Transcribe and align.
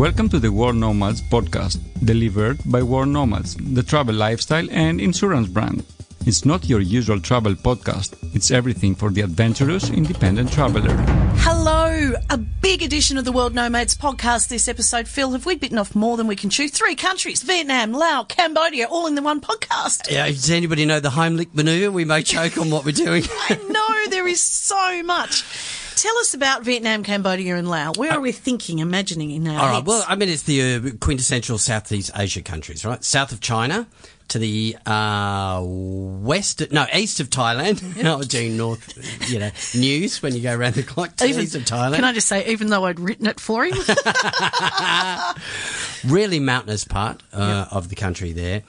Welcome 0.00 0.30
to 0.30 0.38
the 0.38 0.50
World 0.50 0.76
Nomads 0.76 1.20
podcast, 1.20 1.78
delivered 2.02 2.58
by 2.64 2.82
World 2.82 3.08
Nomads, 3.08 3.54
the 3.56 3.82
travel 3.82 4.14
lifestyle 4.14 4.66
and 4.70 4.98
insurance 4.98 5.46
brand. 5.46 5.84
It's 6.24 6.46
not 6.46 6.66
your 6.66 6.80
usual 6.80 7.20
travel 7.20 7.52
podcast, 7.52 8.16
it's 8.34 8.50
everything 8.50 8.94
for 8.94 9.10
the 9.10 9.20
adventurous 9.20 9.90
independent 9.90 10.52
traveler. 10.52 10.96
Hello, 11.40 12.14
a 12.30 12.38
big 12.38 12.82
edition 12.82 13.18
of 13.18 13.26
the 13.26 13.32
World 13.32 13.54
Nomads 13.54 13.94
podcast 13.94 14.48
this 14.48 14.68
episode. 14.68 15.06
Phil, 15.06 15.32
have 15.32 15.44
we 15.44 15.54
bitten 15.54 15.76
off 15.76 15.94
more 15.94 16.16
than 16.16 16.26
we 16.26 16.34
can 16.34 16.48
chew? 16.48 16.70
Three 16.70 16.94
countries 16.94 17.42
Vietnam, 17.42 17.92
Laos, 17.92 18.24
Cambodia, 18.30 18.86
all 18.86 19.06
in 19.06 19.16
the 19.16 19.22
one 19.22 19.42
podcast. 19.42 20.10
Yeah, 20.10 20.28
does 20.28 20.48
anybody 20.48 20.86
know 20.86 21.00
the 21.00 21.10
Heimlich 21.10 21.54
maneuver? 21.54 21.90
We 21.90 22.06
may 22.06 22.22
choke 22.34 22.56
on 22.56 22.70
what 22.70 22.86
we're 22.86 22.92
doing. 22.92 23.24
I 23.50 23.60
know, 23.68 24.10
there 24.10 24.26
is 24.26 24.40
so 24.40 25.02
much. 25.02 25.44
Tell 26.00 26.16
us 26.16 26.32
about 26.32 26.62
Vietnam, 26.62 27.02
Cambodia, 27.02 27.56
and 27.56 27.68
Laos. 27.68 27.98
Where 27.98 28.10
are 28.10 28.20
we 28.20 28.32
thinking, 28.32 28.78
imagining 28.78 29.32
in 29.32 29.46
our 29.46 29.60
All 29.60 29.68
right. 29.68 29.84
Well, 29.84 30.02
I 30.08 30.16
mean, 30.16 30.30
it's 30.30 30.44
the 30.44 30.76
uh, 30.76 30.80
quintessential 30.98 31.58
Southeast 31.58 32.10
Asia 32.16 32.40
countries, 32.40 32.86
right? 32.86 33.04
South 33.04 33.32
of 33.32 33.42
China 33.42 33.86
to 34.28 34.38
the 34.38 34.78
uh, 34.86 35.62
west, 35.62 36.72
no, 36.72 36.86
east 36.94 37.20
of 37.20 37.28
Thailand. 37.28 38.02
I 38.04 38.14
was 38.14 38.28
doing 38.28 38.56
north, 38.56 39.28
you 39.30 39.40
know, 39.40 39.50
news 39.74 40.22
when 40.22 40.34
you 40.34 40.40
go 40.40 40.56
around 40.56 40.72
the 40.72 40.84
clock. 40.84 41.16
To 41.16 41.26
Even- 41.26 41.42
east 41.42 41.54
of 41.54 41.64
Thailand. 41.64 41.96
Can 41.96 42.04
I 42.04 42.14
just 42.14 42.28
say, 42.28 42.46
even 42.46 42.68
though 42.68 42.86
I'd 42.86 42.98
written 42.98 43.26
it 43.26 43.38
for 43.38 43.66
him, 43.66 43.76
really 46.10 46.40
mountainous 46.40 46.84
part 46.84 47.22
uh, 47.34 47.66
of 47.70 47.90
the 47.90 47.94
country 47.94 48.32
there. 48.32 48.62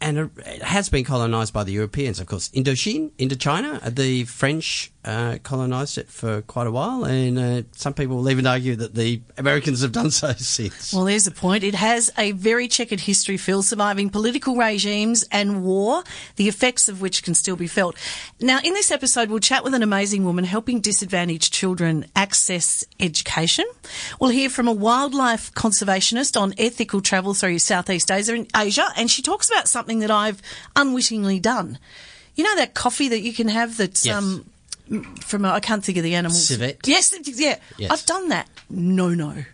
And 0.00 0.32
it 0.44 0.62
has 0.62 0.88
been 0.88 1.04
colonised 1.04 1.54
by 1.54 1.62
the 1.62 1.70
Europeans, 1.70 2.18
of 2.18 2.26
course. 2.26 2.48
Indochine, 2.48 3.12
Indochina, 3.20 3.86
uh, 3.86 3.90
the 3.90 4.24
French 4.24 4.91
uh, 5.04 5.38
colonised 5.42 5.98
it 5.98 6.08
for 6.08 6.42
quite 6.42 6.66
a 6.66 6.70
while, 6.70 7.04
and 7.04 7.38
uh, 7.38 7.62
some 7.72 7.92
people 7.92 8.16
will 8.18 8.30
even 8.30 8.46
argue 8.46 8.76
that 8.76 8.94
the 8.94 9.20
Americans 9.36 9.82
have 9.82 9.90
done 9.92 10.10
so 10.12 10.32
since. 10.36 10.92
well, 10.92 11.04
there's 11.04 11.24
the 11.24 11.30
point. 11.32 11.64
It 11.64 11.74
has 11.74 12.10
a 12.16 12.32
very 12.32 12.68
checkered 12.68 13.00
history, 13.00 13.36
Phil, 13.36 13.62
surviving 13.62 14.10
political 14.10 14.56
regimes 14.56 15.24
and 15.32 15.64
war, 15.64 16.04
the 16.36 16.46
effects 16.48 16.88
of 16.88 17.00
which 17.00 17.22
can 17.24 17.34
still 17.34 17.56
be 17.56 17.66
felt. 17.66 17.96
Now, 18.40 18.60
in 18.62 18.74
this 18.74 18.90
episode, 18.92 19.28
we'll 19.28 19.40
chat 19.40 19.64
with 19.64 19.74
an 19.74 19.82
amazing 19.82 20.24
woman 20.24 20.44
helping 20.44 20.80
disadvantaged 20.80 21.52
children 21.52 22.06
access 22.14 22.84
education. 23.00 23.64
We'll 24.20 24.30
hear 24.30 24.48
from 24.50 24.68
a 24.68 24.72
wildlife 24.72 25.52
conservationist 25.54 26.40
on 26.40 26.54
ethical 26.58 27.00
travel 27.00 27.34
through 27.34 27.58
Southeast 27.58 28.10
Asia, 28.10 28.46
Asia 28.56 28.86
and 28.96 29.10
she 29.10 29.22
talks 29.22 29.50
about 29.50 29.66
something 29.68 29.98
that 29.98 30.10
I've 30.10 30.40
unwittingly 30.76 31.40
done. 31.40 31.78
You 32.34 32.44
know 32.44 32.56
that 32.56 32.74
coffee 32.74 33.08
that 33.08 33.20
you 33.20 33.32
can 33.32 33.48
have 33.48 33.76
that's 33.76 34.06
Yes. 34.06 34.16
um, 34.16 34.46
from 35.20 35.44
a, 35.44 35.50
I 35.50 35.60
can't 35.60 35.84
think 35.84 35.98
of 35.98 36.04
the 36.04 36.14
animal. 36.14 36.36
Civet? 36.36 36.80
Yes, 36.86 37.12
yeah. 37.38 37.58
Yes. 37.78 37.90
I've 37.90 38.06
done 38.06 38.28
that. 38.28 38.48
No, 38.70 39.10
no. 39.10 39.44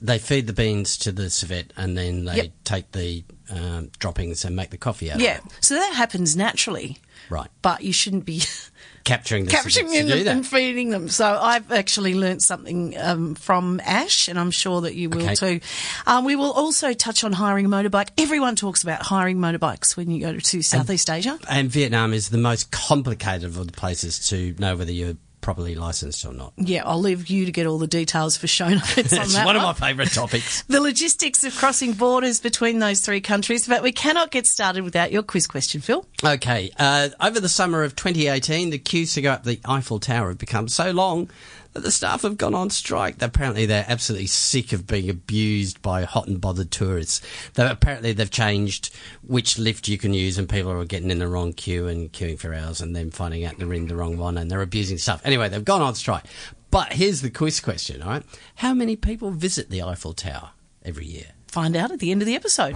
They 0.00 0.18
feed 0.18 0.46
the 0.46 0.52
beans 0.52 0.96
to 0.98 1.12
the 1.12 1.28
civet 1.30 1.72
and 1.76 1.96
then 1.96 2.24
they 2.24 2.36
Yep. 2.36 2.50
take 2.64 2.92
the 2.92 3.24
um, 3.50 3.90
droppings 3.98 4.44
and 4.44 4.54
make 4.54 4.70
the 4.70 4.76
coffee 4.76 5.10
out 5.10 5.20
Yeah. 5.20 5.38
of 5.38 5.44
it. 5.46 5.50
Yeah. 5.50 5.56
So 5.60 5.74
that 5.74 5.94
happens 5.94 6.36
naturally, 6.36 6.98
Right. 7.30 7.48
but 7.62 7.82
you 7.82 7.92
shouldn't 7.92 8.24
be 8.26 8.42
Capturing 9.04 9.46
the 9.46 9.50
capturing 9.50 9.90
them 9.90 10.06
do 10.06 10.24
that. 10.24 10.36
and 10.36 10.46
feeding 10.46 10.90
them. 10.90 11.08
So 11.08 11.38
I've 11.40 11.72
actually 11.72 12.12
learnt 12.14 12.42
something 12.42 12.94
um, 12.98 13.34
from 13.36 13.80
Ash, 13.82 14.28
and 14.28 14.38
I'm 14.38 14.50
sure 14.50 14.82
that 14.82 14.94
you 14.96 15.08
will 15.08 15.22
Okay. 15.22 15.34
too. 15.34 15.60
Um, 16.06 16.24
we 16.26 16.36
will 16.36 16.52
also 16.52 16.92
touch 16.92 17.24
on 17.24 17.32
hiring 17.32 17.64
a 17.64 17.68
motorbike. 17.70 18.08
Everyone 18.18 18.54
talks 18.54 18.82
about 18.82 19.00
hiring 19.00 19.38
motorbikes 19.38 19.96
when 19.96 20.10
you 20.10 20.20
go 20.20 20.36
to 20.38 20.62
Southeast 20.62 21.08
Asia. 21.08 21.38
And 21.48 21.70
Vietnam 21.70 22.12
is 22.12 22.28
the 22.28 22.36
most 22.38 22.70
complicated 22.70 23.44
of 23.44 23.54
the 23.66 23.72
places 23.72 24.28
to 24.28 24.54
know 24.58 24.76
whether 24.76 24.92
you're 24.92 25.16
properly 25.48 25.74
licensed 25.74 26.26
or 26.26 26.34
not. 26.34 26.52
Yeah, 26.58 26.82
I'll 26.84 27.00
leave 27.00 27.28
you 27.28 27.46
to 27.46 27.52
get 27.52 27.66
all 27.66 27.78
the 27.78 27.86
details 27.86 28.36
for 28.36 28.46
show 28.46 28.68
notes 28.68 28.98
on 28.98 28.98
It's 29.22 29.32
that 29.32 29.46
one 29.46 29.56
of 29.56 29.62
my 29.62 29.72
favourite 29.72 30.10
topics. 30.10 30.62
the 30.68 30.78
logistics 30.78 31.42
of 31.42 31.56
crossing 31.56 31.94
borders 31.94 32.38
between 32.38 32.80
those 32.80 33.00
three 33.00 33.22
countries, 33.22 33.66
but 33.66 33.82
we 33.82 33.90
cannot 33.90 34.30
get 34.30 34.46
started 34.46 34.84
without 34.84 35.10
your 35.10 35.22
quiz 35.22 35.46
question, 35.46 35.80
Phil. 35.80 36.04
Okay, 36.22 36.70
uh, 36.78 37.08
over 37.18 37.40
the 37.40 37.48
summer 37.48 37.82
of 37.82 37.96
2018, 37.96 38.68
the 38.68 38.78
queues 38.78 39.14
to 39.14 39.22
go 39.22 39.32
up 39.32 39.44
the 39.44 39.58
Eiffel 39.64 39.98
Tower 39.98 40.28
have 40.28 40.36
become 40.36 40.68
so 40.68 40.90
long 40.90 41.30
the 41.74 41.90
staff 41.90 42.22
have 42.22 42.36
gone 42.36 42.54
on 42.54 42.70
strike. 42.70 43.20
Apparently, 43.20 43.66
they're 43.66 43.84
absolutely 43.88 44.26
sick 44.26 44.72
of 44.72 44.86
being 44.86 45.08
abused 45.08 45.80
by 45.82 46.04
hot 46.04 46.26
and 46.26 46.40
bothered 46.40 46.70
tourists. 46.70 47.20
Though 47.54 47.70
apparently, 47.70 48.12
they've 48.12 48.30
changed 48.30 48.94
which 49.22 49.58
lift 49.58 49.88
you 49.88 49.98
can 49.98 50.14
use, 50.14 50.38
and 50.38 50.48
people 50.48 50.72
are 50.72 50.84
getting 50.84 51.10
in 51.10 51.18
the 51.18 51.28
wrong 51.28 51.52
queue 51.52 51.86
and 51.86 52.12
queuing 52.12 52.38
for 52.38 52.54
hours, 52.54 52.80
and 52.80 52.96
then 52.96 53.10
finding 53.10 53.44
out 53.44 53.58
they're 53.58 53.72
in 53.72 53.88
the 53.88 53.96
wrong 53.96 54.18
one, 54.18 54.38
and 54.38 54.50
they're 54.50 54.62
abusing 54.62 54.98
stuff. 54.98 55.20
Anyway, 55.24 55.48
they've 55.48 55.64
gone 55.64 55.82
on 55.82 55.94
strike. 55.94 56.24
But 56.70 56.92
here's 56.92 57.22
the 57.22 57.30
quiz 57.30 57.60
question, 57.60 58.02
all 58.02 58.10
right? 58.10 58.22
How 58.56 58.74
many 58.74 58.96
people 58.96 59.30
visit 59.30 59.70
the 59.70 59.82
Eiffel 59.82 60.12
Tower 60.12 60.50
every 60.84 61.06
year? 61.06 61.32
find 61.48 61.76
out 61.76 61.90
at 61.90 61.98
the 61.98 62.10
end 62.10 62.22
of 62.22 62.26
the 62.26 62.36
episode. 62.36 62.74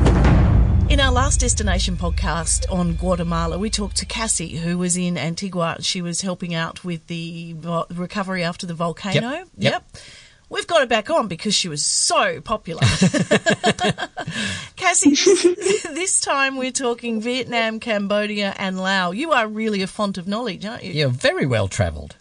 In 0.88 1.00
our 1.00 1.10
last 1.10 1.40
destination 1.40 1.96
podcast 1.96 2.70
on 2.70 2.94
Guatemala, 2.94 3.58
we 3.58 3.70
talked 3.70 3.96
to 3.96 4.06
Cassie, 4.06 4.56
who 4.56 4.76
was 4.76 4.96
in 4.96 5.16
Antigua. 5.16 5.76
She 5.80 6.02
was 6.02 6.20
helping 6.20 6.54
out 6.54 6.84
with 6.84 7.06
the 7.06 7.54
recovery 7.94 8.44
after 8.44 8.66
the 8.66 8.74
volcano. 8.74 9.44
Yep. 9.56 9.84
We've 10.50 10.66
got 10.66 10.80
her 10.80 10.86
back 10.86 11.08
on 11.08 11.28
because 11.28 11.54
she 11.54 11.68
was 11.68 11.82
so 11.82 12.42
popular. 12.42 12.82
Cassie, 14.76 15.10
this, 15.10 15.82
this 15.94 16.20
time 16.20 16.58
we're 16.58 16.70
talking 16.70 17.22
Vietnam, 17.22 17.80
Cambodia, 17.80 18.54
and 18.58 18.78
Laos. 18.78 19.16
You 19.16 19.32
are 19.32 19.48
really 19.48 19.80
a 19.80 19.86
font 19.86 20.18
of 20.18 20.28
knowledge, 20.28 20.66
aren't 20.66 20.84
you? 20.84 20.92
You're 20.92 21.08
very 21.08 21.46
well 21.46 21.68
travelled. 21.68 22.16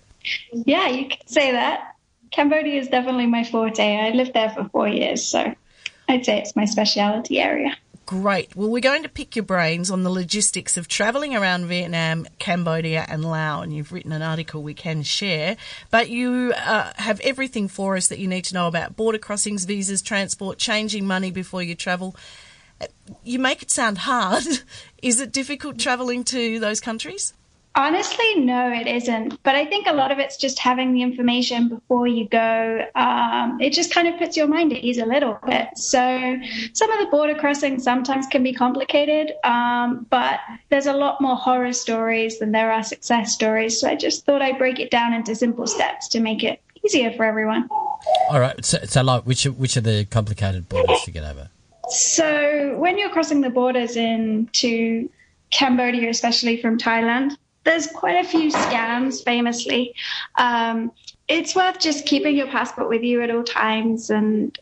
Yeah, 0.54 0.88
you 0.88 1.10
could 1.10 1.30
say 1.30 1.52
that. 1.52 1.96
Cambodia 2.32 2.80
is 2.80 2.88
definitely 2.88 3.26
my 3.26 3.44
forte. 3.44 3.98
I 3.98 4.12
lived 4.12 4.34
there 4.34 4.50
for 4.50 4.64
four 4.70 4.88
years, 4.88 5.22
so 5.22 5.54
I'd 6.08 6.26
say 6.26 6.40
it's 6.40 6.56
my 6.56 6.64
speciality 6.64 7.42
area. 7.42 7.76
Great. 8.12 8.54
Well, 8.58 8.68
we're 8.68 8.82
going 8.82 9.04
to 9.04 9.10
pick 9.10 9.38
your 9.38 9.46
brains 9.46 9.90
on 9.90 10.04
the 10.04 10.10
logistics 10.10 10.76
of 10.76 10.90
travelling 10.90 11.34
around 11.34 11.68
Vietnam, 11.68 12.28
Cambodia, 12.40 13.06
and 13.08 13.24
Laos. 13.24 13.64
And 13.64 13.74
you've 13.74 13.94
written 13.94 14.12
an 14.12 14.22
article 14.22 14.62
we 14.62 14.74
can 14.74 15.02
share. 15.02 15.56
But 15.92 16.10
you 16.10 16.52
uh, 16.58 16.92
have 16.98 17.22
everything 17.22 17.70
for 17.70 17.96
us 17.96 18.10
that 18.10 18.20
you 18.20 18.28
need 18.28 18.44
to 18.46 18.54
know 18.54 18.68
about 18.68 18.98
border 18.98 19.18
crossings, 19.18 19.64
visas, 19.64 20.02
transport, 20.02 20.58
changing 20.58 21.08
money 21.08 21.32
before 21.32 21.64
you 21.64 21.74
travel. 21.74 22.14
Uh, 22.82 22.88
You 23.24 23.40
make 23.40 23.62
it 23.62 23.72
sound 23.72 24.00
hard. 24.00 24.44
Is 25.02 25.22
it 25.22 25.32
difficult 25.32 25.80
travelling 25.80 26.26
to 26.26 26.60
those 26.60 26.82
countries? 26.82 27.34
Honestly, 27.74 28.36
no, 28.36 28.70
it 28.70 28.86
isn't. 28.86 29.42
But 29.44 29.56
I 29.56 29.66
think 29.66 29.88
a 29.88 29.94
lot 29.94 30.12
of 30.12 30.20
it's 30.20 30.36
just 30.36 30.60
having 30.60 30.94
the 30.94 31.02
information 31.02 31.70
before 31.70 32.06
you 32.06 32.28
go. 32.28 32.86
Um, 32.96 33.62
it 33.62 33.72
just 33.72 33.94
kind 33.94 34.10
of 34.10 34.18
puts 34.20 34.36
your 34.36 34.48
mind 34.48 34.74
at 34.74 34.80
ease 34.84 34.98
a 34.98 35.06
little 35.06 35.40
bit. 35.46 35.70
So 35.78 36.38
some 36.74 36.92
of 36.92 37.00
the 37.00 37.08
border 37.10 37.34
crossings 37.34 37.84
sometimes 37.84 38.28
can 38.28 38.44
be 38.44 38.54
complicated, 38.54 39.34
um, 39.46 40.06
but 40.10 40.42
there's 40.70 40.86
a 40.86 40.94
lot 40.94 41.22
more 41.22 41.38
horror 41.38 41.72
stories 41.72 42.40
than 42.40 42.52
there 42.52 42.74
are 42.74 42.84
success 42.84 43.34
stories. 43.34 43.80
So 43.80 43.88
I 43.88 43.96
just 43.96 44.26
thought 44.26 44.42
I'd 44.42 44.58
break 44.58 44.80
it 44.80 44.92
down 44.92 45.14
into 45.14 45.34
simple 45.34 45.66
steps 45.66 46.10
to 46.10 46.20
make 46.20 46.44
it 46.44 46.62
easier 46.84 47.14
for 47.14 47.24
everyone. 47.24 47.70
All 48.30 48.40
right. 48.42 48.64
So, 48.66 48.80
so 48.84 49.02
like, 49.02 49.24
which 49.24 49.46
which 49.46 49.78
are 49.78 49.82
the 49.82 50.04
complicated 50.06 50.68
borders 50.68 51.02
to 51.06 51.12
get 51.12 51.24
over? 51.24 51.50
So 51.90 52.76
when 52.78 52.98
you're 52.98 53.10
crossing 53.10 53.42
the 53.42 53.50
borders 53.50 53.96
into 53.96 55.10
Cambodia, 55.52 56.10
especially 56.10 56.62
from 56.62 56.78
Thailand, 56.78 57.38
there's 57.64 57.88
quite 57.88 58.24
a 58.24 58.28
few 58.28 58.52
scams, 58.52 59.24
famously. 59.24 59.94
Um, 60.36 60.92
it's 61.28 61.56
worth 61.56 61.80
just 61.80 62.06
keeping 62.06 62.36
your 62.36 62.48
passport 62.48 62.90
with 62.90 63.04
you 63.04 63.22
at 63.22 63.30
all 63.30 63.44
times 63.44 64.10
and 64.10 64.58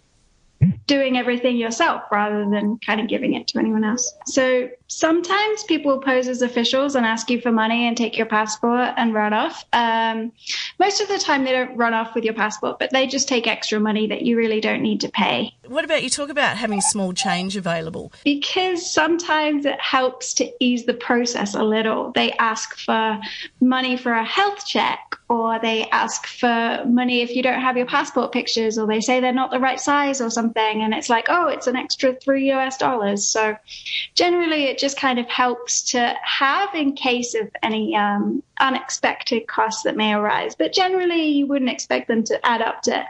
doing 0.87 1.17
everything 1.17 1.57
yourself 1.57 2.03
rather 2.11 2.49
than 2.49 2.77
kind 2.85 2.99
of 2.99 3.07
giving 3.07 3.33
it 3.33 3.47
to 3.47 3.59
anyone 3.59 3.83
else. 3.83 4.13
So 4.25 4.69
sometimes 4.89 5.63
people 5.63 5.99
pose 5.99 6.27
as 6.27 6.41
officials 6.41 6.95
and 6.95 7.05
ask 7.05 7.29
you 7.29 7.39
for 7.39 7.51
money 7.51 7.87
and 7.87 7.95
take 7.95 8.17
your 8.17 8.27
passport 8.27 8.93
and 8.97 9.13
run 9.13 9.33
off. 9.33 9.65
Um, 9.71 10.31
most 10.77 11.01
of 11.01 11.07
the 11.07 11.17
time, 11.17 11.45
they 11.45 11.51
don't 11.51 11.75
run 11.77 11.93
off 11.93 12.15
with 12.15 12.25
your 12.25 12.33
passport, 12.33 12.79
but 12.79 12.91
they 12.91 13.07
just 13.07 13.27
take 13.27 13.47
extra 13.47 13.79
money 13.79 14.07
that 14.07 14.23
you 14.23 14.37
really 14.37 14.59
don't 14.59 14.81
need 14.81 15.01
to 15.01 15.09
pay. 15.09 15.55
What 15.67 15.85
about 15.85 16.03
you 16.03 16.09
talk 16.09 16.29
about 16.29 16.57
having 16.57 16.81
small 16.81 17.13
change 17.13 17.55
available? 17.55 18.11
because 18.23 18.89
sometimes 18.89 19.65
it 19.65 19.79
helps 19.79 20.33
to 20.35 20.51
ease 20.59 20.85
the 20.85 20.93
process 20.93 21.55
a 21.55 21.63
little. 21.63 22.11
They 22.11 22.31
ask 22.33 22.77
for 22.77 23.19
money 23.61 23.97
for 23.97 24.13
a 24.13 24.23
health 24.23 24.65
check, 24.65 25.15
or 25.29 25.59
they 25.59 25.87
ask 25.89 26.25
for 26.25 26.83
money 26.85 27.21
if 27.21 27.35
you 27.35 27.43
don't 27.43 27.61
have 27.61 27.77
your 27.77 27.85
passport 27.85 28.31
pictures, 28.31 28.77
or 28.77 28.87
they 28.87 29.01
say 29.01 29.19
they're 29.19 29.31
not 29.33 29.51
the 29.51 29.59
right 29.59 29.79
size 29.79 30.21
or 30.21 30.29
something. 30.29 30.81
And 30.81 30.93
it's 30.93 31.09
like, 31.09 31.25
oh, 31.29 31.47
it's 31.47 31.67
an 31.67 31.75
extra 31.75 32.15
three 32.15 32.51
US 32.51 32.77
dollars. 32.77 33.27
So 33.27 33.55
generally, 34.15 34.65
it 34.65 34.78
just 34.79 34.97
kind 34.97 35.19
of 35.19 35.27
helps 35.27 35.91
to 35.91 36.15
have 36.23 36.73
in 36.73 36.93
case 36.93 37.35
of 37.35 37.49
any 37.61 37.95
um, 37.95 38.41
unexpected 38.59 39.47
costs 39.47 39.83
that 39.83 39.95
may 39.95 40.13
arise. 40.13 40.55
But 40.55 40.73
generally, 40.73 41.27
you 41.27 41.47
wouldn't 41.47 41.69
expect 41.69 42.07
them 42.07 42.23
to 42.25 42.45
add 42.45 42.61
up 42.61 42.81
to 42.83 43.05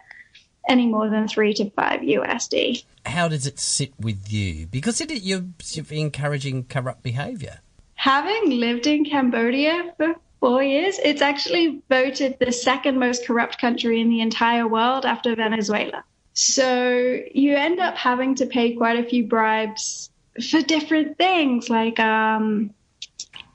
any 0.67 0.87
more 0.87 1.09
than 1.09 1.27
three 1.27 1.53
to 1.55 1.69
five 1.71 2.01
USD. 2.01 2.83
How 3.05 3.27
does 3.27 3.47
it 3.47 3.59
sit 3.59 3.93
with 3.99 4.31
you? 4.31 4.67
Because 4.67 5.01
it, 5.01 5.11
you're, 5.23 5.45
you're 5.71 5.85
encouraging 5.91 6.65
corrupt 6.65 7.03
behaviour. 7.03 7.59
Having 7.95 8.51
lived 8.51 8.87
in 8.87 9.05
Cambodia 9.05 9.93
for 9.97 10.15
four 10.39 10.63
years, 10.63 10.99
it's 11.03 11.21
actually 11.21 11.81
voted 11.89 12.37
the 12.39 12.51
second 12.51 12.99
most 12.99 13.25
corrupt 13.25 13.59
country 13.59 13.99
in 13.99 14.09
the 14.09 14.21
entire 14.21 14.67
world 14.67 15.05
after 15.05 15.35
Venezuela. 15.35 16.03
So 16.33 17.19
you 17.33 17.55
end 17.55 17.79
up 17.79 17.95
having 17.95 18.35
to 18.35 18.45
pay 18.45 18.73
quite 18.75 18.97
a 18.97 19.09
few 19.09 19.25
bribes 19.25 20.08
for 20.41 20.61
different 20.61 21.17
things. 21.17 21.69
Like, 21.69 21.99
um, 21.99 22.73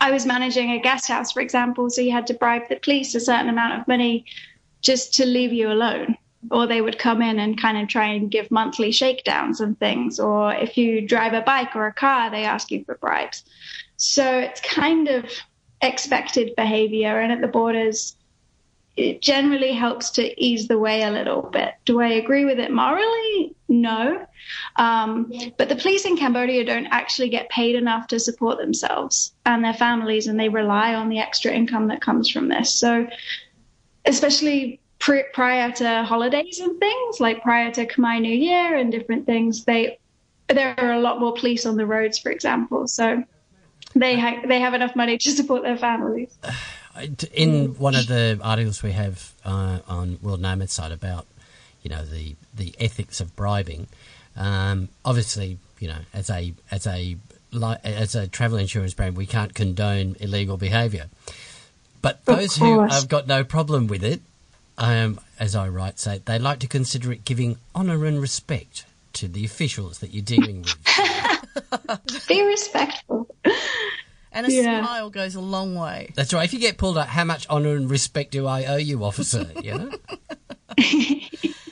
I 0.00 0.10
was 0.10 0.26
managing 0.26 0.70
a 0.70 0.80
guest 0.80 1.08
house, 1.08 1.32
for 1.32 1.40
example, 1.40 1.88
so 1.90 2.00
you 2.00 2.12
had 2.12 2.26
to 2.28 2.34
bribe 2.34 2.68
the 2.68 2.76
police 2.76 3.14
a 3.14 3.20
certain 3.20 3.48
amount 3.48 3.80
of 3.80 3.88
money 3.88 4.26
just 4.82 5.14
to 5.14 5.26
leave 5.26 5.52
you 5.52 5.70
alone. 5.70 6.16
Or 6.50 6.66
they 6.66 6.82
would 6.82 6.98
come 6.98 7.22
in 7.22 7.38
and 7.38 7.58
kind 7.58 7.78
of 7.78 7.88
try 7.88 8.08
and 8.08 8.30
give 8.30 8.50
monthly 8.50 8.92
shakedowns 8.92 9.60
and 9.60 9.78
things. 9.78 10.20
Or 10.20 10.52
if 10.54 10.76
you 10.76 11.00
drive 11.00 11.32
a 11.32 11.40
bike 11.40 11.74
or 11.74 11.86
a 11.86 11.92
car, 11.92 12.30
they 12.30 12.44
ask 12.44 12.70
you 12.70 12.84
for 12.84 12.96
bribes. 12.96 13.44
So 13.96 14.40
it's 14.40 14.60
kind 14.60 15.08
of 15.08 15.24
expected 15.80 16.54
behavior. 16.54 17.18
And 17.18 17.32
at 17.32 17.40
the 17.40 17.48
borders, 17.48 18.14
it 18.96 19.20
generally 19.20 19.72
helps 19.72 20.10
to 20.10 20.42
ease 20.42 20.68
the 20.68 20.78
way 20.78 21.02
a 21.02 21.10
little 21.10 21.42
bit. 21.42 21.74
Do 21.84 22.00
I 22.00 22.08
agree 22.08 22.44
with 22.44 22.60
it 22.60 22.70
morally? 22.70 23.54
No. 23.68 24.24
Um, 24.76 25.32
but 25.58 25.68
the 25.68 25.76
police 25.76 26.04
in 26.04 26.16
Cambodia 26.16 26.64
don't 26.64 26.86
actually 26.86 27.28
get 27.28 27.48
paid 27.48 27.74
enough 27.74 28.06
to 28.08 28.20
support 28.20 28.58
themselves 28.58 29.34
and 29.44 29.64
their 29.64 29.74
families, 29.74 30.28
and 30.28 30.38
they 30.38 30.48
rely 30.48 30.94
on 30.94 31.08
the 31.08 31.18
extra 31.18 31.52
income 31.52 31.88
that 31.88 32.00
comes 32.00 32.30
from 32.30 32.48
this. 32.48 32.72
So, 32.72 33.08
especially 34.04 34.80
pre- 35.00 35.24
prior 35.32 35.72
to 35.72 36.04
holidays 36.04 36.60
and 36.60 36.78
things, 36.78 37.20
like 37.20 37.42
prior 37.42 37.72
to 37.72 37.86
Khmer 37.86 38.20
New 38.20 38.34
Year 38.34 38.76
and 38.76 38.92
different 38.92 39.26
things, 39.26 39.64
they 39.64 39.98
there 40.48 40.74
are 40.78 40.92
a 40.92 41.00
lot 41.00 41.18
more 41.20 41.32
police 41.34 41.66
on 41.66 41.76
the 41.76 41.86
roads, 41.86 42.18
for 42.18 42.30
example. 42.30 42.86
So 42.86 43.24
they 43.94 44.18
ha- 44.18 44.42
they 44.46 44.60
have 44.60 44.74
enough 44.74 44.94
money 44.94 45.18
to 45.18 45.30
support 45.30 45.62
their 45.62 45.78
families. 45.78 46.36
In 47.32 47.76
one 47.78 47.94
of 47.94 48.06
the 48.06 48.38
articles 48.42 48.82
we 48.82 48.92
have 48.92 49.32
uh, 49.44 49.80
on 49.88 50.18
World 50.22 50.40
Nomad 50.40 50.70
site 50.70 50.92
about, 50.92 51.26
you 51.82 51.90
know, 51.90 52.04
the, 52.04 52.36
the 52.54 52.74
ethics 52.78 53.20
of 53.20 53.34
bribing, 53.34 53.88
um, 54.36 54.88
obviously, 55.04 55.58
you 55.80 55.88
know, 55.88 55.98
as 56.12 56.30
a 56.30 56.54
as 56.70 56.86
a 56.86 57.16
as 57.84 58.14
a 58.14 58.26
travel 58.26 58.58
insurance 58.58 58.94
brand, 58.94 59.16
we 59.16 59.26
can't 59.26 59.54
condone 59.54 60.16
illegal 60.20 60.56
behaviour. 60.56 61.06
But 62.02 62.24
those 62.26 62.56
who 62.56 62.80
have 62.80 63.08
got 63.08 63.26
no 63.26 63.44
problem 63.44 63.86
with 63.86 64.04
it, 64.04 64.20
um, 64.76 65.20
as 65.38 65.54
I 65.54 65.68
write, 65.68 65.98
say 65.98 66.20
they 66.24 66.38
like 66.38 66.58
to 66.60 66.66
consider 66.66 67.12
it 67.12 67.24
giving 67.24 67.56
honour 67.74 68.04
and 68.04 68.20
respect 68.20 68.84
to 69.14 69.28
the 69.28 69.44
officials 69.44 70.00
that 70.00 70.12
you're 70.12 70.24
dealing 70.24 70.62
with. 70.62 72.26
Be 72.28 72.42
respectful. 72.42 73.28
And 74.34 74.48
a 74.48 74.52
yeah. 74.52 74.82
smile 74.82 75.10
goes 75.10 75.36
a 75.36 75.40
long 75.40 75.76
way. 75.76 76.12
That's 76.16 76.34
right. 76.34 76.44
If 76.44 76.52
you 76.52 76.58
get 76.58 76.76
pulled 76.76 76.98
up, 76.98 77.06
how 77.06 77.22
much 77.22 77.48
honour 77.48 77.76
and 77.76 77.88
respect 77.88 78.32
do 78.32 78.46
I 78.48 78.64
owe 78.64 78.76
you, 78.76 79.02
officer? 79.04 79.46
You 79.62 79.78
know. 79.78 79.90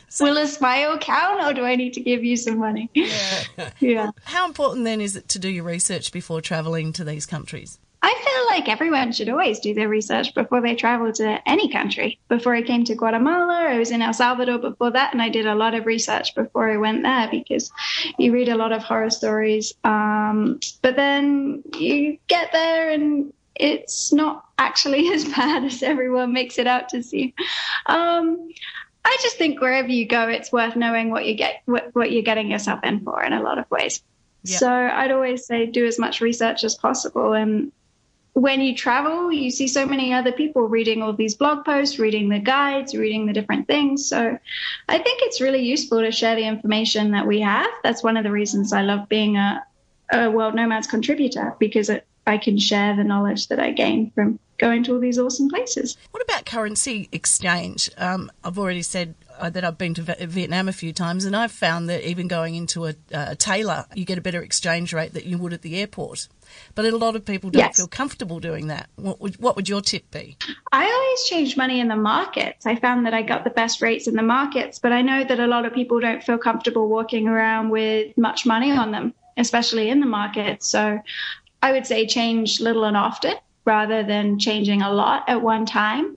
so, 0.09 0.25
Will 0.25 0.39
a 0.39 0.47
smile 0.47 0.97
count, 0.99 1.43
or 1.43 1.53
do 1.53 1.65
I 1.65 1.75
need 1.75 1.93
to 1.95 2.01
give 2.01 2.25
you 2.25 2.37
some 2.37 2.59
money? 2.59 2.89
Yeah. 2.95 3.45
yeah. 3.81 4.11
How 4.25 4.47
important 4.47 4.85
then 4.85 5.01
is 5.01 5.17
it 5.17 5.29
to 5.31 5.41
do 5.41 5.49
your 5.49 5.65
research 5.65 6.13
before 6.13 6.41
travelling 6.41 6.93
to 6.95 7.05
these 7.05 7.27
countries? 7.27 7.79
I 8.05 8.15
feel 8.25 8.59
like 8.59 8.69
everyone 8.69 9.13
should 9.13 9.29
always 9.29 9.61
do 9.61 9.75
their 9.75 9.89
research 9.89 10.35
before 10.35 10.61
they 10.61 10.75
travel 10.75 11.13
to 11.13 11.49
any 11.49 11.71
country. 11.71 12.19
Before 12.29 12.53
I 12.53 12.63
came 12.63 12.85
to 12.85 12.97
Guatemala, 12.97 13.69
I 13.69 13.79
was 13.79 13.93
in 13.93 14.03
El 14.03 14.13
Salvador 14.13 14.59
before 14.59 14.91
that, 14.91 15.13
and 15.13 15.23
I 15.23 15.29
did 15.29 15.47
a 15.47 15.55
lot 15.55 15.75
of 15.75 15.87
research 15.87 16.35
before 16.35 16.69
I 16.69 16.79
went 16.79 17.05
there 17.05 17.29
because 17.31 17.71
you 18.19 18.33
read 18.33 18.49
a 18.49 18.57
lot 18.57 18.73
of 18.73 18.83
horror 18.83 19.11
stories. 19.11 19.75
Um, 19.85 20.59
but 20.83 20.97
then 20.97 21.63
you 21.79 22.19
get 22.27 22.51
there 22.51 22.91
and 22.91 23.33
it's 23.55 24.13
not 24.13 24.47
actually 24.59 25.09
as 25.13 25.25
bad 25.25 25.65
as 25.65 25.83
everyone 25.83 26.33
makes 26.33 26.59
it 26.59 26.67
out 26.67 26.89
to 26.89 27.05
seem. 27.05 27.33
Um, 27.87 28.49
I 29.05 29.17
just 29.23 29.37
think 29.37 29.61
wherever 29.61 29.89
you 29.89 30.07
go, 30.07 30.29
it's 30.29 30.51
worth 30.51 30.75
knowing 30.75 31.11
what 31.11 31.27
you 31.27 31.35
get, 31.35 31.63
what, 31.67 31.95
what 31.95 32.11
you're 32.11 32.23
getting 32.23 32.51
yourself 32.51 32.81
in 32.83 33.01
for 33.01 33.23
in 33.23 33.33
a 33.33 33.43
lot 33.43 33.59
of 33.59 33.71
ways. 33.71 34.03
Yep. 34.45 34.59
So 34.59 34.73
I'd 34.73 35.13
always 35.13 35.47
say 35.47 35.67
do 35.67 35.87
as 35.87 36.01
much 36.01 36.21
research 36.21 36.65
as 36.65 36.75
possible 36.75 37.33
and 37.33 37.71
when 38.35 38.63
you 38.63 38.75
travel, 38.75 39.31
you 39.31 39.51
see 39.51 39.69
so 39.69 39.85
many 39.85 40.13
other 40.13 40.33
people 40.33 40.67
reading 40.67 41.03
all 41.03 41.13
these 41.13 41.35
blog 41.35 41.65
posts, 41.65 41.99
reading 41.99 42.31
the 42.31 42.39
guides, 42.39 42.95
reading 42.95 43.27
the 43.27 43.33
different 43.33 43.67
things. 43.67 44.09
So 44.09 44.39
I 44.89 44.99
think 44.99 45.21
it's 45.23 45.41
really 45.41 45.63
useful 45.63 46.01
to 46.01 46.11
share 46.11 46.35
the 46.35 46.47
information 46.47 47.11
that 47.11 47.27
we 47.27 47.41
have. 47.41 47.71
That's 47.83 48.03
one 48.03 48.17
of 48.17 48.25
the 48.25 48.33
reasons 48.33 48.73
I 48.73 48.83
love 48.83 49.09
being 49.09 49.37
a, 49.37 49.65
a 50.13 50.31
World 50.31 50.55
Nomads 50.55 50.87
contributor 50.87 51.55
because 51.59 51.91
it, 51.91 52.07
I 52.27 52.39
can 52.39 52.59
share 52.59 52.97
the 52.97 53.05
knowledge 53.05 53.49
that 53.49 53.61
I 53.61 53.73
gain 53.73 54.11
from 54.15 54.39
going 54.57 54.85
to 54.85 54.95
all 54.95 55.01
these 55.01 55.19
awesome 55.19 55.51
places. 55.51 55.99
What 56.13 56.23
about 56.23 56.47
currency 56.47 57.09
exchange? 57.13 57.91
Um, 57.99 58.31
I've 58.45 58.59
already 58.59 58.83
said 58.83 59.15
that 59.51 59.65
I've 59.65 59.79
been 59.79 59.95
to 59.95 60.03
Vietnam 60.03 60.69
a 60.69 60.73
few 60.73 60.93
times, 60.93 61.25
and 61.25 61.35
I've 61.35 61.53
found 61.53 61.89
that 61.89 62.09
even 62.09 62.29
going 62.29 62.55
into 62.55 62.87
a, 62.87 62.95
a 63.13 63.37
tailor, 63.37 63.87
you 63.95 64.05
get 64.05 64.19
a 64.19 64.21
better 64.21 64.43
exchange 64.43 64.93
rate 64.93 65.15
that 65.15 65.25
you 65.25 65.39
would 65.39 65.53
at 65.53 65.63
the 65.63 65.79
airport. 65.79 66.29
But 66.75 66.85
a 66.85 66.97
lot 66.97 67.17
of 67.17 67.25
people 67.25 67.51
don't 67.51 67.61
yes. 67.61 67.77
feel 67.77 67.87
comfortable 67.87 68.41
doing 68.41 68.69
that. 68.69 68.89
What 68.97 69.21
would, 69.21 69.37
what 69.37 69.57
would 69.57 69.69
your 69.69 69.81
tip 69.81 70.11
be? 70.11 70.37
I 70.71 70.85
always 70.85 71.25
change 71.25 71.57
money 71.57 71.81
in 71.81 71.89
the 71.89 71.97
markets. 71.97 72.67
I 72.67 72.77
found 72.77 73.07
that 73.07 73.15
I 73.15 73.23
got 73.23 73.45
the 73.45 73.51
best 73.51 73.83
rates 73.83 74.07
in 74.07 74.15
the 74.15 74.23
markets, 74.23 74.79
but 74.79 74.93
I 74.93 75.03
know 75.03 75.25
that 75.25 75.41
a 75.41 75.47
lot 75.47 75.67
of 75.67 75.73
people 75.73 76.01
don't 76.01 76.23
feel 76.23 76.39
comfortable 76.39 76.89
walking 76.89 77.29
around 77.29 77.71
with 77.71 78.17
much 78.17 78.47
money 78.47 78.71
on 78.71 78.93
them, 78.93 79.15
especially 79.37 79.89
in 79.89 80.01
the 80.01 80.07
market. 80.07 80.63
So 80.63 81.01
I 81.63 81.73
would 81.73 81.87
say 81.87 82.07
change 82.07 82.61
little 82.61 82.85
and 82.85 82.97
often 82.97 83.35
rather 83.65 84.03
than 84.03 84.39
changing 84.39 84.83
a 84.83 84.93
lot 84.93 85.25
at 85.29 85.41
one 85.41 85.67
time. 85.67 86.17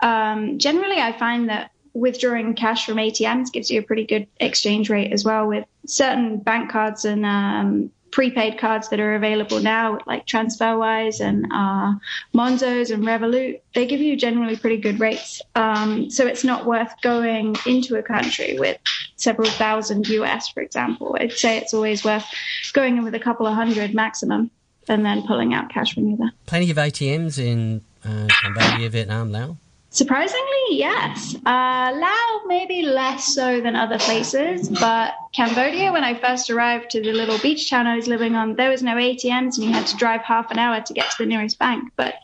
Um, 0.00 0.58
generally, 0.58 1.00
I 1.00 1.16
find 1.16 1.48
that 1.48 1.70
withdrawing 1.94 2.54
cash 2.54 2.86
from 2.86 2.96
ATMs 2.96 3.52
gives 3.52 3.70
you 3.70 3.80
a 3.80 3.82
pretty 3.82 4.04
good 4.04 4.26
exchange 4.40 4.88
rate 4.90 5.12
as 5.12 5.24
well 5.24 5.46
with 5.46 5.64
certain 5.86 6.38
bank 6.38 6.70
cards 6.70 7.04
and 7.04 7.26
um, 7.26 7.90
prepaid 8.12 8.58
cards 8.58 8.90
that 8.90 9.00
are 9.00 9.14
available 9.14 9.58
now, 9.58 9.98
like 10.06 10.26
TransferWise 10.26 11.20
and 11.20 11.46
uh, 11.50 11.94
Monzos 12.34 12.92
and 12.92 13.02
Revolut, 13.02 13.60
they 13.74 13.86
give 13.86 14.00
you 14.00 14.16
generally 14.16 14.56
pretty 14.56 14.76
good 14.76 15.00
rates. 15.00 15.42
Um, 15.56 16.10
so 16.10 16.26
it's 16.26 16.44
not 16.44 16.66
worth 16.66 16.92
going 17.02 17.56
into 17.66 17.96
a 17.96 18.02
country 18.02 18.58
with 18.58 18.78
several 19.16 19.48
thousand 19.50 20.06
US, 20.08 20.48
for 20.48 20.60
example. 20.60 21.16
I'd 21.18 21.32
say 21.32 21.58
it's 21.58 21.74
always 21.74 22.04
worth 22.04 22.26
going 22.72 22.98
in 22.98 23.04
with 23.04 23.14
a 23.14 23.20
couple 23.20 23.46
of 23.46 23.54
hundred 23.54 23.94
maximum 23.94 24.50
and 24.88 25.04
then 25.04 25.22
pulling 25.26 25.54
out 25.54 25.70
cash 25.70 25.96
when 25.96 26.08
you're 26.08 26.18
there. 26.18 26.32
Plenty 26.46 26.70
of 26.70 26.76
ATMs 26.76 27.38
in 27.38 27.82
uh, 28.04 28.26
Cambodia, 28.42 28.90
Vietnam, 28.90 29.32
Laos. 29.32 29.56
Surprisingly, 29.92 30.68
yes. 30.70 31.36
Uh, 31.44 31.92
Laos 31.94 32.42
maybe 32.46 32.80
less 32.80 33.34
so 33.34 33.60
than 33.60 33.76
other 33.76 33.98
places, 33.98 34.70
but 34.70 35.12
Cambodia, 35.34 35.92
when 35.92 36.02
I 36.02 36.18
first 36.18 36.48
arrived 36.48 36.90
to 36.92 37.02
the 37.02 37.12
little 37.12 37.38
beach 37.38 37.68
town 37.68 37.86
I 37.86 37.96
was 37.96 38.06
living 38.06 38.34
on, 38.34 38.56
there 38.56 38.70
was 38.70 38.82
no 38.82 38.94
ATMs 38.94 39.56
and 39.56 39.64
you 39.64 39.70
had 39.70 39.86
to 39.88 39.96
drive 39.96 40.22
half 40.22 40.50
an 40.50 40.58
hour 40.58 40.80
to 40.80 40.94
get 40.94 41.10
to 41.10 41.18
the 41.18 41.26
nearest 41.26 41.58
bank. 41.58 41.92
But 41.96 42.14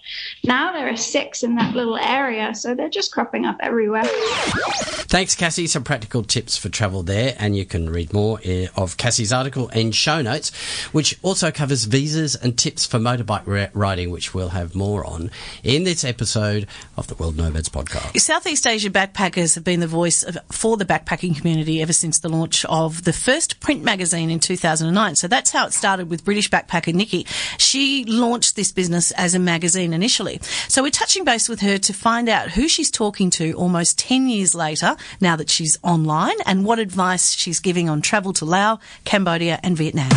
now 0.45 0.73
there 0.73 0.89
are 0.89 0.97
six 0.97 1.43
in 1.43 1.57
that 1.57 1.75
little 1.75 1.99
area, 1.99 2.55
so 2.55 2.75
they're 2.75 2.89
just 2.89 3.13
cropping 3.13 3.45
up 3.45 3.59
everywhere. 3.61 4.05
Thanks, 4.05 5.35
Cassie. 5.35 5.67
Some 5.67 5.85
practical 5.85 6.23
tips 6.23 6.57
for 6.57 6.71
travel 6.71 7.03
there, 7.03 7.35
and 7.39 7.55
you 7.55 7.67
can 7.67 7.91
read 7.91 8.15
more 8.15 8.41
eh, 8.45 8.69
of 8.77 8.97
Cassie's 8.97 9.33
article 9.33 9.69
in 9.69 9.93
show 9.93 10.23
notes, 10.23 10.55
which 10.93 11.19
also 11.23 11.51
covers 11.51 11.85
visas 11.85 12.35
and 12.35 12.59
tips 12.59 12.87
for 12.87 12.99
motorbike 12.99 13.71
riding, 13.75 14.11
which 14.11 14.33
we'll 14.33 14.51
have 14.51 14.75
more 14.75 15.05
on 15.05 15.31
in 15.63 15.85
this 15.85 16.05
episode 16.05 16.67
of 16.97 17.07
the 17.09 17.15
World 17.15 17.37
Nomads 17.39 17.58
podcast. 17.67 18.21
Southeast 18.21 18.67
Asia 18.67 18.91
backpackers 18.91 19.55
have 19.55 19.65
been 19.65 19.81
the 19.81 19.87
voice 19.87 20.23
of, 20.23 20.37
for 20.53 20.77
the 20.77 20.85
backpacking 20.85 21.37
community 21.37 21.81
ever 21.81 21.93
since 21.93 22.19
the 22.19 22.29
launch 22.29 22.65
of 22.67 23.05
the 23.05 23.13
first 23.13 23.59
print 23.61 23.83
magazine 23.83 24.31
in 24.31 24.39
2009. 24.39 25.17
So 25.17 25.29
that's 25.29 25.51
how 25.51 25.67
it 25.67 25.73
started 25.73 26.11
with 26.11 26.25
British 26.25 26.51
backpacker 26.51 26.95
Nikki. 26.95 27.27
She 27.57 28.05
launched 28.05 28.55
this 28.55 28.71
business 28.71 29.11
as 29.13 29.35
a 29.35 29.39
magazine 29.39 29.93
initially. 29.93 30.41
So 30.69 30.83
we're 30.83 30.91
touching 30.91 31.25
base 31.25 31.49
with 31.49 31.61
her 31.61 31.79
to 31.79 31.93
find 31.93 32.29
out 32.29 32.51
who 32.51 32.69
she's 32.69 32.91
talking 32.91 33.31
to 33.31 33.55
almost 33.55 33.99
10 33.99 34.29
years 34.29 34.55
later, 34.55 34.97
now 35.21 35.37
that 35.37 35.49
she's 35.49 35.79
online, 35.83 36.37
and 36.45 36.65
what 36.65 36.79
advice 36.79 37.33
she's 37.33 37.61
giving 37.61 37.89
on 37.89 38.03
travel 38.03 38.33
to 38.35 38.45
Laos, 38.45 38.79
Cambodia, 39.05 39.59
and 39.63 39.77
Vietnam. 39.77 40.11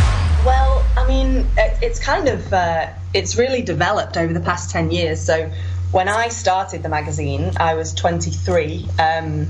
Well, 0.45 0.85
I 0.97 1.07
mean, 1.07 1.47
it's 1.57 1.99
kind 1.99 2.27
of 2.27 2.51
uh, 2.51 2.87
it's 3.13 3.37
really 3.37 3.61
developed 3.61 4.17
over 4.17 4.33
the 4.33 4.39
past 4.39 4.71
10 4.71 4.91
years. 4.91 5.21
So 5.21 5.51
when 5.91 6.07
I 6.07 6.29
started 6.29 6.83
the 6.83 6.89
magazine, 6.89 7.51
I 7.57 7.75
was 7.75 7.93
23. 7.93 8.87
Um, 8.97 9.47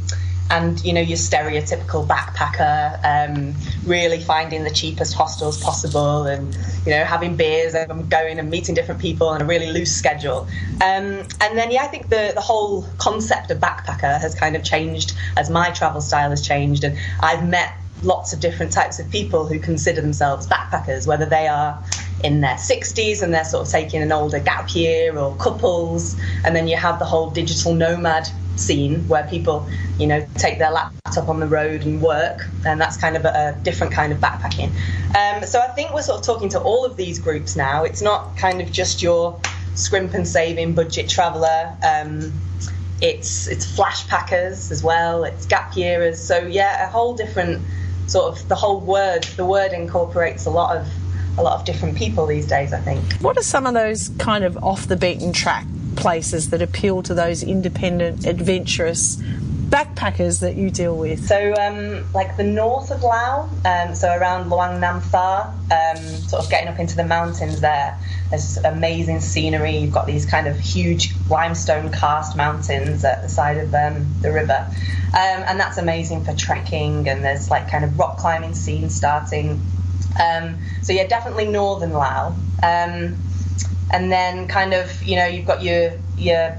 and 0.49 0.83
you 0.83 0.91
know 0.91 0.99
your 0.99 1.17
stereotypical 1.17 2.05
backpacker, 2.05 2.99
um, 3.05 3.55
really 3.85 4.19
finding 4.19 4.65
the 4.65 4.69
cheapest 4.69 5.13
hostels 5.13 5.63
possible, 5.63 6.25
and 6.25 6.53
you 6.85 6.91
know 6.91 7.05
having 7.05 7.37
beers 7.37 7.73
and 7.73 8.09
going 8.09 8.37
and 8.37 8.49
meeting 8.49 8.75
different 8.75 8.99
people 8.99 9.27
on 9.29 9.41
a 9.41 9.45
really 9.45 9.71
loose 9.71 9.95
schedule. 9.95 10.49
Um, 10.83 11.23
and 11.39 11.57
then 11.57 11.71
yeah, 11.71 11.83
I 11.83 11.87
think 11.87 12.09
the 12.09 12.33
the 12.35 12.41
whole 12.41 12.85
concept 12.97 13.49
of 13.49 13.59
backpacker 13.59 14.19
has 14.19 14.35
kind 14.35 14.57
of 14.57 14.63
changed 14.63 15.13
as 15.37 15.49
my 15.49 15.71
travel 15.71 16.01
style 16.01 16.31
has 16.31 16.45
changed, 16.45 16.83
and 16.83 16.97
I've 17.21 17.47
met 17.47 17.73
lots 18.03 18.33
of 18.33 18.41
different 18.41 18.73
types 18.73 18.99
of 18.99 19.09
people 19.09 19.47
who 19.47 19.57
consider 19.57 20.01
themselves 20.01 20.47
backpackers, 20.47 21.07
whether 21.07 21.25
they 21.25 21.47
are 21.47 21.81
in 22.23 22.41
their 22.41 22.55
60s 22.55 23.21
and 23.21 23.33
they're 23.33 23.43
sort 23.45 23.65
of 23.65 23.71
taking 23.71 24.01
an 24.01 24.11
older 24.11 24.39
gap 24.39 24.73
year 24.75 25.17
or 25.17 25.35
couples. 25.35 26.19
And 26.45 26.55
then 26.55 26.67
you 26.67 26.77
have 26.77 26.99
the 26.99 27.05
whole 27.05 27.29
digital 27.29 27.73
nomad 27.73 28.27
scene 28.55 29.07
where 29.07 29.23
people, 29.27 29.67
you 29.97 30.07
know, 30.07 30.25
take 30.35 30.59
their 30.59 30.71
laptop 30.71 31.29
on 31.29 31.39
the 31.39 31.47
road 31.47 31.83
and 31.83 32.01
work, 32.01 32.47
and 32.65 32.79
that's 32.79 32.97
kind 32.97 33.15
of 33.15 33.25
a, 33.25 33.55
a 33.57 33.63
different 33.63 33.93
kind 33.93 34.13
of 34.13 34.19
backpacking. 34.19 34.69
Um, 35.15 35.43
so 35.43 35.59
I 35.59 35.67
think 35.69 35.93
we're 35.93 36.01
sort 36.01 36.19
of 36.19 36.25
talking 36.25 36.49
to 36.49 36.59
all 36.59 36.85
of 36.85 36.95
these 36.97 37.19
groups 37.19 37.55
now. 37.55 37.83
It's 37.83 38.01
not 38.01 38.37
kind 38.37 38.61
of 38.61 38.71
just 38.71 39.01
your 39.01 39.39
scrimp 39.75 40.13
and 40.13 40.27
saving 40.27 40.73
budget 40.73 41.09
traveller. 41.09 41.75
Um, 41.83 42.33
it's 43.01 43.47
it's 43.47 43.65
flash 43.65 44.07
packers 44.07 44.71
as 44.71 44.83
well. 44.83 45.23
It's 45.23 45.45
gap 45.45 45.75
yearers. 45.75 46.21
So 46.21 46.37
yeah, 46.39 46.85
a 46.85 46.89
whole 46.89 47.15
different 47.15 47.63
sort 48.07 48.37
of 48.37 48.47
the 48.47 48.55
whole 48.55 48.79
word. 48.79 49.23
The 49.23 49.45
word 49.45 49.73
incorporates 49.73 50.45
a 50.45 50.51
lot 50.51 50.77
of 50.77 50.87
a 51.37 51.43
lot 51.43 51.59
of 51.59 51.65
different 51.65 51.97
people 51.97 52.25
these 52.25 52.47
days. 52.47 52.73
I 52.73 52.79
think. 52.79 53.01
What 53.21 53.37
are 53.37 53.43
some 53.43 53.65
of 53.65 53.73
those 53.73 54.09
kind 54.19 54.43
of 54.43 54.57
off 54.63 54.87
the 54.87 54.95
beaten 54.95 55.33
track 55.33 55.65
places 55.95 56.49
that 56.49 56.61
appeal 56.61 57.03
to 57.03 57.13
those 57.13 57.43
independent, 57.43 58.25
adventurous 58.25 59.17
backpackers 59.71 60.41
that 60.41 60.55
you 60.55 60.69
deal 60.69 60.95
with? 60.95 61.25
So, 61.25 61.53
um, 61.53 62.05
like 62.13 62.37
the 62.37 62.43
north 62.43 62.91
of 62.91 63.01
Laos, 63.01 63.49
um, 63.65 63.95
so 63.95 64.13
around 64.13 64.49
Luang 64.49 64.81
Namtha, 64.81 65.47
um, 65.71 66.03
sort 66.27 66.43
of 66.43 66.49
getting 66.51 66.67
up 66.67 66.79
into 66.79 66.95
the 66.95 67.05
mountains 67.05 67.61
there. 67.61 67.97
There's 68.29 68.57
amazing 68.57 69.21
scenery. 69.21 69.77
You've 69.77 69.93
got 69.93 70.07
these 70.07 70.25
kind 70.25 70.47
of 70.47 70.59
huge 70.59 71.13
limestone 71.29 71.91
karst 71.91 72.35
mountains 72.35 73.03
at 73.03 73.23
the 73.23 73.29
side 73.29 73.57
of 73.57 73.73
um, 73.73 74.13
the 74.21 74.31
river, 74.31 74.67
um, 74.69 75.43
and 75.47 75.59
that's 75.59 75.77
amazing 75.77 76.25
for 76.25 76.33
trekking. 76.35 77.07
And 77.07 77.23
there's 77.23 77.49
like 77.49 77.69
kind 77.69 77.83
of 77.83 77.97
rock 77.97 78.17
climbing 78.17 78.53
scenes 78.53 78.95
starting. 78.95 79.61
Um, 80.19 80.57
so 80.81 80.93
yeah, 80.93 81.07
definitely 81.07 81.47
northern 81.47 81.93
Laos 81.93 82.35
and 83.91 84.11
then 84.11 84.47
kind 84.47 84.73
of 84.73 85.03
you 85.03 85.15
know 85.17 85.25
you've 85.25 85.45
got 85.45 85.61
your 85.61 85.91
your 86.17 86.57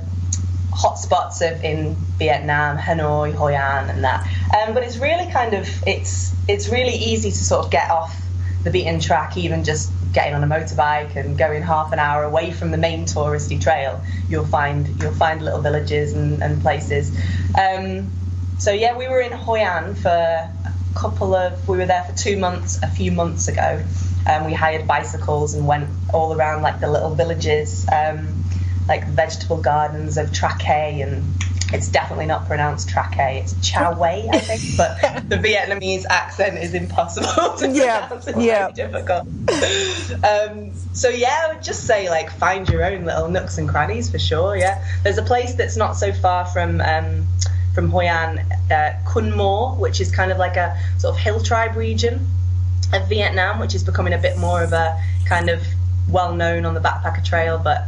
hotspots 0.71 1.43
of 1.43 1.63
in 1.65 1.95
Vietnam, 2.19 2.79
Hanoi, 2.79 3.35
Hoi 3.35 3.55
An, 3.55 3.91
and 3.91 4.05
that. 4.05 4.27
Um, 4.57 4.75
but 4.75 4.83
it's 4.83 4.99
really 4.99 5.31
kind 5.31 5.55
of 5.55 5.69
it's 5.87 6.35
it's 6.49 6.69
really 6.69 6.95
easy 6.95 7.31
to 7.31 7.45
sort 7.45 7.65
of 7.65 7.71
get 7.71 7.91
off 7.91 8.19
the 8.65 8.71
beaten 8.71 9.01
track, 9.01 9.37
even 9.37 9.65
just 9.65 9.93
getting 10.13 10.35
on 10.35 10.45
a 10.45 10.47
motorbike 10.47 11.17
and 11.17 11.39
going 11.39 11.63
half 11.63 11.93
an 11.93 11.99
hour 11.99 12.23
away 12.23 12.53
from 12.53 12.71
the 12.71 12.77
main 12.77 13.07
touristy 13.07 13.61
trail. 13.61 14.03
You'll 14.29 14.47
find 14.47 14.89
you'll 15.03 15.13
find 15.15 15.43
little 15.43 15.61
villages 15.61 16.13
and, 16.13 16.43
and 16.43 16.61
places. 16.61 17.17
Um, 17.59 18.11
so 18.59 18.73
yeah, 18.73 18.97
we 18.97 19.09
were 19.09 19.21
in 19.21 19.33
Hoi 19.33 19.61
An 19.61 19.95
for 19.95 20.51
couple 20.95 21.35
of 21.35 21.69
we 21.69 21.79
were 21.79 21.87
there 21.87 22.05
for 22.05 22.17
two 22.17 22.37
months 22.37 22.83
a 22.83 22.89
few 22.89 23.13
months 23.13 23.49
ago. 23.49 23.83
Um, 24.29 24.47
we 24.47 24.53
hired 24.53 24.87
bicycles 24.87 25.55
and 25.55 25.67
went 25.67 25.89
all 26.13 26.33
around 26.33 26.63
like 26.63 26.81
the 26.81 26.91
little 26.91 27.15
villages, 27.15 27.87
um, 27.93 28.45
like 28.89 29.07
vegetable 29.09 29.61
gardens 29.61 30.17
of 30.17 30.33
Tra 30.33 30.57
Que, 30.59 31.03
and 31.03 31.25
it's 31.73 31.89
definitely 31.89 32.27
not 32.27 32.47
pronounced 32.47 32.89
Tra 32.89 33.09
Que, 33.11 33.41
it's 33.41 33.55
Chow 33.67 33.99
Wei, 33.99 34.29
I 34.31 34.39
think, 34.39 34.77
but 34.77 35.01
the 35.29 35.37
Vietnamese 35.37 36.05
accent 36.09 36.59
is 36.59 36.75
impossible 36.75 37.57
to 37.59 37.69
yeah, 37.69 38.07
pronounce. 38.07 38.29
It's 38.29 38.39
yeah. 38.39 38.71
very 38.71 38.89
difficult. 38.89 40.25
um, 40.25 40.73
so 40.93 41.09
yeah, 41.09 41.43
I 41.45 41.55
would 41.55 41.63
just 41.63 41.85
say 41.85 42.09
like 42.09 42.31
find 42.31 42.69
your 42.69 42.85
own 42.85 43.05
little 43.05 43.29
nooks 43.29 43.59
and 43.59 43.69
crannies 43.69 44.11
for 44.11 44.19
sure. 44.19 44.57
Yeah, 44.57 44.85
there's 45.03 45.19
a 45.19 45.23
place 45.23 45.55
that's 45.55 45.77
not 45.77 45.97
so 45.97 46.13
far 46.13 46.45
from. 46.47 46.81
Um, 46.81 47.27
from 47.75 47.91
Hoi 47.91 48.07
An, 48.07 48.39
uh, 48.71 48.95
Khun 49.07 49.35
Mo, 49.35 49.75
which 49.75 50.01
is 50.01 50.11
kind 50.11 50.31
of 50.31 50.39
like 50.39 50.57
a 50.57 50.79
sort 50.99 51.15
of 51.15 51.21
hill 51.21 51.41
tribe 51.41 51.77
region 51.77 52.27
of 52.93 53.09
Vietnam, 53.09 53.59
which 53.59 53.75
is 53.75 53.83
becoming 53.83 54.13
a 54.13 54.19
bit 54.19 54.37
more 54.39 54.63
of 54.63 54.73
a 54.73 55.03
kind 55.27 55.49
of 55.49 55.63
well 56.09 56.35
known 56.35 56.65
on 56.65 56.75
the 56.75 56.81
backpacker 56.81 57.25
trail. 57.25 57.59
But 57.59 57.85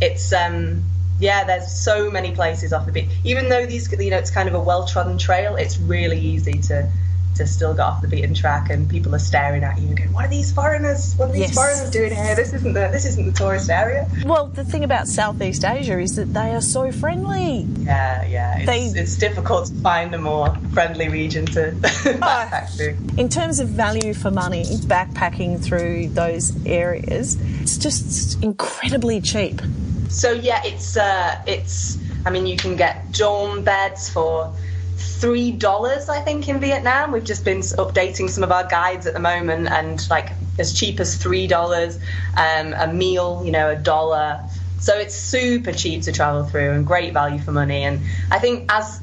it's 0.00 0.32
um, 0.32 0.84
yeah, 1.20 1.44
there's 1.44 1.70
so 1.70 2.10
many 2.10 2.32
places 2.32 2.72
off 2.72 2.86
the 2.86 2.92
beach. 2.92 3.08
Even 3.24 3.48
though 3.48 3.66
these, 3.66 3.90
you 3.92 4.10
know, 4.10 4.18
it's 4.18 4.30
kind 4.30 4.48
of 4.48 4.54
a 4.54 4.60
well 4.60 4.86
trodden 4.86 5.18
trail, 5.18 5.56
it's 5.56 5.78
really 5.78 6.18
easy 6.18 6.60
to 6.60 6.90
to 7.36 7.46
still 7.46 7.72
get 7.72 7.80
off 7.82 8.02
the 8.02 8.08
beaten 8.08 8.34
track, 8.34 8.68
and 8.70 8.88
people 8.88 9.14
are 9.14 9.18
staring 9.20 9.62
at 9.62 9.78
you 9.78 9.88
and 9.88 9.96
going, 9.96 10.12
"What 10.12 10.24
are 10.24 10.28
these 10.28 10.50
foreigners? 10.52 11.14
What 11.16 11.28
are 11.30 11.32
these 11.32 11.40
Yes. 11.42 11.54
foreigners 11.54 11.90
doing 11.90 12.12
here? 12.14 12.34
This 12.34 12.52
isn't 12.52 12.72
the 12.72 12.88
this 12.90 13.04
isn't 13.06 13.26
the 13.26 13.32
tourist 13.32 13.70
area." 13.70 14.08
Well, 14.24 14.46
the 14.48 14.64
thing 14.64 14.82
about 14.84 15.06
Southeast 15.06 15.64
Asia 15.64 15.98
is 16.00 16.16
that 16.16 16.34
they 16.34 16.52
are 16.54 16.60
so 16.60 16.90
friendly. 16.90 17.68
Yeah, 17.80 18.24
yeah, 18.26 18.56
it's, 18.58 18.66
They- 18.66 19.00
it's 19.00 19.16
difficult 19.16 19.66
to 19.66 19.74
find 19.74 20.14
a 20.14 20.18
more 20.18 20.56
friendly 20.72 21.08
region 21.08 21.46
to 21.46 21.72
backpack 21.82 22.70
through. 22.76 22.96
In 23.16 23.28
terms 23.28 23.60
of 23.60 23.68
value 23.68 24.14
for 24.14 24.30
money, 24.30 24.64
backpacking 24.86 25.62
through 25.62 26.08
those 26.08 26.52
areas, 26.66 27.36
it's 27.60 27.76
just 27.78 28.42
incredibly 28.42 29.20
cheap. 29.20 29.60
So 30.08 30.32
yeah, 30.32 30.60
it's 30.64 30.96
uh, 30.96 31.36
it's. 31.46 31.98
I 32.26 32.30
mean, 32.30 32.46
you 32.46 32.56
can 32.56 32.74
get 32.76 33.12
dorm 33.12 33.62
beds 33.62 34.08
for 34.10 34.52
three 34.98 35.50
dollars, 35.52 36.08
I 36.08 36.20
think, 36.20 36.48
in 36.48 36.60
Vietnam. 36.60 37.12
We've 37.12 37.24
just 37.24 37.44
been 37.44 37.60
updating 37.60 38.28
some 38.28 38.44
of 38.44 38.52
our 38.52 38.66
guides 38.66 39.06
at 39.06 39.14
the 39.14 39.20
moment, 39.20 39.68
and 39.68 40.08
like 40.10 40.30
as 40.58 40.72
cheap 40.72 41.00
as 41.00 41.16
three 41.16 41.46
dollars. 41.46 41.98
Um, 42.36 42.74
a 42.74 42.92
meal, 42.92 43.42
you 43.44 43.52
know, 43.52 43.70
a 43.70 43.76
dollar. 43.76 44.40
So 44.80 44.96
it's 44.96 45.14
super 45.14 45.72
cheap 45.72 46.02
to 46.02 46.12
travel 46.12 46.44
through 46.44 46.70
and 46.70 46.86
great 46.86 47.12
value 47.12 47.40
for 47.40 47.50
money. 47.50 47.82
And 47.82 48.00
I 48.30 48.38
think 48.38 48.70
as 48.70 49.00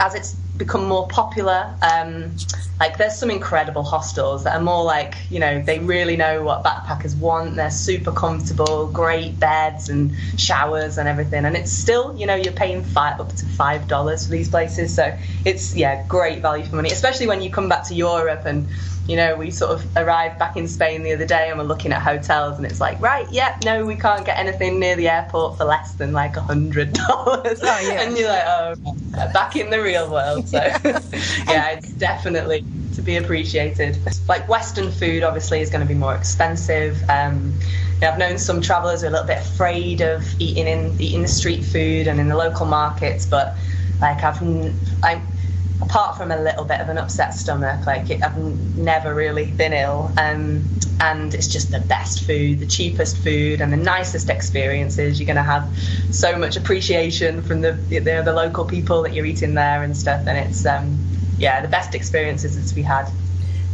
as 0.00 0.14
it's 0.14 0.36
become 0.58 0.86
more 0.86 1.08
popular, 1.08 1.74
um, 1.82 2.34
like 2.80 2.98
there's 2.98 3.16
some 3.16 3.30
incredible 3.30 3.82
hostels 3.82 4.44
that 4.44 4.54
are 4.56 4.62
more 4.62 4.84
like 4.84 5.14
you 5.30 5.40
know 5.40 5.62
they 5.62 5.78
really 5.78 6.16
know 6.16 6.42
what 6.42 6.64
backpackers 6.64 7.16
want. 7.16 7.56
They're 7.56 7.70
super 7.70 8.12
comfortable, 8.12 8.86
great 8.88 9.38
beds 9.38 9.88
and 9.88 10.14
showers 10.36 10.98
and 10.98 11.08
everything. 11.08 11.44
And 11.44 11.56
it's 11.56 11.72
still 11.72 12.16
you 12.18 12.26
know 12.26 12.34
you're 12.34 12.52
paying 12.52 12.82
five, 12.82 13.20
up 13.20 13.34
to 13.36 13.46
five 13.46 13.88
dollars 13.88 14.26
for 14.26 14.32
these 14.32 14.48
places. 14.48 14.94
So 14.94 15.16
it's 15.44 15.74
yeah 15.74 16.04
great 16.06 16.42
value 16.42 16.64
for 16.64 16.76
money, 16.76 16.90
especially 16.90 17.26
when 17.26 17.40
you 17.42 17.50
come 17.50 17.68
back 17.68 17.84
to 17.88 17.94
Europe 17.94 18.44
and 18.44 18.68
you 19.08 19.16
know, 19.16 19.36
we 19.36 19.50
sort 19.50 19.72
of 19.72 19.96
arrived 19.96 20.38
back 20.38 20.56
in 20.56 20.68
Spain 20.68 21.02
the 21.02 21.14
other 21.14 21.24
day 21.24 21.48
and 21.48 21.58
we're 21.58 21.64
looking 21.64 21.92
at 21.92 22.02
hotels 22.02 22.58
and 22.58 22.66
it's 22.66 22.78
like, 22.78 23.00
right, 23.00 23.26
yeah, 23.32 23.58
no, 23.64 23.86
we 23.86 23.96
can't 23.96 24.26
get 24.26 24.38
anything 24.38 24.78
near 24.78 24.96
the 24.96 25.08
airport 25.08 25.56
for 25.56 25.64
less 25.64 25.94
than 25.94 26.12
like 26.12 26.36
a 26.36 26.42
hundred 26.42 26.92
dollars. 26.92 27.60
Oh. 27.62 27.90
And 27.90 28.16
you're 28.18 28.28
like, 28.28 28.44
oh, 28.46 28.74
back 29.32 29.56
in 29.56 29.70
the 29.70 29.82
real 29.82 30.10
world. 30.10 30.46
So 30.46 30.58
yeah, 31.48 31.70
it's 31.70 31.90
definitely 31.92 32.64
to 32.96 33.02
be 33.02 33.16
appreciated. 33.16 33.98
Like 34.28 34.46
Western 34.46 34.92
food 34.92 35.22
obviously 35.22 35.60
is 35.60 35.70
going 35.70 35.80
to 35.80 35.88
be 35.88 35.98
more 35.98 36.14
expensive. 36.14 37.02
Um, 37.08 37.54
I've 38.02 38.18
known 38.18 38.36
some 38.38 38.60
travellers 38.60 39.00
who 39.00 39.06
are 39.06 39.08
a 39.08 39.12
little 39.12 39.26
bit 39.26 39.38
afraid 39.38 40.02
of 40.02 40.22
eating 40.38 40.66
in 40.66 40.94
eating 41.00 41.22
the 41.22 41.28
street 41.28 41.64
food 41.64 42.08
and 42.08 42.20
in 42.20 42.28
the 42.28 42.36
local 42.36 42.66
markets, 42.66 43.24
but 43.24 43.54
like 44.00 44.22
I've 44.22 44.42
I 45.02 45.20
apart 45.80 46.16
from 46.16 46.30
a 46.30 46.40
little 46.40 46.64
bit 46.64 46.80
of 46.80 46.88
an 46.88 46.98
upset 46.98 47.34
stomach, 47.34 47.86
like 47.86 48.10
it, 48.10 48.22
I've 48.22 48.36
never 48.76 49.14
really 49.14 49.46
been 49.46 49.72
ill. 49.72 50.10
Um, 50.18 50.64
and 51.00 51.32
it's 51.32 51.46
just 51.46 51.70
the 51.70 51.80
best 51.80 52.24
food, 52.24 52.58
the 52.58 52.66
cheapest 52.66 53.18
food, 53.18 53.60
and 53.60 53.72
the 53.72 53.76
nicest 53.76 54.30
experiences. 54.30 55.20
You're 55.20 55.26
going 55.26 55.36
to 55.36 55.42
have 55.42 55.68
so 56.10 56.36
much 56.36 56.56
appreciation 56.56 57.42
from 57.42 57.60
the, 57.60 57.72
the 57.72 58.00
the 58.00 58.32
local 58.32 58.64
people 58.64 59.02
that 59.02 59.14
you're 59.14 59.26
eating 59.26 59.54
there 59.54 59.82
and 59.82 59.96
stuff. 59.96 60.26
And 60.26 60.36
it's 60.36 60.66
um, 60.66 60.98
yeah, 61.38 61.60
the 61.60 61.68
best 61.68 61.94
experiences 61.94 62.56
that 62.56 62.76
we 62.76 62.82
had. 62.82 63.08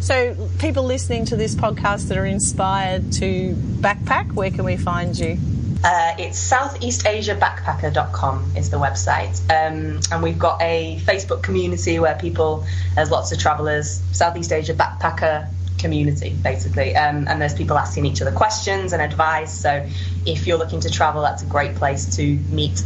So, 0.01 0.37
people 0.59 0.83
listening 0.83 1.25
to 1.27 1.37
this 1.37 1.55
podcast 1.55 2.09
that 2.09 2.19
are 2.19 2.27
inspired 2.27 3.11
to 3.15 3.55
backpack, 3.55 4.33
where 4.33 4.51
can 4.51 4.65
we 4.65 4.77
find 4.77 5.19
you? 5.19 5.39
Uh, 5.85 6.15
it's 6.19 6.39
southeastasiabackpacker.com 6.51 8.53
is 8.57 8.71
the 8.71 8.79
website. 8.79 9.39
Um, 9.51 10.01
and 10.11 10.23
we've 10.23 10.39
got 10.39 10.63
a 10.63 10.99
Facebook 11.03 11.43
community 11.43 11.99
where 11.99 12.15
people, 12.17 12.65
there's 12.95 13.11
lots 13.11 13.33
of 13.33 13.39
travellers, 13.39 14.01
Southeast 14.13 14.51
Asia 14.51 14.73
backpacker 14.73 15.47
community 15.79 16.35
basically. 16.43 16.97
Um, 16.97 17.29
and 17.29 17.43
there's 17.43 17.53
people 17.55 17.77
asking 17.77 18.07
each 18.07 18.23
other 18.23 18.33
questions 18.33 18.95
and 18.95 19.03
advice. 19.03 19.53
So 19.53 19.87
if 20.25 20.47
you're 20.47 20.57
looking 20.57 20.81
to 20.81 20.89
travel, 20.91 21.21
that's 21.21 21.43
a 21.43 21.47
great 21.47 21.75
place 21.75 22.17
to 22.17 22.37
meet 22.51 22.83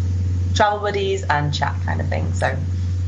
travel 0.57 0.81
buddies 0.81 1.23
and 1.23 1.55
chat 1.55 1.77
kind 1.85 2.01
of 2.01 2.09
thing. 2.09 2.33
So 2.33 2.57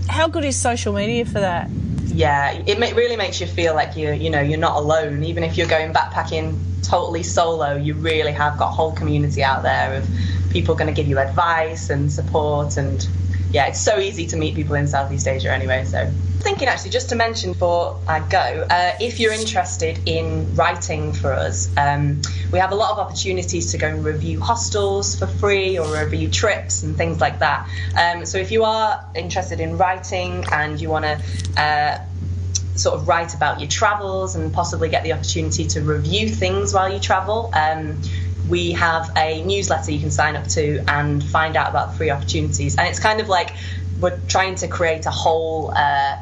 How 0.08 0.28
good 0.28 0.44
is 0.44 0.54
social 0.56 0.92
media 0.92 1.24
for 1.24 1.40
that? 1.40 1.68
yeah, 2.12 2.52
it 2.66 2.78
really 2.94 3.16
makes 3.16 3.40
you 3.40 3.46
feel 3.46 3.72
like 3.74 3.96
you 3.96 4.10
you 4.12 4.30
know 4.30 4.40
you're 4.40 4.58
not 4.58 4.76
alone. 4.76 5.22
Even 5.24 5.44
if 5.44 5.56
you're 5.56 5.68
going 5.68 5.92
backpacking 5.92 6.56
totally 6.82 7.22
solo, 7.22 7.76
you 7.76 7.94
really 7.94 8.32
have 8.32 8.58
got 8.58 8.68
a 8.68 8.72
whole 8.72 8.92
community 8.92 9.42
out 9.42 9.62
there 9.62 9.94
of 9.94 10.08
people 10.50 10.74
going 10.74 10.88
to 10.88 10.94
give 10.94 11.08
you 11.08 11.18
advice 11.18 11.90
and 11.90 12.10
support. 12.10 12.76
And 12.76 13.06
yeah, 13.52 13.66
it's 13.66 13.80
so 13.80 13.98
easy 13.98 14.26
to 14.28 14.36
meet 14.36 14.54
people 14.54 14.74
in 14.74 14.86
Southeast 14.86 15.26
Asia 15.26 15.52
anyway. 15.52 15.84
So 15.84 16.10
thinking 16.40 16.68
actually 16.68 16.90
just 16.90 17.10
to 17.10 17.16
mention 17.16 17.52
before 17.52 17.98
I 18.08 18.20
go, 18.20 18.66
uh, 18.70 18.92
if 19.00 19.20
you're 19.20 19.32
interested 19.32 20.00
in 20.06 20.54
writing 20.56 21.12
for 21.12 21.32
us, 21.32 21.70
um, 21.76 22.22
we 22.50 22.58
have 22.58 22.72
a 22.72 22.74
lot 22.74 22.92
of 22.92 22.98
opportunities 22.98 23.70
to 23.72 23.78
go 23.78 23.88
and 23.88 24.04
review 24.04 24.40
hostels 24.40 25.18
for 25.18 25.26
free 25.26 25.78
or 25.78 25.86
review 25.92 26.28
trips 26.28 26.82
and 26.82 26.96
things 26.96 27.20
like 27.20 27.38
that. 27.40 27.68
Um, 27.98 28.24
so 28.24 28.38
if 28.38 28.50
you 28.50 28.64
are 28.64 29.04
interested 29.14 29.60
in 29.60 29.76
writing 29.76 30.44
and 30.50 30.80
you 30.80 30.88
want 30.88 31.04
to 31.04 31.60
uh, 31.60 31.98
sort 32.76 32.94
of 32.98 33.08
write 33.08 33.34
about 33.34 33.60
your 33.60 33.68
travels 33.68 34.36
and 34.36 34.52
possibly 34.52 34.88
get 34.88 35.02
the 35.02 35.12
opportunity 35.12 35.66
to 35.68 35.80
review 35.80 36.28
things 36.28 36.72
while 36.72 36.92
you 36.92 36.98
travel. 36.98 37.50
Um, 37.54 38.00
we 38.48 38.72
have 38.72 39.10
a 39.16 39.42
newsletter 39.44 39.92
you 39.92 40.00
can 40.00 40.10
sign 40.10 40.36
up 40.36 40.46
to 40.48 40.82
and 40.88 41.22
find 41.22 41.56
out 41.56 41.68
about 41.68 41.96
free 41.96 42.10
opportunities. 42.10 42.76
And 42.76 42.88
it's 42.88 42.98
kind 42.98 43.20
of 43.20 43.28
like 43.28 43.54
we're 44.00 44.18
trying 44.28 44.56
to 44.56 44.68
create 44.68 45.06
a 45.06 45.10
whole. 45.10 45.72
Uh, 45.76 46.16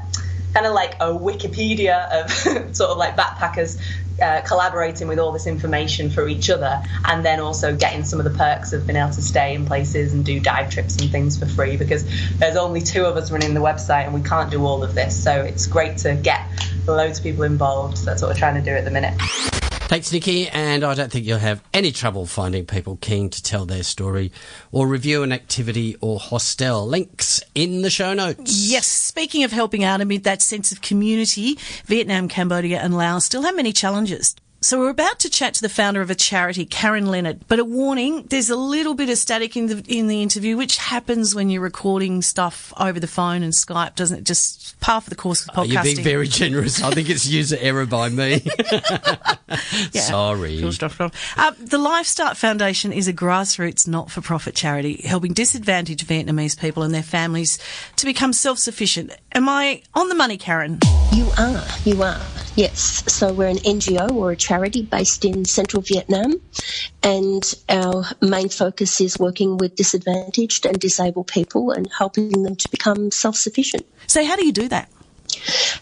kind 0.55 0.64
of 0.67 0.73
like 0.73 0.95
a 0.95 1.07
Wikipedia 1.07 2.09
of 2.11 2.31
sort 2.76 2.90
of 2.90 2.97
like 2.97 3.17
backpackers 3.17 3.78
uh, 4.20 4.40
collaborating 4.42 5.08
with 5.08 5.18
all 5.18 5.32
this 5.32 5.46
information 5.46 6.10
for 6.10 6.28
each 6.28 6.50
other, 6.50 6.82
and 7.04 7.25
then 7.25 7.40
also 7.40 7.75
getting 7.75 8.04
some 8.04 8.18
of 8.18 8.25
the 8.25 8.37
perks 8.38 8.72
of 8.72 8.87
being 8.87 8.96
able 8.96 9.12
to 9.12 9.22
stay 9.22 9.54
in 9.54 9.66
places 9.66 10.12
and 10.12 10.25
do 10.25 10.40
dive 10.40 10.70
trips 10.70 10.96
and 10.96 11.10
things 11.10 11.38
for 11.38 11.46
free 11.46 11.76
because 11.76 12.04
there's 12.38 12.56
only 12.56 12.80
two 12.80 13.04
of 13.04 13.16
us 13.16 13.30
running 13.30 13.54
the 13.54 13.60
website 13.60 14.04
and 14.04 14.14
we 14.14 14.22
can't 14.22 14.50
do 14.50 14.64
all 14.64 14.82
of 14.82 14.94
this. 14.94 15.22
So 15.22 15.42
it's 15.42 15.66
great 15.66 15.98
to 15.98 16.14
get 16.14 16.42
loads 16.87 17.18
of 17.18 17.25
people 17.25 17.44
involved. 17.44 18.04
That's 18.04 18.22
what 18.22 18.28
we're 18.28 18.38
trying 18.38 18.62
to 18.62 18.62
do 18.62 18.76
at 18.76 18.84
the 18.84 18.90
minute. 18.90 19.57
Thanks, 19.88 20.12
Nikki, 20.12 20.47
and 20.49 20.85
I 20.85 20.92
don't 20.92 21.11
think 21.11 21.25
you'll 21.25 21.38
have 21.38 21.62
any 21.73 21.92
trouble 21.92 22.26
finding 22.26 22.66
people 22.66 22.99
keen 23.00 23.30
to 23.30 23.42
tell 23.42 23.64
their 23.64 23.83
story 23.83 24.30
or 24.71 24.87
review 24.87 25.23
an 25.23 25.33
activity 25.33 25.97
or 26.02 26.18
hostel. 26.18 26.87
Links 26.87 27.40
in 27.54 27.80
the 27.80 27.88
show 27.88 28.12
notes. 28.12 28.68
Yes, 28.68 28.87
speaking 28.87 29.45
of 29.45 29.50
helping 29.50 29.85
out 29.85 30.02
amid 30.02 30.25
that 30.25 30.42
sense 30.42 30.73
of 30.73 30.83
community, 30.83 31.59
Vietnam, 31.87 32.28
Cambodia, 32.28 32.80
and 32.80 32.99
Laos 32.99 33.25
still 33.25 33.40
have 33.40 33.57
many 33.57 33.73
challenges. 33.73 34.37
So 34.60 34.80
we're 34.80 34.90
about 34.90 35.20
to 35.20 35.30
chat 35.30 35.54
to 35.54 35.62
the 35.62 35.68
founder 35.68 36.00
of 36.00 36.10
a 36.10 36.16
charity, 36.16 36.64
Karen 36.64 37.06
Leonard. 37.06 37.46
But 37.46 37.60
a 37.60 37.64
warning: 37.64 38.24
there's 38.24 38.50
a 38.50 38.56
little 38.56 38.94
bit 38.94 39.08
of 39.08 39.16
static 39.16 39.56
in 39.56 39.66
the 39.66 39.84
in 39.86 40.08
the 40.08 40.22
interview, 40.22 40.56
which 40.56 40.78
happens 40.78 41.34
when 41.34 41.48
you're 41.48 41.62
recording 41.62 42.22
stuff 42.22 42.72
over 42.78 42.98
the 42.98 43.06
phone 43.06 43.42
and 43.44 43.52
Skype, 43.52 43.94
doesn't 43.94 44.18
it? 44.18 44.24
Just 44.24 44.78
par 44.80 45.00
for 45.00 45.10
the 45.10 45.16
course 45.16 45.46
of 45.46 45.54
podcasting. 45.54 45.58
Oh, 45.58 45.62
you're 45.62 45.82
being 45.82 46.02
very 46.02 46.26
generous. 46.26 46.82
I 46.82 46.90
think 46.90 47.08
it's 47.08 47.26
user 47.26 47.56
error 47.60 47.86
by 47.86 48.08
me. 48.08 48.42
Yeah. 49.92 50.02
Sorry. 50.02 50.58
Sure 50.58 50.72
stuff, 50.72 50.94
stuff. 50.94 51.34
Uh, 51.36 51.52
the 51.58 51.78
LifeStart 51.78 52.36
Foundation 52.36 52.92
is 52.92 53.08
a 53.08 53.12
grassroots 53.12 53.88
not-for-profit 53.88 54.54
charity 54.54 55.00
helping 55.04 55.32
disadvantaged 55.32 56.06
Vietnamese 56.06 56.58
people 56.58 56.82
and 56.82 56.94
their 56.94 57.02
families 57.02 57.58
to 57.96 58.04
become 58.04 58.32
self-sufficient. 58.32 59.12
Am 59.32 59.48
I 59.48 59.82
on 59.94 60.08
the 60.08 60.14
money, 60.14 60.36
Karen? 60.36 60.80
You 61.12 61.30
are, 61.38 61.64
you 61.84 62.02
are. 62.02 62.20
Yes. 62.58 63.04
So 63.06 63.32
we're 63.32 63.46
an 63.46 63.58
NGO 63.58 64.10
or 64.10 64.32
a 64.32 64.36
charity 64.36 64.82
based 64.82 65.24
in 65.24 65.44
central 65.44 65.80
Vietnam, 65.80 66.40
and 67.04 67.54
our 67.68 68.04
main 68.20 68.48
focus 68.48 69.00
is 69.00 69.16
working 69.16 69.58
with 69.58 69.76
disadvantaged 69.76 70.66
and 70.66 70.76
disabled 70.80 71.28
people 71.28 71.70
and 71.70 71.88
helping 71.96 72.42
them 72.42 72.56
to 72.56 72.68
become 72.68 73.12
self 73.12 73.36
sufficient. 73.36 73.86
So 74.08 74.24
how 74.24 74.34
do 74.34 74.44
you 74.44 74.50
do 74.50 74.66
that? 74.70 74.90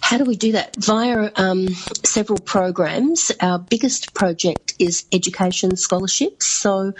How 0.02 0.18
do 0.18 0.24
we 0.24 0.36
do 0.36 0.52
that? 0.52 0.76
Via 0.76 1.30
um, 1.36 1.68
several 2.04 2.38
programs. 2.40 3.32
Our 3.40 3.58
biggest 3.58 4.12
project 4.12 4.74
is 4.78 5.06
education 5.12 5.76
scholarships. 5.76 6.46
So 6.46 6.92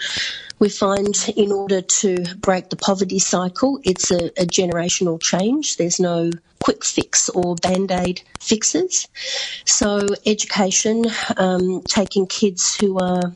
we 0.59 0.69
find 0.69 1.15
in 1.35 1.51
order 1.51 1.81
to 1.81 2.23
break 2.37 2.69
the 2.69 2.75
poverty 2.75 3.19
cycle, 3.19 3.79
it's 3.83 4.11
a, 4.11 4.27
a 4.41 4.45
generational 4.45 5.21
change. 5.21 5.77
There's 5.77 5.99
no 5.99 6.31
quick 6.59 6.83
fix 6.83 7.29
or 7.29 7.55
band 7.55 7.91
aid 7.91 8.21
fixes. 8.39 9.07
So 9.65 10.07
education, 10.25 11.05
um, 11.37 11.81
taking 11.87 12.27
kids 12.27 12.75
who 12.75 12.97
are 12.97 13.33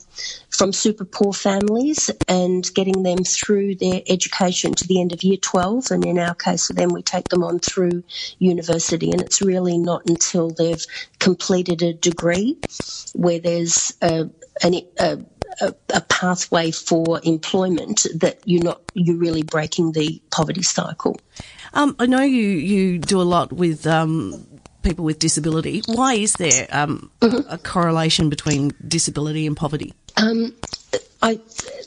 from 0.49 0.73
super 0.73 1.05
poor 1.05 1.31
families 1.31 2.09
and 2.27 2.69
getting 2.73 3.03
them 3.03 3.23
through 3.23 3.75
their 3.75 4.01
education 4.07 4.73
to 4.73 4.87
the 4.87 4.99
end 4.99 5.13
of 5.13 5.23
year 5.23 5.37
12. 5.37 5.91
And 5.91 6.05
in 6.05 6.19
our 6.19 6.35
case, 6.35 6.67
then 6.69 6.89
we 6.89 7.03
take 7.03 7.29
them 7.29 7.43
on 7.43 7.59
through 7.59 8.03
university. 8.39 9.11
And 9.11 9.21
it's 9.21 9.41
really 9.41 9.77
not 9.77 10.05
until 10.07 10.49
they've 10.49 10.85
completed 11.19 11.81
a 11.83 11.93
degree 11.93 12.57
where 13.13 13.39
there's 13.39 13.93
a, 14.01 14.29
an, 14.63 14.81
a, 14.99 15.19
a, 15.59 15.73
a 15.93 16.01
pathway 16.01 16.71
for 16.71 17.19
employment 17.23 18.07
that 18.15 18.39
you're 18.45 18.63
not, 18.63 18.81
you're 18.93 19.17
really 19.17 19.43
breaking 19.43 19.91
the 19.91 20.21
poverty 20.31 20.63
cycle. 20.63 21.19
Um, 21.73 21.95
I 21.99 22.05
know 22.05 22.21
you, 22.21 22.47
you 22.47 22.99
do 22.99 23.21
a 23.21 23.23
lot 23.23 23.51
with 23.51 23.87
um, 23.87 24.45
people 24.83 25.05
with 25.05 25.19
disability. 25.19 25.81
Why 25.85 26.15
is 26.15 26.33
there 26.33 26.67
um, 26.71 27.11
a 27.21 27.57
correlation 27.57 28.29
between 28.29 28.71
disability 28.87 29.47
and 29.47 29.55
poverty? 29.55 29.93
Um, 30.17 30.53
I, 31.21 31.35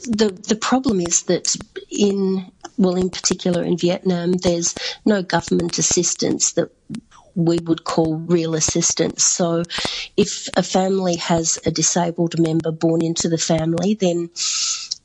the 0.07 0.37
the 0.49 0.57
problem 0.57 1.01
is 1.01 1.25
that 1.25 1.57
in 1.91 2.51
well, 2.79 2.97
in 2.97 3.11
particular 3.11 3.63
in 3.63 3.77
Vietnam, 3.77 4.33
there's 4.33 4.75
no 5.05 5.23
government 5.23 5.79
assistance 5.79 6.53
that 6.53 6.71
we 7.35 7.59
would 7.65 7.85
call 7.85 8.17
real 8.17 8.55
assistance. 8.55 9.25
So, 9.25 9.63
if 10.17 10.49
a 10.57 10.63
family 10.63 11.17
has 11.17 11.59
a 11.67 11.71
disabled 11.71 12.39
member 12.39 12.71
born 12.71 13.03
into 13.03 13.29
the 13.29 13.39
family, 13.39 13.95
then 13.95 14.31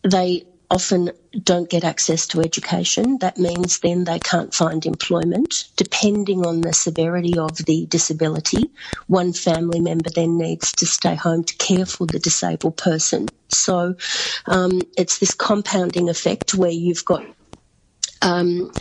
they 0.03 0.45
often 0.71 1.11
don't 1.43 1.69
get 1.69 1.83
access 1.83 2.27
to 2.27 2.41
education. 2.41 3.17
That 3.19 3.37
means 3.37 3.79
then 3.79 4.03
they 4.03 4.19
can't 4.19 4.53
find 4.53 4.85
employment. 4.85 5.65
Depending 5.75 6.45
on 6.45 6.61
the 6.61 6.73
severity 6.73 7.37
of 7.37 7.57
the 7.57 7.85
disability, 7.87 8.69
one 9.07 9.33
family 9.33 9.79
member 9.79 10.09
then 10.09 10.37
needs 10.37 10.71
to 10.73 10.85
stay 10.85 11.15
home 11.15 11.43
to 11.43 11.55
care 11.57 11.85
for 11.85 12.05
the 12.05 12.19
disabled 12.19 12.77
person. 12.77 13.27
So 13.49 13.95
um, 14.45 14.81
it's 14.95 15.17
this 15.17 15.33
compounding 15.33 16.09
effect 16.09 16.53
where 16.53 16.69
you've 16.69 17.05
got 17.05 17.25
um, 18.21 18.71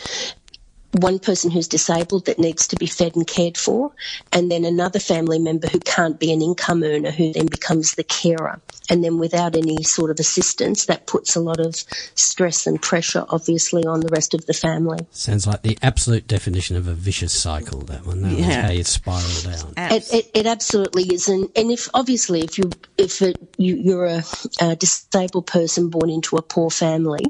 one 0.93 1.19
person 1.19 1.51
who's 1.51 1.67
disabled 1.67 2.25
that 2.25 2.39
needs 2.39 2.67
to 2.67 2.75
be 2.75 2.87
fed 2.87 3.15
and 3.15 3.27
cared 3.27 3.57
for, 3.57 3.91
and 4.31 4.51
then 4.51 4.65
another 4.65 4.99
family 4.99 5.37
member 5.39 5.67
who 5.67 5.79
can't 5.79 6.19
be 6.19 6.31
an 6.31 6.41
income 6.41 6.83
earner 6.83 7.11
who 7.11 7.31
then 7.31 7.45
becomes 7.45 7.95
the 7.95 8.03
carer. 8.03 8.59
And 8.91 9.03
then 9.03 9.19
without 9.19 9.55
any 9.55 9.83
sort 9.83 10.09
of 10.09 10.19
assistance, 10.19 10.87
that 10.87 11.05
puts 11.05 11.35
a 11.35 11.39
lot 11.39 11.59
of 11.59 11.75
stress 12.15 12.65
and 12.65 12.81
pressure, 12.81 13.23
obviously, 13.29 13.85
on 13.85 13.99
the 13.99 14.09
rest 14.09 14.33
of 14.33 14.47
the 14.47 14.53
family. 14.53 14.97
Sounds 15.11 15.45
like 15.45 15.61
the 15.61 15.77
absolute 15.83 16.25
definition 16.25 16.75
of 16.75 16.87
a 16.87 16.93
vicious 16.93 17.31
cycle, 17.39 17.81
that 17.81 18.05
one. 18.07 18.23
That 18.23 18.31
Yeah. 18.31 18.41
one's 18.41 18.55
how 18.55 18.71
you 18.71 18.83
spiral 18.83 19.41
down. 19.43 19.73
It, 19.77 20.11
it, 20.11 20.31
it 20.33 20.45
absolutely 20.47 21.03
is, 21.03 21.27
and, 21.27 21.49
and 21.55 21.69
if 21.69 21.87
obviously 21.93 22.41
if 22.41 22.57
you 22.57 22.71
if 22.97 23.21
it, 23.21 23.37
you, 23.57 23.75
you're 23.75 24.05
a, 24.05 24.23
a 24.59 24.75
disabled 24.75 25.45
person 25.45 25.89
born 25.89 26.09
into 26.09 26.37
a 26.37 26.41
poor 26.41 26.71
family, 26.71 27.23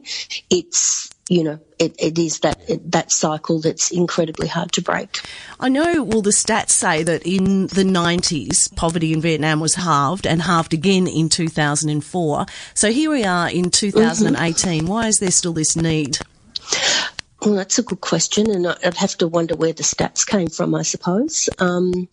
it's 0.49 1.09
you 1.29 1.43
know 1.43 1.59
it, 1.79 1.95
it 1.97 2.19
is 2.19 2.39
that 2.41 2.59
it, 2.67 2.91
that 2.91 3.11
cycle 3.11 3.61
that's 3.61 3.89
incredibly 3.91 4.47
hard 4.47 4.71
to 4.73 4.81
break. 4.81 5.21
I 5.59 5.69
know, 5.69 6.03
well, 6.03 6.21
the 6.21 6.31
stats 6.31 6.71
say 6.71 7.03
that 7.03 7.25
in 7.25 7.67
the 7.67 7.83
90s, 7.83 8.75
poverty 8.75 9.13
in 9.13 9.21
Vietnam 9.21 9.61
was 9.61 9.75
halved 9.75 10.27
and 10.27 10.41
halved 10.41 10.73
again 10.73 11.07
in 11.07 11.29
2004. 11.29 12.45
So 12.73 12.91
here 12.91 13.09
we 13.09 13.23
are 13.23 13.49
in 13.49 13.71
2018. 13.71 14.85
Why 14.85 15.07
is 15.07 15.19
there 15.19 15.31
still 15.31 15.53
this 15.53 15.75
need? 15.75 16.19
Well, 17.41 17.55
that's 17.55 17.79
a 17.79 17.83
good 17.83 18.01
question, 18.01 18.51
and 18.51 18.67
I'd 18.67 18.97
have 18.97 19.17
to 19.19 19.27
wonder 19.27 19.55
where 19.55 19.71
the 19.71 19.83
stats 19.83 20.27
came 20.27 20.49
from. 20.49 20.75
I 20.75 20.81
suppose 20.81 21.47
um, 21.59 22.09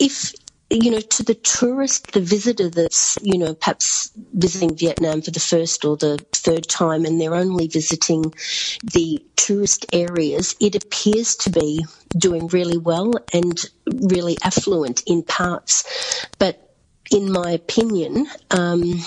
if 0.00 0.34
you 0.70 0.90
know 0.90 1.00
to 1.00 1.22
the 1.22 1.34
tourist, 1.34 2.12
the 2.12 2.20
visitor 2.20 2.68
that's 2.68 3.18
you 3.22 3.38
know 3.38 3.54
perhaps 3.54 4.10
visiting 4.34 4.76
Vietnam 4.76 5.22
for 5.22 5.30
the 5.30 5.40
first 5.40 5.84
or 5.84 5.96
the 5.96 6.18
third 6.32 6.68
time, 6.68 7.04
and 7.04 7.20
they're 7.20 7.34
only 7.34 7.68
visiting 7.68 8.32
the 8.82 9.24
tourist 9.46 9.86
areas, 9.92 10.56
it 10.60 10.74
appears 10.74 11.36
to 11.36 11.50
be 11.50 11.84
doing 12.18 12.48
really 12.48 12.78
well 12.78 13.12
and 13.32 13.70
really 13.86 14.36
affluent 14.42 15.02
in 15.06 15.22
parts, 15.22 16.26
but 16.38 16.74
in 17.12 17.30
my 17.30 17.52
opinion. 17.52 18.26
Um, 18.50 19.00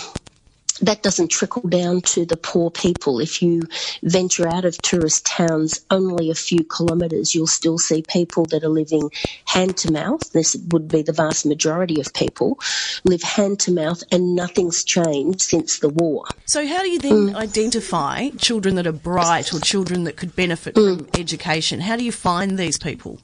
that 0.81 1.03
doesn't 1.03 1.29
trickle 1.29 1.67
down 1.67 2.01
to 2.01 2.25
the 2.25 2.37
poor 2.37 2.69
people. 2.71 3.19
If 3.19 3.41
you 3.41 3.63
venture 4.03 4.47
out 4.47 4.65
of 4.65 4.77
tourist 4.77 5.25
towns 5.25 5.85
only 5.89 6.29
a 6.29 6.35
few 6.35 6.63
kilometres, 6.63 7.35
you'll 7.35 7.47
still 7.47 7.77
see 7.77 8.01
people 8.01 8.45
that 8.45 8.63
are 8.63 8.69
living 8.69 9.11
hand 9.45 9.77
to 9.77 9.91
mouth. 9.91 10.31
This 10.31 10.55
would 10.69 10.87
be 10.87 11.01
the 11.01 11.13
vast 11.13 11.45
majority 11.45 11.99
of 11.99 12.13
people 12.13 12.59
live 13.03 13.23
hand 13.23 13.59
to 13.61 13.71
mouth, 13.71 14.03
and 14.11 14.35
nothing's 14.35 14.83
changed 14.83 15.41
since 15.41 15.79
the 15.79 15.89
war. 15.89 16.25
So 16.45 16.65
how 16.67 16.81
do 16.81 16.89
you 16.89 16.99
then 16.99 17.35
identify 17.35 18.29
children 18.31 18.75
that 18.75 18.87
are 18.87 18.91
bright 18.91 19.53
or 19.53 19.59
children 19.59 20.03
that 20.05 20.17
could 20.17 20.35
benefit 20.35 20.75
from 20.75 21.07
education? 21.17 21.79
How 21.81 21.95
do 21.95 22.03
you 22.03 22.11
find 22.11 22.57
these 22.57 22.77
people? 22.77 23.19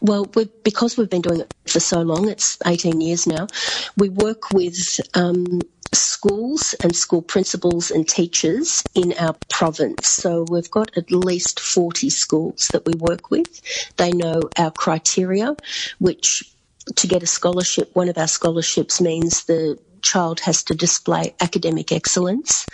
Well, 0.00 0.26
we 0.34 0.50
because 0.64 0.98
we've 0.98 1.08
been 1.08 1.22
doing 1.22 1.40
it 1.40 1.54
for 1.66 1.80
so 1.80 2.02
long, 2.02 2.28
it's 2.28 2.58
18 2.66 3.00
years 3.00 3.26
now, 3.26 3.46
we 3.96 4.10
work 4.10 4.50
with 4.50 5.00
um, 5.14 5.62
schools 5.94 6.74
and 6.82 6.94
school 6.94 7.22
principals 7.22 7.90
and 7.90 8.08
teachers 8.08 8.82
in 8.94 9.12
our 9.18 9.34
province. 9.48 10.06
So 10.08 10.46
we've 10.48 10.70
got 10.70 10.96
at 10.96 11.10
least 11.10 11.60
40 11.60 12.10
schools 12.10 12.68
that 12.72 12.84
we 12.86 12.94
work 12.98 13.30
with. 13.30 13.60
They 13.96 14.12
know 14.12 14.42
our 14.58 14.70
criteria, 14.70 15.56
which 15.98 16.44
to 16.96 17.06
get 17.06 17.22
a 17.22 17.26
scholarship, 17.26 17.90
one 17.94 18.08
of 18.08 18.18
our 18.18 18.28
scholarships 18.28 19.00
means 19.00 19.44
the 19.44 19.78
child 20.02 20.40
has 20.40 20.62
to 20.64 20.74
display 20.74 21.34
academic 21.40 21.90
excellence. 21.90 22.66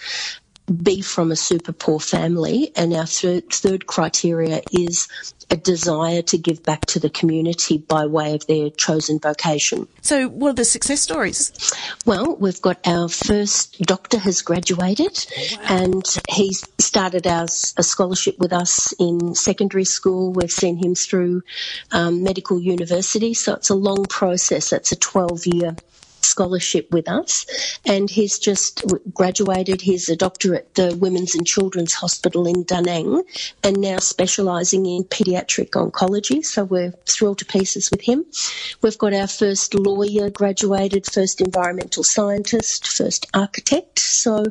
Be 0.71 1.01
from 1.01 1.31
a 1.31 1.37
super 1.37 1.73
poor 1.73 2.01
family. 2.01 2.73
And 2.77 2.93
our 2.95 3.07
third, 3.07 3.51
third 3.51 3.87
criteria 3.87 4.63
is 4.73 5.09
a 5.51 5.57
desire 5.57 6.23
to 6.23 6.39
give 6.39 6.63
back 6.63 6.87
to 6.87 7.01
the 7.01 7.11
community 7.11 7.79
by 7.79 8.07
way 8.07 8.35
of 8.35 8.47
their 8.47 8.71
chosen 8.71 9.19
vocation. 9.19 9.89
So, 10.01 10.29
what 10.29 10.51
are 10.51 10.55
the 10.55 10.65
success 10.65 11.01
stories? 11.01 11.53
Well, 12.07 12.37
we've 12.37 12.63
got 12.63 12.87
our 12.87 13.09
first 13.09 13.81
doctor 13.81 14.19
has 14.19 14.43
graduated, 14.43 15.27
oh, 15.37 15.57
wow. 15.57 15.67
and 15.69 16.17
he's 16.29 16.65
started 16.79 17.27
our 17.27 17.45
a 17.45 17.83
scholarship 17.83 18.39
with 18.39 18.53
us 18.53 18.93
in 18.99 19.35
secondary 19.35 19.85
school. 19.85 20.33
We've 20.33 20.51
seen 20.51 20.77
him 20.77 20.95
through 20.95 21.43
um, 21.91 22.23
medical 22.23 22.61
university, 22.61 23.35
so 23.35 23.55
it's 23.55 23.71
a 23.71 23.75
long 23.75 24.05
process. 24.05 24.73
It's 24.73 24.93
a 24.93 24.97
twelve 24.97 25.47
year 25.47 25.75
scholarship 26.31 26.91
with 26.91 27.09
us, 27.09 27.79
and 27.85 28.09
he's 28.09 28.39
just 28.39 28.85
graduated. 29.13 29.81
He's 29.81 30.09
a 30.09 30.17
doctor 30.17 30.55
at 30.55 30.75
the 30.75 30.97
Women's 30.97 31.35
and 31.35 31.47
Children's 31.47 31.95
Hospital 31.95 32.47
in 32.47 32.65
Da 32.65 32.81
Nang, 32.81 33.23
and 33.63 33.81
now 33.81 33.99
specialising 33.99 34.87
in 34.87 35.05
paediatric 35.05 35.71
oncology. 35.71 36.45
So 36.45 36.65
we're 36.65 36.93
thrilled 37.07 37.39
to 37.39 37.45
pieces 37.45 37.91
with 37.91 38.03
him. 38.03 38.25
We've 38.83 38.99
got 38.99 39.15
our 39.15 39.29
first 39.29 39.75
lawyer 39.75 40.31
graduated, 40.31 41.07
first 41.07 41.41
environmental 41.41 42.05
scientist, 42.05 42.87
first 42.89 43.27
architect. 43.35 43.99
So 43.99 44.45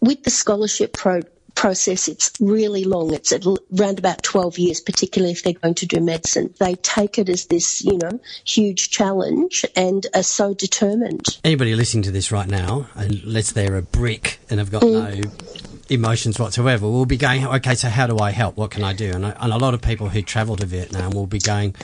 with 0.00 0.24
the 0.24 0.30
scholarship 0.30 0.92
program 0.94 1.32
process, 1.54 2.08
it's 2.08 2.32
really 2.40 2.84
long. 2.84 3.12
It's 3.12 3.32
around 3.32 3.98
about 3.98 4.22
12 4.22 4.58
years, 4.58 4.80
particularly 4.80 5.32
if 5.32 5.42
they're 5.42 5.52
going 5.54 5.74
to 5.74 5.86
do 5.86 6.00
medicine. 6.00 6.54
They 6.58 6.74
take 6.76 7.18
it 7.18 7.28
as 7.28 7.46
this, 7.46 7.84
you 7.84 7.98
know, 7.98 8.20
huge 8.44 8.90
challenge 8.90 9.64
and 9.76 10.06
are 10.14 10.22
so 10.22 10.54
determined. 10.54 11.38
Anybody 11.44 11.74
listening 11.74 12.02
to 12.04 12.10
this 12.10 12.32
right 12.32 12.48
now, 12.48 12.88
unless 12.94 13.52
they're 13.52 13.76
a 13.76 13.82
brick 13.82 14.40
and 14.48 14.58
have 14.58 14.70
got 14.70 14.82
mm. 14.82 15.22
no 15.22 15.30
emotions 15.88 16.38
whatsoever, 16.38 16.86
will 16.86 17.06
be 17.06 17.16
going, 17.16 17.46
okay, 17.46 17.74
so 17.74 17.88
how 17.88 18.06
do 18.06 18.18
I 18.18 18.30
help? 18.30 18.56
What 18.56 18.70
can 18.70 18.84
I 18.84 18.92
do? 18.92 19.10
And, 19.12 19.24
and 19.24 19.52
a 19.52 19.58
lot 19.58 19.74
of 19.74 19.82
people 19.82 20.08
who 20.08 20.22
travel 20.22 20.56
to 20.56 20.66
Vietnam 20.66 21.12
will 21.12 21.26
be 21.26 21.40
going, 21.40 21.74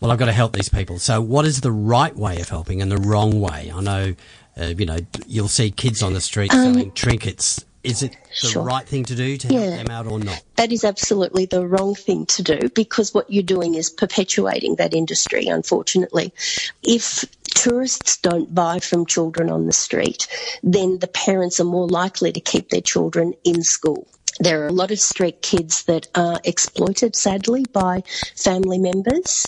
well, 0.00 0.10
I've 0.10 0.18
got 0.18 0.26
to 0.26 0.32
help 0.32 0.52
these 0.52 0.68
people. 0.68 0.98
So 0.98 1.20
what 1.20 1.46
is 1.46 1.60
the 1.60 1.72
right 1.72 2.14
way 2.14 2.40
of 2.40 2.48
helping 2.48 2.82
and 2.82 2.90
the 2.90 2.98
wrong 2.98 3.40
way? 3.40 3.72
I 3.74 3.80
know, 3.80 4.14
uh, 4.60 4.64
you 4.76 4.86
know, 4.86 4.98
you'll 5.26 5.48
see 5.48 5.70
kids 5.70 6.02
on 6.02 6.12
the 6.12 6.20
street 6.20 6.52
um, 6.52 6.74
selling 6.74 6.92
trinkets 6.92 7.64
is 7.84 8.02
it 8.02 8.16
the 8.40 8.48
sure. 8.48 8.62
right 8.62 8.86
thing 8.86 9.04
to 9.04 9.14
do 9.14 9.36
to 9.36 9.46
help 9.46 9.76
them 9.76 9.90
out 9.90 10.06
or 10.06 10.18
not? 10.18 10.42
That 10.56 10.72
is 10.72 10.84
absolutely 10.84 11.46
the 11.46 11.66
wrong 11.66 11.94
thing 11.94 12.26
to 12.26 12.42
do 12.42 12.68
because 12.70 13.12
what 13.12 13.30
you're 13.30 13.42
doing 13.42 13.74
is 13.74 13.90
perpetuating 13.90 14.76
that 14.76 14.94
industry, 14.94 15.46
unfortunately. 15.46 16.32
If 16.82 17.24
tourists 17.44 18.16
don't 18.16 18.54
buy 18.54 18.80
from 18.80 19.06
children 19.06 19.50
on 19.50 19.66
the 19.66 19.72
street, 19.72 20.26
then 20.62 20.98
the 20.98 21.08
parents 21.08 21.60
are 21.60 21.64
more 21.64 21.86
likely 21.86 22.32
to 22.32 22.40
keep 22.40 22.70
their 22.70 22.80
children 22.80 23.34
in 23.44 23.62
school. 23.62 24.08
There 24.40 24.62
are 24.62 24.66
a 24.66 24.72
lot 24.72 24.90
of 24.90 24.98
street 24.98 25.42
kids 25.42 25.84
that 25.84 26.08
are 26.14 26.40
exploited, 26.44 27.14
sadly, 27.14 27.64
by 27.72 28.02
family 28.36 28.78
members 28.78 29.46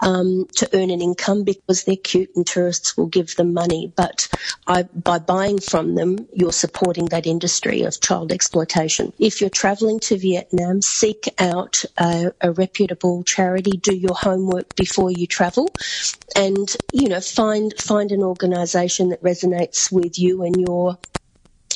um, 0.00 0.46
to 0.56 0.68
earn 0.74 0.90
an 0.90 1.00
income 1.00 1.44
because 1.44 1.84
they're 1.84 1.96
cute 1.96 2.30
and 2.36 2.46
tourists 2.46 2.96
will 2.96 3.06
give 3.06 3.34
them 3.36 3.54
money. 3.54 3.92
But 3.96 4.28
I, 4.66 4.82
by 4.82 5.18
buying 5.20 5.58
from 5.58 5.94
them, 5.94 6.28
you're 6.34 6.52
supporting 6.52 7.06
that 7.06 7.26
industry 7.26 7.82
of 7.82 8.00
child 8.00 8.30
exploitation. 8.30 9.12
If 9.18 9.40
you're 9.40 9.50
travelling 9.50 10.00
to 10.00 10.18
Vietnam, 10.18 10.82
seek 10.82 11.28
out 11.38 11.84
a, 11.96 12.32
a 12.40 12.52
reputable 12.52 13.24
charity, 13.24 13.78
do 13.78 13.94
your 13.94 14.14
homework 14.14 14.76
before 14.76 15.10
you 15.10 15.26
travel, 15.26 15.68
and 16.34 16.76
you 16.92 17.08
know 17.08 17.20
find 17.20 17.72
find 17.78 18.12
an 18.12 18.22
organisation 18.22 19.08
that 19.10 19.22
resonates 19.22 19.90
with 19.90 20.18
you 20.18 20.42
and 20.42 20.60
your 20.60 20.98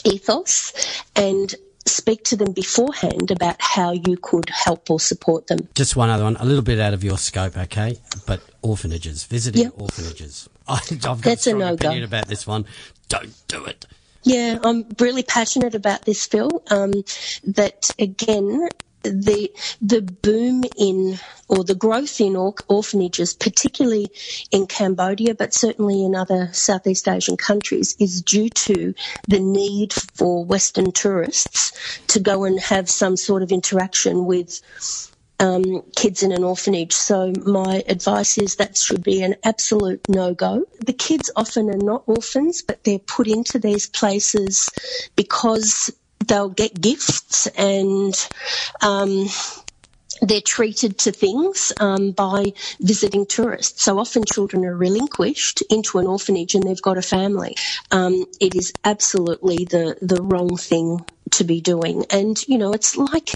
ethos 0.05 0.73
and 1.17 1.55
speak 1.91 2.25
to 2.25 2.37
them 2.37 2.53
beforehand 2.53 3.31
about 3.31 3.57
how 3.61 3.93
you 3.93 4.17
could 4.17 4.49
help 4.51 4.91
or 4.91 5.01
support 5.01 5.47
them. 5.49 5.69
Just 5.75 5.97
one 5.97 6.11
other 6.11 6.25
one, 6.25 6.37
a 6.37 6.45
little 6.45 6.63
bit 6.63 6.81
out 6.81 6.95
of 6.95 7.05
your 7.05 7.19
scope, 7.19 7.57
okay? 7.57 7.99
But 8.27 8.41
orphanages, 8.63 9.25
visiting 9.25 9.65
yep. 9.65 9.73
orphanages. 9.77 10.49
I've 10.69 11.01
got 11.01 11.19
That's 11.23 11.47
a, 11.47 11.51
strong 11.51 11.63
a 11.63 11.67
no 11.67 11.75
opinion 11.75 12.05
about 12.05 12.29
this 12.29 12.47
one. 12.47 12.65
Don't 13.09 13.35
do 13.49 13.65
it. 13.65 13.87
Yeah, 14.23 14.59
I'm 14.63 14.87
really 14.99 15.23
passionate 15.23 15.75
about 15.75 16.05
this, 16.05 16.27
Phil. 16.27 16.63
Um, 16.71 16.93
that 17.45 17.91
again, 17.99 18.69
the 19.03 19.53
the 19.81 20.03
boom 20.03 20.63
in 20.79 21.19
or 21.49 21.65
the 21.65 21.75
growth 21.75 22.21
in 22.21 22.37
or, 22.37 22.55
orphanages, 22.69 23.35
particularly 23.35 24.09
in 24.51 24.67
Cambodia, 24.67 25.35
but 25.35 25.53
certainly 25.53 26.05
in 26.05 26.15
other 26.15 26.49
Southeast 26.53 27.09
Asian 27.09 27.37
countries, 27.37 27.97
is 27.99 28.23
due 28.23 28.49
to 28.51 28.95
the 29.27 29.41
need 29.41 29.93
for 29.93 30.45
Western 30.45 30.93
tourists 30.93 31.73
to 32.09 32.21
go 32.21 32.45
and 32.45 32.61
have 32.61 32.89
some 32.89 33.17
sort 33.17 33.43
of 33.43 33.51
interaction 33.51 34.27
with 34.27 34.61
um, 35.41 35.83
kids 35.97 36.23
in 36.23 36.33
an 36.33 36.45
orphanage. 36.45 36.93
So 36.93 37.33
my 37.45 37.83
advice 37.89 38.39
is 38.39 38.57
that 38.57 38.77
should 38.77 39.03
be 39.03 39.23
an 39.23 39.37
absolute 39.43 40.07
no-go. 40.09 40.67
The 40.85 40.93
kids 40.93 41.31
often 41.35 41.71
are 41.71 41.79
not 41.79 42.05
orphans, 42.07 42.63
but 42.63 42.85
they're 42.85 42.99
put 42.99 43.27
into 43.27 43.59
these 43.59 43.87
places 43.89 44.69
because 45.17 45.91
they'll 46.27 46.51
get 46.51 46.81
gifts 46.81 47.47
and 47.49 48.15
um, 48.83 49.27
they're 50.23 50.41
treated 50.41 50.99
to 50.99 51.13
things 51.13 51.73
um, 51.81 52.13
by 52.13 52.53
visiting 52.81 53.27
tourists. 53.27 53.83
So 53.83 53.99
often 53.99 54.25
children 54.25 54.65
are 54.65 54.77
relinquished 54.77 55.63
into 55.71 55.99
an 55.99 56.07
orphanage 56.07 56.55
and 56.55 56.65
they've 56.65 56.83
got 56.83 56.99
a 56.99 57.03
family. 57.03 57.57
Um, 57.91 58.27
it 58.41 58.55
is 58.55 58.73
absolutely 58.85 59.65
the, 59.65 59.97
the 60.03 60.23
wrong 60.23 60.57
thing 60.57 61.05
to 61.33 61.45
be 61.45 61.61
doing. 61.61 62.05
And, 62.11 62.37
you 62.49 62.59
know, 62.59 62.73
it's 62.73 62.97
like, 62.97 63.31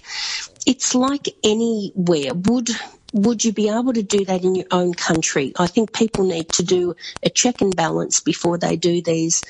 it's 0.66 0.94
like 0.94 1.29
anywhere. 1.42 2.35
Would, 2.35 2.70
would 3.12 3.44
you 3.44 3.53
be 3.53 3.68
able 3.68 3.92
to 3.92 4.03
do 4.03 4.25
that 4.25 4.42
in 4.42 4.55
your 4.55 4.66
own 4.70 4.94
country? 4.94 5.53
I 5.59 5.68
think 5.68 5.92
people 5.92 6.25
need 6.25 6.49
to 6.51 6.62
do 6.62 6.97
a 7.23 7.31
check 7.31 7.61
and 7.61 7.75
balance 7.75 8.20
before 8.20 8.59
they 8.59 8.77
do 8.77 9.01
these 9.01 9.42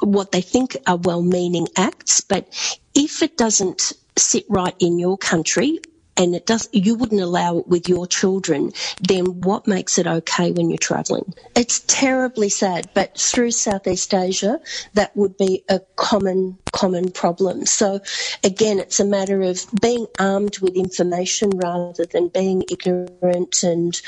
what 0.00 0.32
they 0.32 0.42
think 0.42 0.76
are 0.86 0.96
well-meaning 0.96 1.68
acts, 1.76 2.20
but 2.22 2.48
if 2.94 3.22
it 3.22 3.36
doesn't 3.36 3.92
sit 4.16 4.44
right 4.48 4.74
in 4.80 4.98
your 4.98 5.18
country 5.18 5.80
and 6.16 6.34
it 6.34 6.46
does 6.46 6.68
you 6.72 6.94
wouldn't 6.94 7.20
allow 7.20 7.58
it 7.58 7.68
with 7.68 7.88
your 7.88 8.06
children. 8.06 8.72
Then 9.00 9.40
what 9.40 9.66
makes 9.66 9.98
it 9.98 10.06
okay 10.06 10.52
when 10.52 10.70
you're 10.70 10.78
traveling 10.78 11.34
it's 11.54 11.80
terribly 11.80 12.48
sad 12.48 12.90
but 12.94 13.18
through 13.18 13.50
southeast 13.50 14.14
asia 14.14 14.60
that 14.94 15.16
would 15.16 15.36
be 15.36 15.64
a 15.68 15.80
common 15.96 16.58
common 16.72 17.10
problem. 17.10 17.66
So 17.66 18.00
again 18.44 18.78
it's 18.78 19.00
a 19.00 19.04
matter 19.04 19.42
of 19.42 19.64
being 19.80 20.06
armed 20.18 20.58
with 20.58 20.74
information 20.74 21.50
rather 21.50 22.04
than 22.04 22.28
being 22.28 22.64
ignorant 22.70 23.62
and 23.62 24.00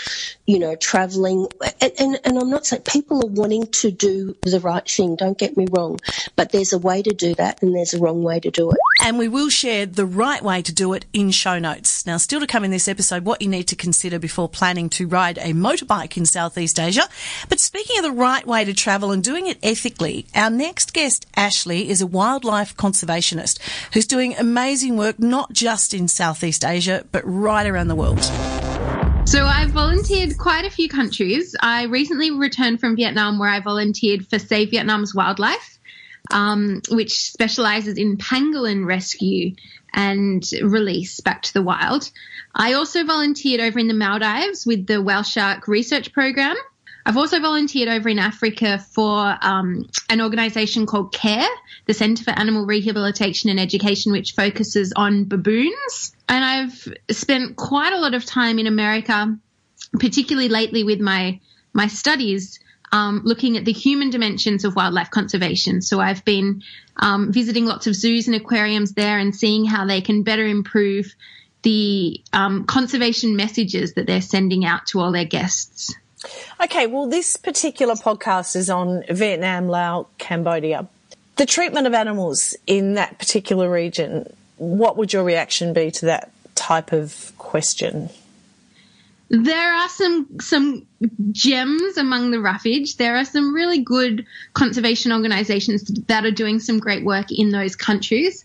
you 0.46 0.58
know 0.58 0.76
traveling 0.76 1.46
and, 1.80 1.92
and, 1.98 2.20
and 2.24 2.38
i'm 2.38 2.50
not 2.50 2.66
saying 2.66 2.82
people 2.82 3.24
are 3.24 3.30
wanting 3.30 3.66
to 3.66 3.90
do 3.90 4.36
the 4.42 4.60
right 4.60 4.88
thing 4.88 5.16
don't 5.16 5.38
get 5.38 5.56
me 5.56 5.66
wrong 5.70 5.98
but 6.36 6.52
there's 6.52 6.72
a 6.72 6.78
way 6.78 7.02
to 7.02 7.10
do 7.10 7.34
that 7.34 7.62
and 7.62 7.74
there's 7.74 7.94
a 7.94 7.98
wrong 7.98 8.22
way 8.22 8.40
to 8.40 8.50
do 8.50 8.70
it 8.70 8.78
and 9.02 9.18
we 9.18 9.26
will 9.26 9.48
share 9.48 9.84
the 9.84 10.06
right 10.06 10.40
way 10.42 10.62
to 10.62 10.72
do 10.72 10.92
it 10.92 11.04
in 11.12 11.32
show 11.32 11.58
notes 11.58 12.06
now, 12.06 12.16
still 12.16 12.38
to 12.38 12.46
come 12.46 12.64
in 12.64 12.70
this 12.70 12.86
episode, 12.86 13.24
what 13.24 13.42
you 13.42 13.48
need 13.48 13.64
to 13.64 13.76
consider 13.76 14.18
before 14.18 14.48
planning 14.48 14.88
to 14.90 15.08
ride 15.08 15.38
a 15.38 15.52
motorbike 15.52 16.16
in 16.16 16.24
Southeast 16.24 16.78
Asia. 16.78 17.08
But 17.48 17.58
speaking 17.58 17.98
of 17.98 18.04
the 18.04 18.12
right 18.12 18.46
way 18.46 18.64
to 18.64 18.72
travel 18.72 19.10
and 19.10 19.22
doing 19.22 19.48
it 19.48 19.58
ethically, 19.62 20.26
our 20.36 20.50
next 20.50 20.92
guest, 20.92 21.26
Ashley, 21.36 21.90
is 21.90 22.00
a 22.00 22.06
wildlife 22.06 22.76
conservationist 22.76 23.58
who's 23.92 24.06
doing 24.06 24.36
amazing 24.36 24.96
work 24.96 25.18
not 25.18 25.52
just 25.52 25.92
in 25.92 26.06
Southeast 26.06 26.64
Asia, 26.64 27.04
but 27.10 27.22
right 27.26 27.66
around 27.66 27.88
the 27.88 27.96
world. 27.96 28.22
So 29.26 29.46
I've 29.46 29.70
volunteered 29.70 30.38
quite 30.38 30.64
a 30.64 30.70
few 30.70 30.88
countries. 30.88 31.56
I 31.60 31.84
recently 31.84 32.30
returned 32.30 32.80
from 32.80 32.96
Vietnam 32.96 33.38
where 33.38 33.48
I 33.48 33.60
volunteered 33.60 34.28
for 34.28 34.38
Save 34.38 34.70
Vietnam's 34.70 35.14
Wildlife. 35.14 35.71
Um, 36.32 36.80
which 36.90 37.30
specializes 37.30 37.98
in 37.98 38.16
pangolin 38.16 38.86
rescue 38.86 39.54
and 39.92 40.42
release 40.62 41.20
back 41.20 41.42
to 41.42 41.52
the 41.52 41.62
wild. 41.62 42.10
I 42.54 42.72
also 42.74 43.04
volunteered 43.04 43.60
over 43.60 43.78
in 43.78 43.88
the 43.88 43.94
Maldives 43.94 44.66
with 44.66 44.86
the 44.86 45.02
whale 45.02 45.22
shark 45.22 45.68
research 45.68 46.12
program. 46.12 46.56
I've 47.04 47.16
also 47.16 47.40
volunteered 47.40 47.88
over 47.88 48.08
in 48.08 48.18
Africa 48.18 48.78
for 48.78 49.36
um, 49.42 49.88
an 50.08 50.20
organization 50.20 50.86
called 50.86 51.12
CARE, 51.12 51.48
the 51.86 51.94
Center 51.94 52.22
for 52.22 52.30
Animal 52.30 52.64
Rehabilitation 52.64 53.50
and 53.50 53.58
Education, 53.58 54.12
which 54.12 54.32
focuses 54.32 54.92
on 54.94 55.24
baboons. 55.24 56.14
And 56.28 56.44
I've 56.44 56.88
spent 57.10 57.56
quite 57.56 57.92
a 57.92 57.98
lot 57.98 58.14
of 58.14 58.24
time 58.24 58.58
in 58.58 58.68
America, 58.68 59.36
particularly 59.98 60.48
lately 60.48 60.84
with 60.84 61.00
my 61.00 61.40
my 61.74 61.86
studies, 61.86 62.60
um, 62.92 63.22
looking 63.24 63.56
at 63.56 63.64
the 63.64 63.72
human 63.72 64.10
dimensions 64.10 64.64
of 64.64 64.76
wildlife 64.76 65.10
conservation. 65.10 65.80
So 65.80 65.98
I've 65.98 66.24
been 66.24 66.62
um, 66.98 67.32
visiting 67.32 67.64
lots 67.64 67.86
of 67.86 67.94
zoos 67.94 68.28
and 68.28 68.36
aquariums 68.36 68.92
there 68.92 69.18
and 69.18 69.34
seeing 69.34 69.64
how 69.64 69.86
they 69.86 70.02
can 70.02 70.22
better 70.22 70.46
improve 70.46 71.14
the 71.62 72.20
um, 72.32 72.64
conservation 72.64 73.34
messages 73.34 73.94
that 73.94 74.06
they're 74.06 74.20
sending 74.20 74.64
out 74.64 74.86
to 74.88 75.00
all 75.00 75.12
their 75.12 75.24
guests. 75.24 75.94
Okay, 76.62 76.86
well, 76.86 77.08
this 77.08 77.36
particular 77.36 77.94
podcast 77.94 78.54
is 78.54 78.70
on 78.70 79.02
Vietnam, 79.08 79.68
Laos, 79.68 80.06
Cambodia. 80.18 80.88
the 81.36 81.46
treatment 81.46 81.86
of 81.86 81.94
animals 81.94 82.54
in 82.66 82.94
that 82.94 83.18
particular 83.18 83.70
region, 83.70 84.32
what 84.58 84.96
would 84.96 85.12
your 85.12 85.24
reaction 85.24 85.72
be 85.72 85.90
to 85.90 86.06
that 86.06 86.30
type 86.54 86.92
of 86.92 87.32
question? 87.38 88.10
There 89.32 89.74
are 89.74 89.88
some 89.88 90.38
some 90.40 90.86
gems 91.30 91.96
among 91.96 92.32
the 92.32 92.40
roughage. 92.40 92.96
There 92.96 93.16
are 93.16 93.24
some 93.24 93.54
really 93.54 93.80
good 93.80 94.26
conservation 94.52 95.10
organisations 95.10 95.84
that 96.08 96.26
are 96.26 96.30
doing 96.30 96.60
some 96.60 96.78
great 96.78 97.02
work 97.02 97.32
in 97.32 97.48
those 97.48 97.74
countries, 97.74 98.44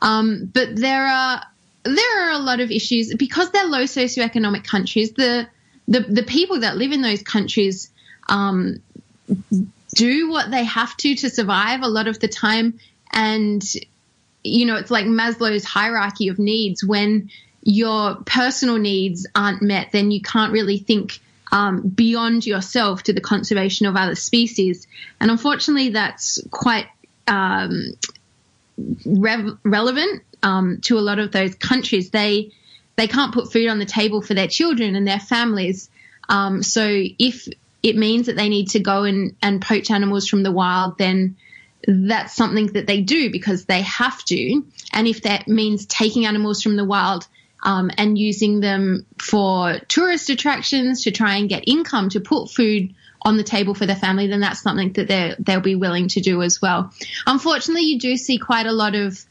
um, 0.00 0.50
but 0.54 0.74
there 0.74 1.06
are 1.06 1.42
there 1.82 2.26
are 2.26 2.30
a 2.30 2.38
lot 2.38 2.60
of 2.60 2.70
issues 2.70 3.14
because 3.14 3.50
they're 3.50 3.66
low 3.66 3.82
socioeconomic 3.82 4.64
countries. 4.64 5.12
The 5.12 5.48
the 5.86 6.00
the 6.00 6.22
people 6.22 6.60
that 6.60 6.78
live 6.78 6.92
in 6.92 7.02
those 7.02 7.22
countries 7.22 7.90
um, 8.30 8.80
do 9.94 10.30
what 10.30 10.50
they 10.50 10.64
have 10.64 10.96
to 10.96 11.14
to 11.14 11.28
survive 11.28 11.82
a 11.82 11.88
lot 11.88 12.08
of 12.08 12.20
the 12.20 12.28
time, 12.28 12.80
and 13.12 13.62
you 14.42 14.64
know 14.64 14.76
it's 14.76 14.90
like 14.90 15.04
Maslow's 15.04 15.64
hierarchy 15.64 16.28
of 16.28 16.38
needs. 16.38 16.82
When 16.82 17.28
your 17.62 18.16
personal 18.26 18.76
needs 18.76 19.26
aren't 19.34 19.62
met, 19.62 19.92
then 19.92 20.10
you 20.10 20.20
can't 20.20 20.52
really 20.52 20.78
think 20.78 21.20
um, 21.52 21.82
beyond 21.88 22.46
yourself 22.46 23.04
to 23.04 23.12
the 23.12 23.20
conservation 23.20 23.86
of 23.86 23.94
other 23.94 24.14
species. 24.14 24.86
And 25.20 25.30
unfortunately, 25.30 25.90
that's 25.90 26.40
quite 26.50 26.86
um, 27.28 27.92
rev- 29.04 29.58
relevant 29.62 30.22
um, 30.42 30.78
to 30.82 30.98
a 30.98 31.00
lot 31.00 31.18
of 31.18 31.30
those 31.30 31.54
countries. 31.54 32.10
They 32.10 32.52
they 32.96 33.06
can't 33.06 33.32
put 33.32 33.52
food 33.52 33.68
on 33.68 33.78
the 33.78 33.86
table 33.86 34.20
for 34.20 34.34
their 34.34 34.48
children 34.48 34.96
and 34.96 35.06
their 35.06 35.20
families. 35.20 35.88
Um, 36.28 36.62
so 36.62 36.84
if 37.18 37.48
it 37.82 37.96
means 37.96 38.26
that 38.26 38.36
they 38.36 38.48
need 38.48 38.68
to 38.70 38.80
go 38.80 39.04
and, 39.04 39.34
and 39.42 39.62
poach 39.62 39.90
animals 39.90 40.28
from 40.28 40.42
the 40.42 40.52
wild, 40.52 40.98
then 40.98 41.36
that's 41.86 42.34
something 42.34 42.66
that 42.68 42.86
they 42.86 43.00
do 43.00 43.30
because 43.30 43.64
they 43.64 43.82
have 43.82 44.22
to. 44.26 44.62
And 44.92 45.08
if 45.08 45.22
that 45.22 45.48
means 45.48 45.86
taking 45.86 46.26
animals 46.26 46.62
from 46.62 46.76
the 46.76 46.84
wild 46.84 47.26
um, 47.62 47.90
and 47.96 48.18
using 48.18 48.60
them 48.60 49.06
for 49.18 49.78
tourist 49.88 50.30
attractions 50.30 51.04
to 51.04 51.10
try 51.10 51.36
and 51.36 51.48
get 51.48 51.64
income 51.66 52.08
to 52.10 52.20
put 52.20 52.50
food 52.50 52.94
on 53.24 53.36
the 53.36 53.44
table 53.44 53.74
for 53.74 53.86
their 53.86 53.96
family, 53.96 54.26
then 54.26 54.40
that's 54.40 54.60
something 54.60 54.92
that 54.94 55.06
they 55.06 55.34
they'll 55.38 55.60
be 55.60 55.76
willing 55.76 56.08
to 56.08 56.20
do 56.20 56.42
as 56.42 56.60
well. 56.60 56.92
Unfortunately, 57.26 57.84
you 57.84 57.98
do 57.98 58.16
see 58.16 58.38
quite 58.38 58.66
a 58.66 58.72
lot 58.72 58.94
of 58.94 59.24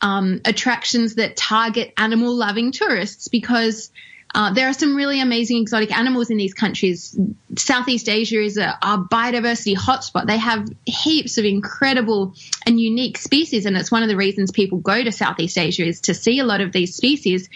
um, 0.00 0.40
attractions 0.44 1.14
that 1.14 1.36
target 1.36 1.92
animal 1.96 2.34
loving 2.34 2.72
tourists 2.72 3.28
because 3.28 3.92
uh, 4.34 4.52
there 4.52 4.68
are 4.68 4.72
some 4.72 4.96
really 4.96 5.20
amazing 5.20 5.60
exotic 5.60 5.96
animals 5.96 6.30
in 6.30 6.38
these 6.38 6.54
countries. 6.54 7.18
Southeast 7.56 8.08
Asia 8.08 8.40
is 8.40 8.56
a, 8.56 8.78
a, 8.80 8.98
biodiversity 8.98 9.76
hotspot. 9.76 10.26
They 10.26 10.38
have 10.38 10.66
heaps 10.86 11.36
of 11.36 11.44
incredible 11.44 12.34
and 12.64 12.80
unique 12.80 13.18
species, 13.18 13.66
and 13.66 13.76
it's 13.76 13.90
one 13.90 14.02
of 14.02 14.08
the 14.08 14.16
reasons 14.16 14.50
people 14.50 14.78
go 14.78 15.02
to 15.02 15.12
Southeast 15.12 15.58
Asia 15.58 15.84
is 15.84 16.00
to 16.02 16.14
see 16.14 16.38
a 16.38 16.44
lot 16.44 16.62
of 16.62 16.72
these 16.72 16.94
species. 16.94 17.50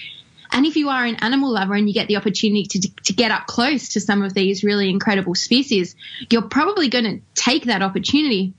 And 0.52 0.66
if 0.66 0.76
you 0.76 0.90
are 0.90 1.04
an 1.04 1.16
animal 1.16 1.50
lover 1.50 1.74
and 1.74 1.88
you 1.88 1.94
get 1.94 2.08
the 2.08 2.16
opportunity 2.16 2.64
to, 2.64 2.90
to 3.04 3.12
get 3.12 3.30
up 3.30 3.46
close 3.46 3.90
to 3.90 4.00
some 4.00 4.22
of 4.22 4.34
these 4.34 4.62
really 4.62 4.90
incredible 4.90 5.34
species, 5.34 5.96
you're 6.30 6.42
probably 6.42 6.88
going 6.88 7.04
to 7.04 7.20
take 7.34 7.64
that 7.64 7.82
opportunity. 7.82 8.52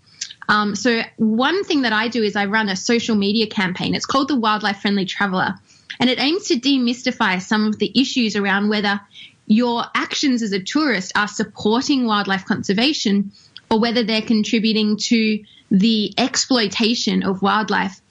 Um, 0.50 0.76
so 0.76 1.02
one 1.18 1.64
thing 1.64 1.84
that 1.84 1.94
I 1.94 2.08
do 2.08 2.24
is 2.24 2.36
I 2.36 2.46
run 2.46 2.70
a 2.70 2.76
social 2.76 3.16
media 3.16 3.48
campaign. 3.48 3.96
It's 3.96 4.06
called 4.06 4.28
the 4.28 4.36
Wildlife 4.36 4.82
Friendly 4.82 5.06
Traveller, 5.06 5.56
and 6.00 6.10
it 6.10 6.20
aims 6.20 6.48
to 6.48 6.60
demystify 6.60 7.42
some 7.42 7.68
of 7.68 7.80
the 7.80 7.92
issues 8.00 8.36
around 8.36 8.70
whether 8.70 9.02
your 9.46 9.86
actions 9.96 10.42
as 10.42 10.52
a 10.52 10.62
tourist 10.62 11.14
are 11.16 11.28
supporting 11.28 12.06
wildlife 12.06 12.46
conservation 12.46 13.32
or 13.72 13.80
whether 13.80 14.04
they're 14.04 14.22
contributing 14.22 14.98
to 14.98 15.44
the 15.72 16.14
exploitation 16.18 17.24
of 17.24 17.42
wildlife. 17.42 18.02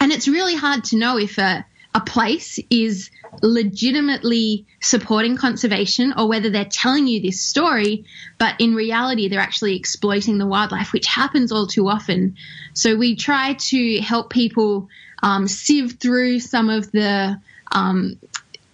And 0.00 0.12
it's 0.12 0.28
really 0.28 0.54
hard 0.54 0.84
to 0.84 0.96
know 0.96 1.18
if 1.18 1.38
a, 1.38 1.64
a 1.94 2.00
place 2.00 2.58
is 2.70 3.10
legitimately 3.42 4.66
supporting 4.80 5.36
conservation 5.36 6.14
or 6.16 6.28
whether 6.28 6.50
they're 6.50 6.64
telling 6.64 7.06
you 7.06 7.20
this 7.20 7.40
story, 7.40 8.04
but 8.38 8.54
in 8.60 8.74
reality, 8.74 9.28
they're 9.28 9.40
actually 9.40 9.76
exploiting 9.76 10.38
the 10.38 10.46
wildlife, 10.46 10.92
which 10.92 11.06
happens 11.06 11.52
all 11.52 11.66
too 11.66 11.88
often. 11.88 12.36
So 12.74 12.96
we 12.96 13.16
try 13.16 13.54
to 13.54 14.00
help 14.00 14.30
people 14.30 14.88
um, 15.22 15.48
sieve 15.48 15.98
through 16.00 16.40
some 16.40 16.70
of 16.70 16.90
the 16.92 17.40
um, 17.72 18.18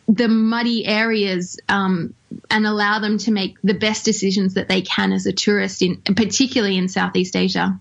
the 0.08 0.28
muddy 0.28 0.86
areas 0.86 1.58
um, 1.68 2.14
and 2.50 2.66
allow 2.66 2.98
them 2.98 3.18
to 3.18 3.30
make 3.30 3.56
the 3.62 3.74
best 3.74 4.04
decisions 4.04 4.54
that 4.54 4.68
they 4.68 4.82
can 4.82 5.12
as 5.12 5.26
a 5.26 5.32
tourist, 5.32 5.82
in 5.82 5.96
particularly 5.96 6.76
in 6.76 6.88
Southeast 6.88 7.36
Asia. 7.36 7.78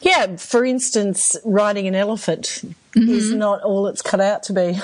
Yeah, 0.00 0.36
for 0.36 0.64
instance, 0.64 1.36
riding 1.44 1.88
an 1.88 1.94
elephant 1.94 2.62
mm-hmm. 2.92 3.08
is 3.08 3.32
not 3.32 3.62
all 3.62 3.88
it's 3.88 4.02
cut 4.02 4.20
out 4.20 4.44
to 4.44 4.52
be. 4.52 4.78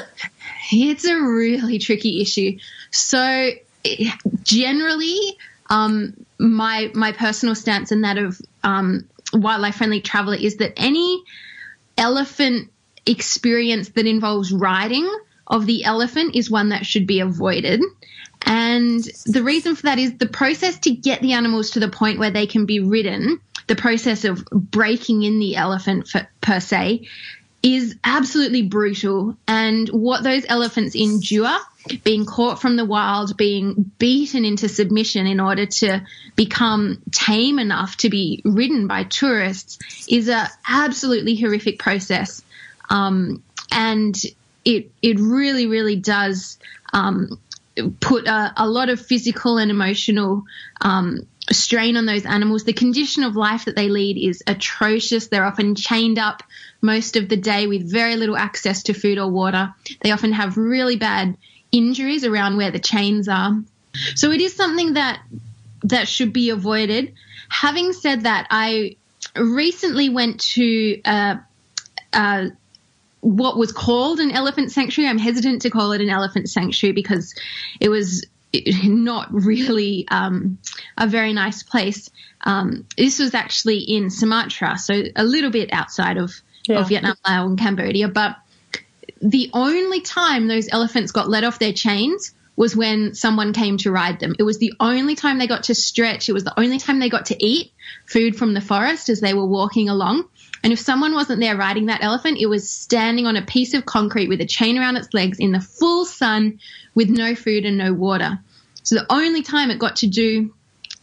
It's 0.72 1.04
a 1.04 1.20
really 1.20 1.78
tricky 1.78 2.22
issue. 2.22 2.58
So, 2.90 3.50
generally, 4.42 5.36
um, 5.68 6.14
my 6.38 6.90
my 6.94 7.12
personal 7.12 7.54
stance 7.54 7.92
and 7.92 8.04
that 8.04 8.18
of 8.18 8.40
um, 8.64 9.08
wildlife 9.32 9.76
friendly 9.76 10.00
traveller 10.00 10.36
is 10.36 10.56
that 10.56 10.72
any 10.76 11.22
elephant 11.96 12.71
experience 13.06 13.90
that 13.90 14.06
involves 14.06 14.52
riding 14.52 15.08
of 15.46 15.66
the 15.66 15.84
elephant 15.84 16.34
is 16.36 16.50
one 16.50 16.70
that 16.70 16.86
should 16.86 17.06
be 17.06 17.20
avoided. 17.20 17.82
And 18.44 19.04
the 19.26 19.42
reason 19.42 19.76
for 19.76 19.82
that 19.82 19.98
is 19.98 20.14
the 20.14 20.26
process 20.26 20.78
to 20.80 20.90
get 20.90 21.20
the 21.20 21.32
animals 21.32 21.70
to 21.70 21.80
the 21.80 21.88
point 21.88 22.18
where 22.18 22.30
they 22.30 22.46
can 22.46 22.66
be 22.66 22.80
ridden, 22.80 23.40
the 23.66 23.76
process 23.76 24.24
of 24.24 24.44
breaking 24.46 25.22
in 25.22 25.38
the 25.38 25.56
elephant 25.56 26.08
for, 26.08 26.26
per 26.40 26.60
se, 26.60 27.08
is 27.62 27.96
absolutely 28.02 28.62
brutal. 28.62 29.36
And 29.46 29.88
what 29.88 30.24
those 30.24 30.44
elephants 30.48 30.96
endure, 30.96 31.56
being 32.02 32.26
caught 32.26 32.60
from 32.60 32.76
the 32.76 32.84
wild, 32.84 33.36
being 33.36 33.92
beaten 33.98 34.44
into 34.44 34.68
submission 34.68 35.26
in 35.26 35.38
order 35.38 35.66
to 35.66 36.04
become 36.34 37.00
tame 37.12 37.58
enough 37.58 37.96
to 37.98 38.10
be 38.10 38.42
ridden 38.44 38.88
by 38.88 39.04
tourists, 39.04 39.78
is 40.08 40.28
an 40.28 40.48
absolutely 40.68 41.36
horrific 41.36 41.78
process. 41.78 42.42
Um, 42.90 43.42
and 43.70 44.20
it 44.64 44.90
it 45.02 45.18
really 45.18 45.66
really 45.66 45.96
does 45.96 46.58
um, 46.92 47.38
put 48.00 48.26
a, 48.26 48.52
a, 48.56 48.68
lot 48.68 48.90
of 48.90 49.00
physical 49.00 49.58
and 49.58 49.70
emotional 49.70 50.44
um, 50.80 51.26
strain 51.50 51.96
on 51.96 52.06
those 52.06 52.26
animals. 52.26 52.64
The 52.64 52.72
condition 52.72 53.24
of 53.24 53.34
life 53.34 53.64
that 53.64 53.76
they 53.76 53.88
lead 53.88 54.18
is 54.18 54.42
atrocious. 54.46 55.28
They're 55.28 55.44
often 55.44 55.74
chained 55.74 56.18
up 56.18 56.42
most 56.80 57.16
of 57.16 57.28
the 57.28 57.36
day 57.36 57.66
with 57.66 57.90
very 57.90 58.16
little 58.16 58.36
access 58.36 58.82
to 58.84 58.92
food 58.92 59.18
or 59.18 59.30
water. 59.30 59.74
They 60.02 60.10
often 60.10 60.32
have 60.32 60.56
really 60.58 60.96
bad 60.96 61.36
injuries 61.70 62.24
around 62.24 62.56
where 62.56 62.70
the 62.70 62.78
chains 62.78 63.28
are. 63.28 63.62
So 64.14 64.30
it 64.30 64.40
is 64.40 64.54
something 64.54 64.94
that 64.94 65.22
that 65.84 66.08
should 66.08 66.32
be 66.32 66.50
avoided. 66.50 67.14
Having 67.48 67.92
said 67.94 68.22
that, 68.22 68.46
I 68.50 68.96
recently 69.36 70.08
went 70.08 70.40
to 70.40 71.00
a, 71.04 71.40
a 72.12 72.50
what 73.22 73.56
was 73.56 73.70
called 73.70 74.18
an 74.18 74.32
elephant 74.32 74.72
sanctuary. 74.72 75.08
I'm 75.08 75.18
hesitant 75.18 75.62
to 75.62 75.70
call 75.70 75.92
it 75.92 76.00
an 76.00 76.10
elephant 76.10 76.50
sanctuary 76.50 76.92
because 76.92 77.34
it 77.80 77.88
was 77.88 78.26
not 78.84 79.32
really 79.32 80.06
um, 80.10 80.58
a 80.98 81.06
very 81.06 81.32
nice 81.32 81.62
place. 81.62 82.10
Um, 82.42 82.84
this 82.96 83.20
was 83.20 83.32
actually 83.32 83.78
in 83.78 84.10
Sumatra, 84.10 84.76
so 84.76 85.04
a 85.14 85.24
little 85.24 85.50
bit 85.50 85.72
outside 85.72 86.18
of, 86.18 86.34
yeah. 86.66 86.80
of 86.80 86.88
Vietnam, 86.88 87.14
Laos, 87.26 87.48
and 87.48 87.58
Cambodia. 87.58 88.08
But 88.08 88.36
the 89.22 89.50
only 89.52 90.00
time 90.00 90.48
those 90.48 90.68
elephants 90.70 91.12
got 91.12 91.28
let 91.28 91.44
off 91.44 91.60
their 91.60 91.72
chains 91.72 92.34
was 92.56 92.76
when 92.76 93.14
someone 93.14 93.52
came 93.52 93.78
to 93.78 93.90
ride 93.90 94.20
them. 94.20 94.34
It 94.38 94.42
was 94.42 94.58
the 94.58 94.74
only 94.78 95.14
time 95.14 95.38
they 95.38 95.46
got 95.46 95.64
to 95.64 95.74
stretch. 95.74 96.28
It 96.28 96.32
was 96.32 96.44
the 96.44 96.58
only 96.58 96.78
time 96.78 96.98
they 96.98 97.08
got 97.08 97.26
to 97.26 97.44
eat 97.44 97.72
food 98.06 98.36
from 98.36 98.52
the 98.52 98.60
forest 98.60 99.08
as 99.08 99.20
they 99.20 99.32
were 99.32 99.46
walking 99.46 99.88
along. 99.88 100.24
And 100.62 100.72
if 100.72 100.78
someone 100.78 101.14
wasn't 101.14 101.40
there 101.40 101.56
riding 101.56 101.86
that 101.86 102.02
elephant, 102.02 102.38
it 102.40 102.46
was 102.46 102.68
standing 102.70 103.26
on 103.26 103.36
a 103.36 103.42
piece 103.42 103.74
of 103.74 103.84
concrete 103.84 104.28
with 104.28 104.40
a 104.40 104.46
chain 104.46 104.78
around 104.78 104.96
its 104.96 105.12
legs 105.12 105.38
in 105.38 105.52
the 105.52 105.60
full 105.60 106.04
sun 106.04 106.60
with 106.94 107.08
no 107.08 107.34
food 107.34 107.64
and 107.64 107.78
no 107.78 107.92
water. 107.92 108.38
So 108.84 108.96
the 108.96 109.06
only 109.12 109.42
time 109.42 109.70
it 109.70 109.78
got 109.78 109.96
to 109.96 110.06
do 110.06 110.54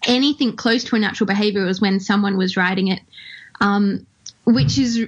anything 0.08 0.56
close 0.56 0.86
to 0.86 0.96
a 0.96 1.00
natural 1.00 1.28
behavior 1.28 1.66
was 1.66 1.82
when 1.82 2.00
someone 2.00 2.38
was 2.38 2.56
riding 2.56 2.88
it, 2.88 3.02
um, 3.60 4.06
which 4.46 4.78
is 4.78 5.08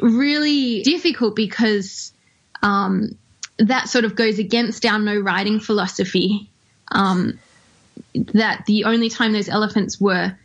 really 0.00 0.82
difficult 0.82 1.34
because 1.34 2.12
um, 2.62 3.16
that 3.58 3.88
sort 3.88 4.04
of 4.04 4.14
goes 4.14 4.38
against 4.38 4.84
our 4.84 4.98
no 4.98 5.18
riding 5.18 5.60
philosophy. 5.60 6.50
Um, 6.90 7.38
that 8.14 8.66
the 8.66 8.84
only 8.84 9.08
time 9.08 9.32
those 9.32 9.48
elephants 9.48 10.00
were 10.00 10.36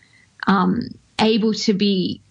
um, 0.48 0.88
able 1.20 1.54
to 1.54 1.74
be 1.74 2.22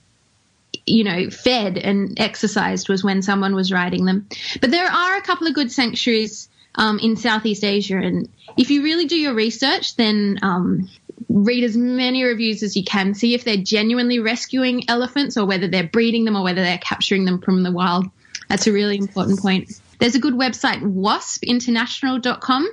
you 0.88 1.04
know, 1.04 1.30
fed 1.30 1.78
and 1.78 2.18
exercised 2.18 2.88
was 2.88 3.04
when 3.04 3.22
someone 3.22 3.54
was 3.54 3.72
riding 3.72 4.04
them. 4.04 4.28
But 4.60 4.70
there 4.70 4.90
are 4.90 5.16
a 5.16 5.22
couple 5.22 5.46
of 5.46 5.54
good 5.54 5.70
sanctuaries 5.70 6.48
um, 6.74 6.98
in 6.98 7.16
Southeast 7.16 7.64
Asia, 7.64 7.98
and 7.98 8.28
if 8.56 8.70
you 8.70 8.82
really 8.82 9.06
do 9.06 9.16
your 9.16 9.34
research, 9.34 9.96
then 9.96 10.38
um, 10.42 10.88
read 11.28 11.64
as 11.64 11.76
many 11.76 12.24
reviews 12.24 12.62
as 12.62 12.76
you 12.76 12.84
can. 12.84 13.14
See 13.14 13.34
if 13.34 13.44
they're 13.44 13.56
genuinely 13.56 14.18
rescuing 14.18 14.88
elephants 14.88 15.36
or 15.36 15.46
whether 15.46 15.68
they're 15.68 15.84
breeding 15.84 16.24
them 16.24 16.36
or 16.36 16.42
whether 16.42 16.62
they're 16.62 16.78
capturing 16.78 17.24
them 17.24 17.40
from 17.40 17.62
the 17.62 17.72
wild. 17.72 18.06
That's 18.48 18.66
a 18.66 18.72
really 18.72 18.96
important 18.96 19.40
point. 19.40 19.80
There's 19.98 20.14
a 20.14 20.20
good 20.20 20.34
website, 20.34 20.80
waspinternational.com, 20.82 22.68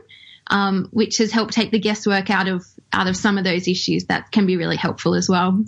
um, 0.48 0.88
which 0.92 1.18
has 1.18 1.32
helped 1.32 1.54
take 1.54 1.72
the 1.72 1.80
guesswork 1.80 2.30
out 2.30 2.48
of 2.48 2.66
out 2.94 3.08
of 3.08 3.18
some 3.18 3.38
of 3.38 3.44
those 3.44 3.68
issues. 3.68 4.06
That 4.06 4.32
can 4.32 4.46
be 4.46 4.58
really 4.58 4.78
helpful 4.78 5.16
as 5.16 5.28
well. 5.28 5.64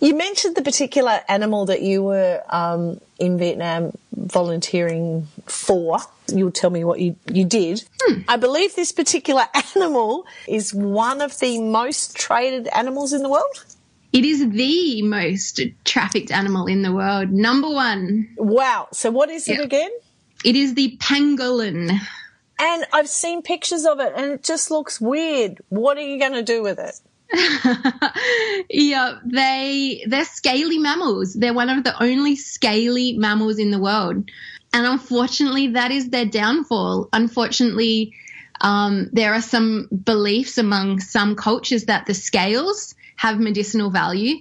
You 0.00 0.16
mentioned 0.16 0.56
the 0.56 0.62
particular 0.62 1.20
animal 1.28 1.66
that 1.66 1.82
you 1.82 2.02
were 2.02 2.42
um, 2.50 3.00
in 3.18 3.38
Vietnam 3.38 3.92
volunteering 4.16 5.26
for. 5.46 5.98
You'll 6.28 6.52
tell 6.52 6.70
me 6.70 6.84
what 6.84 7.00
you, 7.00 7.16
you 7.30 7.44
did. 7.44 7.84
Hmm. 8.00 8.22
I 8.28 8.36
believe 8.36 8.74
this 8.74 8.92
particular 8.92 9.46
animal 9.76 10.26
is 10.46 10.74
one 10.74 11.20
of 11.20 11.38
the 11.38 11.60
most 11.60 12.16
traded 12.16 12.68
animals 12.68 13.12
in 13.12 13.22
the 13.22 13.28
world. 13.28 13.64
It 14.12 14.24
is 14.24 14.48
the 14.48 15.02
most 15.02 15.60
trafficked 15.84 16.30
animal 16.30 16.66
in 16.66 16.82
the 16.82 16.92
world. 16.92 17.30
Number 17.30 17.68
one. 17.68 18.28
Wow. 18.36 18.88
So, 18.92 19.10
what 19.10 19.28
is 19.28 19.48
it 19.48 19.60
again? 19.60 19.90
It 20.44 20.56
is 20.56 20.74
the 20.74 20.96
pangolin. 20.98 21.98
And 22.58 22.84
I've 22.92 23.08
seen 23.08 23.42
pictures 23.42 23.84
of 23.84 24.00
it 24.00 24.12
and 24.16 24.32
it 24.32 24.42
just 24.42 24.70
looks 24.70 25.00
weird. 25.00 25.58
What 25.68 25.96
are 25.96 26.02
you 26.02 26.18
going 26.18 26.32
to 26.32 26.42
do 26.42 26.62
with 26.62 26.78
it? 26.78 26.98
yeah, 28.70 29.18
they 29.24 30.04
they're 30.06 30.24
scaly 30.24 30.78
mammals. 30.78 31.34
They're 31.34 31.54
one 31.54 31.68
of 31.68 31.84
the 31.84 32.02
only 32.02 32.36
scaly 32.36 33.14
mammals 33.14 33.58
in 33.58 33.70
the 33.70 33.78
world, 33.78 34.30
and 34.72 34.86
unfortunately, 34.86 35.68
that 35.68 35.90
is 35.90 36.08
their 36.08 36.24
downfall. 36.24 37.08
Unfortunately, 37.12 38.14
um, 38.60 39.10
there 39.12 39.34
are 39.34 39.42
some 39.42 39.88
beliefs 39.88 40.58
among 40.58 41.00
some 41.00 41.36
cultures 41.36 41.84
that 41.84 42.06
the 42.06 42.14
scales 42.14 42.94
have 43.16 43.38
medicinal 43.38 43.90
value. 43.90 44.36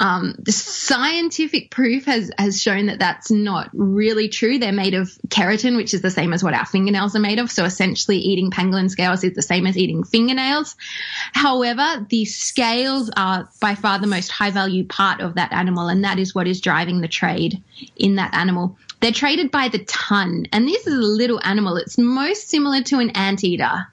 Um, 0.00 0.34
the 0.38 0.50
scientific 0.50 1.70
proof 1.70 2.06
has 2.06 2.30
has 2.36 2.60
shown 2.60 2.86
that 2.86 2.98
that's 2.98 3.30
not 3.30 3.70
really 3.72 4.28
true. 4.28 4.58
They're 4.58 4.72
made 4.72 4.94
of 4.94 5.08
keratin, 5.28 5.76
which 5.76 5.94
is 5.94 6.02
the 6.02 6.10
same 6.10 6.32
as 6.32 6.42
what 6.42 6.52
our 6.52 6.66
fingernails 6.66 7.14
are 7.14 7.20
made 7.20 7.38
of. 7.38 7.50
So 7.50 7.64
essentially, 7.64 8.18
eating 8.18 8.50
pangolin 8.50 8.90
scales 8.90 9.22
is 9.22 9.34
the 9.34 9.42
same 9.42 9.66
as 9.66 9.78
eating 9.78 10.02
fingernails. 10.02 10.74
However, 11.32 12.04
the 12.10 12.24
scales 12.24 13.08
are 13.16 13.48
by 13.60 13.76
far 13.76 14.00
the 14.00 14.08
most 14.08 14.30
high 14.30 14.50
value 14.50 14.84
part 14.84 15.20
of 15.20 15.36
that 15.36 15.52
animal, 15.52 15.86
and 15.86 16.02
that 16.02 16.18
is 16.18 16.34
what 16.34 16.48
is 16.48 16.60
driving 16.60 17.00
the 17.00 17.08
trade 17.08 17.62
in 17.96 18.16
that 18.16 18.34
animal. 18.34 18.76
They're 19.00 19.12
traded 19.12 19.52
by 19.52 19.68
the 19.68 19.84
ton, 19.84 20.46
and 20.52 20.66
this 20.66 20.88
is 20.88 20.94
a 20.94 20.98
little 20.98 21.40
animal. 21.44 21.76
It's 21.76 21.98
most 21.98 22.48
similar 22.48 22.82
to 22.82 22.98
an 22.98 23.10
anteater 23.10 23.86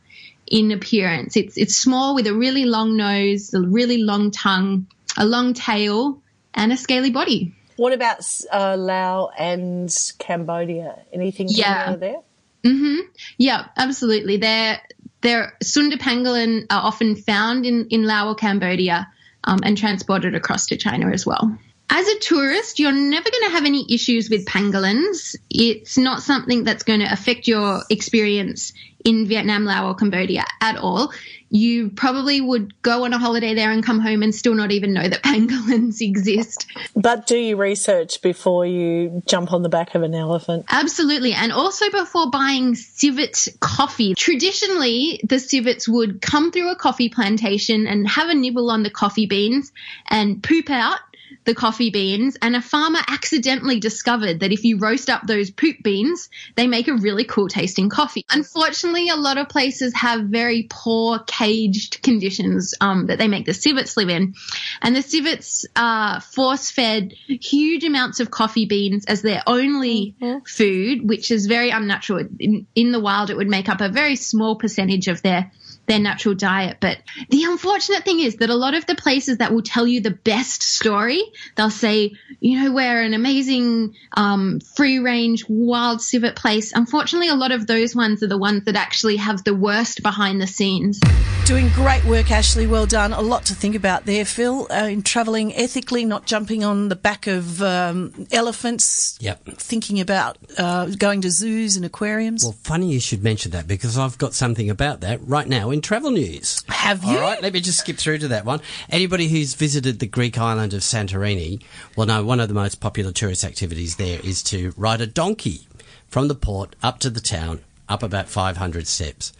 in 0.47 0.71
appearance. 0.71 1.37
It's 1.37 1.57
it's 1.57 1.75
small 1.75 2.15
with 2.15 2.27
a 2.27 2.33
really 2.33 2.65
long 2.65 2.97
nose, 2.97 3.53
a 3.53 3.61
really 3.61 4.03
long 4.03 4.31
tongue, 4.31 4.87
a 5.17 5.25
long 5.25 5.53
tail, 5.53 6.21
and 6.53 6.71
a 6.71 6.77
scaly 6.77 7.11
body. 7.11 7.53
What 7.77 7.93
about 7.93 8.19
uh, 8.51 8.75
Laos 8.77 9.31
and 9.37 9.89
Cambodia? 10.19 10.99
Anything 11.13 11.47
Yeah. 11.49 11.85
similar 11.85 11.97
there? 11.97 12.21
hmm 12.63 12.99
Yeah, 13.37 13.65
absolutely. 13.77 14.37
They're 14.37 14.79
they're 15.21 15.53
Sunda 15.63 15.97
pangolin 15.97 16.65
are 16.69 16.83
often 16.83 17.15
found 17.15 17.65
in 17.65 17.87
in 17.89 18.03
Laos 18.03 18.33
or 18.33 18.35
Cambodia 18.35 19.07
um, 19.43 19.59
and 19.63 19.77
transported 19.77 20.35
across 20.35 20.67
to 20.67 20.77
China 20.77 21.09
as 21.11 21.25
well. 21.25 21.57
As 21.89 22.07
a 22.07 22.19
tourist, 22.19 22.79
you're 22.79 22.93
never 22.93 23.29
going 23.29 23.43
to 23.43 23.49
have 23.49 23.65
any 23.65 23.85
issues 23.89 24.29
with 24.29 24.45
pangolins. 24.45 25.35
It's 25.49 25.97
not 25.97 26.21
something 26.21 26.63
that's 26.63 26.83
going 26.83 27.01
to 27.01 27.11
affect 27.11 27.49
your 27.49 27.81
experience 27.89 28.71
in 29.05 29.27
Vietnam, 29.27 29.65
Laos, 29.65 29.91
or 29.91 29.95
Cambodia 29.95 30.45
at 30.59 30.77
all. 30.77 31.11
You 31.49 31.89
probably 31.89 32.39
would 32.39 32.81
go 32.81 33.03
on 33.03 33.13
a 33.13 33.17
holiday 33.17 33.53
there 33.53 33.71
and 33.71 33.83
come 33.83 33.99
home 33.99 34.23
and 34.23 34.33
still 34.33 34.55
not 34.55 34.71
even 34.71 34.93
know 34.93 35.07
that 35.07 35.21
pangolins 35.23 35.99
exist. 35.99 36.65
But 36.95 37.27
do 37.27 37.37
you 37.37 37.57
research 37.57 38.21
before 38.21 38.65
you 38.65 39.21
jump 39.25 39.51
on 39.51 39.61
the 39.61 39.69
back 39.69 39.93
of 39.95 40.03
an 40.03 40.15
elephant? 40.15 40.65
Absolutely. 40.69 41.33
And 41.33 41.51
also 41.51 41.89
before 41.91 42.29
buying 42.31 42.75
civet 42.75 43.47
coffee. 43.59 44.15
Traditionally, 44.15 45.19
the 45.27 45.39
civets 45.39 45.89
would 45.89 46.21
come 46.21 46.51
through 46.51 46.71
a 46.71 46.75
coffee 46.75 47.09
plantation 47.09 47.85
and 47.85 48.07
have 48.07 48.29
a 48.29 48.33
nibble 48.33 48.69
on 48.71 48.83
the 48.83 48.89
coffee 48.89 49.25
beans 49.25 49.73
and 50.09 50.41
poop 50.41 50.69
out 50.69 50.99
the 51.43 51.55
coffee 51.55 51.89
beans. 51.89 52.37
And 52.41 52.55
a 52.55 52.61
farmer 52.61 52.99
accidentally 53.07 53.79
discovered 53.79 54.41
that 54.41 54.51
if 54.51 54.63
you 54.63 54.77
roast 54.77 55.09
up 55.09 55.25
those 55.25 55.51
poop 55.51 55.77
beans, 55.83 56.29
they 56.55 56.67
make 56.67 56.87
a 56.87 56.93
really 56.93 57.23
cool 57.23 57.47
tasting 57.47 57.89
coffee. 57.89 58.25
Unfortunately, 58.29 59.09
a 59.09 59.15
lot 59.15 59.37
of 59.37 59.49
places 59.49 59.93
have 59.95 60.25
very 60.25 60.67
poor 60.69 61.19
caged 61.19 62.01
conditions 62.01 62.73
um, 62.81 63.07
that 63.07 63.17
they 63.17 63.27
make 63.27 63.45
the 63.45 63.53
civets 63.53 63.97
live 63.97 64.09
in. 64.09 64.35
And 64.81 64.95
the 64.95 65.01
civets 65.01 65.65
are 65.75 66.21
force 66.21 66.71
fed 66.71 67.13
huge 67.27 67.83
amounts 67.83 68.19
of 68.19 68.31
coffee 68.31 68.65
beans 68.65 69.05
as 69.05 69.21
their 69.21 69.41
only 69.47 70.15
food, 70.45 71.07
which 71.07 71.31
is 71.31 71.47
very 71.47 71.69
unnatural. 71.69 72.27
In, 72.39 72.67
in 72.75 72.91
the 72.91 72.99
wild, 72.99 73.29
it 73.29 73.37
would 73.37 73.49
make 73.49 73.69
up 73.69 73.81
a 73.81 73.89
very 73.89 74.15
small 74.15 74.55
percentage 74.55 75.07
of 75.07 75.21
their 75.21 75.51
their 75.91 75.99
natural 75.99 76.33
diet. 76.33 76.77
But 76.79 76.99
the 77.29 77.43
unfortunate 77.43 78.05
thing 78.05 78.21
is 78.21 78.37
that 78.37 78.49
a 78.49 78.55
lot 78.55 78.73
of 78.73 78.85
the 78.85 78.95
places 78.95 79.39
that 79.39 79.53
will 79.53 79.61
tell 79.61 79.85
you 79.85 79.99
the 79.99 80.11
best 80.11 80.63
story, 80.63 81.21
they'll 81.57 81.69
say, 81.69 82.13
you 82.39 82.63
know, 82.63 82.71
we're 82.71 83.01
an 83.01 83.13
amazing 83.13 83.95
um, 84.15 84.61
free 84.61 84.99
range 84.99 85.45
wild 85.49 86.01
civet 86.01 86.37
place. 86.37 86.71
Unfortunately, 86.73 87.27
a 87.27 87.35
lot 87.35 87.51
of 87.51 87.67
those 87.67 87.93
ones 87.93 88.23
are 88.23 88.27
the 88.27 88.37
ones 88.37 88.65
that 88.65 88.77
actually 88.77 89.17
have 89.17 89.43
the 89.43 89.53
worst 89.53 90.01
behind 90.01 90.39
the 90.39 90.47
scenes. 90.47 90.99
Doing 91.45 91.67
great 91.69 92.05
work, 92.05 92.31
Ashley. 92.31 92.67
Well 92.67 92.85
done. 92.85 93.11
A 93.11 93.21
lot 93.21 93.45
to 93.47 93.55
think 93.55 93.75
about 93.75 94.05
there, 94.05 94.23
Phil. 94.23 94.67
Uh, 94.71 94.85
in 94.85 95.01
travelling 95.01 95.53
ethically, 95.55 96.05
not 96.05 96.25
jumping 96.25 96.63
on 96.63 96.87
the 96.87 96.95
back 96.95 97.27
of 97.27 97.61
um, 97.61 98.27
elephants. 98.31 99.17
Yep. 99.19 99.43
Thinking 99.57 99.99
about 99.99 100.37
uh, 100.57 100.85
going 100.85 101.19
to 101.21 101.31
zoos 101.31 101.75
and 101.75 101.83
aquariums. 101.83 102.43
Well, 102.43 102.53
funny 102.53 102.93
you 102.93 103.01
should 103.01 103.23
mention 103.23 103.51
that 103.51 103.67
because 103.67 103.97
I've 103.97 104.17
got 104.17 104.33
something 104.33 104.69
about 104.69 105.01
that 105.01 105.19
right 105.27 105.47
now 105.47 105.71
in 105.71 105.80
travel 105.81 106.11
news. 106.11 106.63
Have 106.67 107.03
you? 107.03 107.17
All 107.17 107.21
right, 107.21 107.41
let 107.41 107.53
me 107.53 107.59
just 107.59 107.79
skip 107.79 107.97
through 107.97 108.19
to 108.19 108.27
that 108.29 108.45
one. 108.45 108.61
Anybody 108.89 109.27
who's 109.27 109.53
visited 109.53 109.99
the 109.99 110.07
Greek 110.07 110.37
island 110.37 110.73
of 110.73 110.81
Santorini 110.81 111.61
will 111.95 112.05
know 112.05 112.23
one 112.23 112.39
of 112.39 112.47
the 112.47 112.53
most 112.53 112.79
popular 112.79 113.11
tourist 113.11 113.43
activities 113.43 113.95
there 113.95 114.19
is 114.23 114.43
to 114.43 114.73
ride 114.77 115.01
a 115.01 115.07
donkey 115.07 115.67
from 116.07 116.27
the 116.27 116.35
port 116.35 116.75
up 116.83 116.99
to 116.99 117.09
the 117.09 117.21
town, 117.21 117.61
up 117.87 118.03
about 118.03 118.27
500 118.27 118.87
steps. 118.87 119.33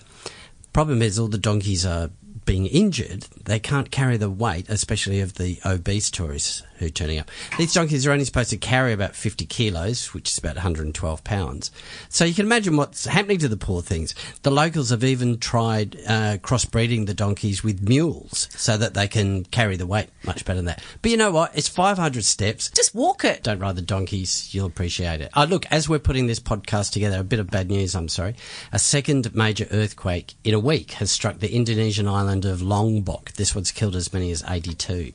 Problem 0.74 1.02
is, 1.02 1.20
all 1.20 1.28
the 1.28 1.38
donkeys 1.38 1.86
are 1.86 2.10
being 2.46 2.66
injured. 2.68 3.28
They 3.46 3.60
can't 3.60 3.92
carry 3.92 4.18
the 4.18 4.30
weight, 4.30 4.68
especially 4.70 5.20
of 5.20 5.36
the 5.36 5.60
obese 5.66 6.10
tourists 6.10 6.64
who 6.78 6.88
are 6.88 6.90
turning 6.90 7.20
up. 7.20 7.30
These 7.58 7.74
donkeys 7.74 8.08
are 8.08 8.12
only 8.12 8.26
supposed 8.26 8.50
to 8.50 8.58
carry 8.58 8.92
about 8.92 9.16
50 9.16 9.46
kilos, 9.46 10.14
which 10.14 10.30
is 10.30 10.38
about 10.38 10.56
112 10.56 11.24
pounds. 11.24 11.72
So 12.10 12.26
you 12.26 12.34
can 12.34 12.46
imagine 12.46 12.76
what's 12.76 13.06
happening 13.06 13.38
to 13.40 13.48
the 13.48 13.58
poor 13.58 13.82
things. 13.82 14.16
The 14.42 14.52
locals 14.52 14.90
have 14.90 15.04
even 15.04 15.38
tried 15.38 15.96
uh, 16.08 16.38
crossbreeding 16.38 17.06
the 17.06 17.14
donkeys 17.14 17.64
with 17.64 17.88
mules 17.88 18.50
so 18.52 18.78
that 18.78 18.96
they 18.96 19.08
can 19.08 19.44
carry 19.46 19.78
the 19.78 19.86
weight 19.88 20.10
much 20.24 20.44
better 20.44 20.58
than 20.58 20.66
that. 20.66 20.84
But 21.02 21.12
you 21.12 21.18
know 21.18 21.32
what? 21.32 21.56
It's 21.56 21.68
500 21.68 22.26
steps. 22.26 22.72
Just 22.72 22.96
walk 22.96 23.24
it. 23.24 23.44
Don't 23.44 23.60
ride 23.60 23.76
the 23.76 23.82
donkeys. 23.82 24.54
You'll 24.54 24.68
appreciate 24.68 25.22
it. 25.22 25.32
Oh, 25.36 25.44
look, 25.44 25.66
as 25.72 25.88
we're 25.88 26.00
putting 26.00 26.28
this 26.28 26.40
podcast 26.40 26.92
together, 26.92 27.20
a 27.20 27.24
bit 27.24 27.40
of 27.40 27.52
bad 27.52 27.70
news, 27.70 27.96
I'm 27.96 28.08
sorry. 28.08 28.36
A 28.72 28.80
second 28.80 29.36
major 29.36 29.68
earthquake 29.72 30.34
in 30.44 30.54
a 30.54 30.60
week 30.60 30.94
has 30.94 31.12
struck 31.12 31.40
the 31.40 31.54
Indonesian 31.54 32.08
island 32.08 32.31
of 32.46 32.62
Lombok. 32.62 33.32
This 33.34 33.54
one's 33.56 33.72
killed 33.72 33.96
as 33.96 34.12
many 34.14 34.32
as 34.32 34.44
82. 34.48 35.14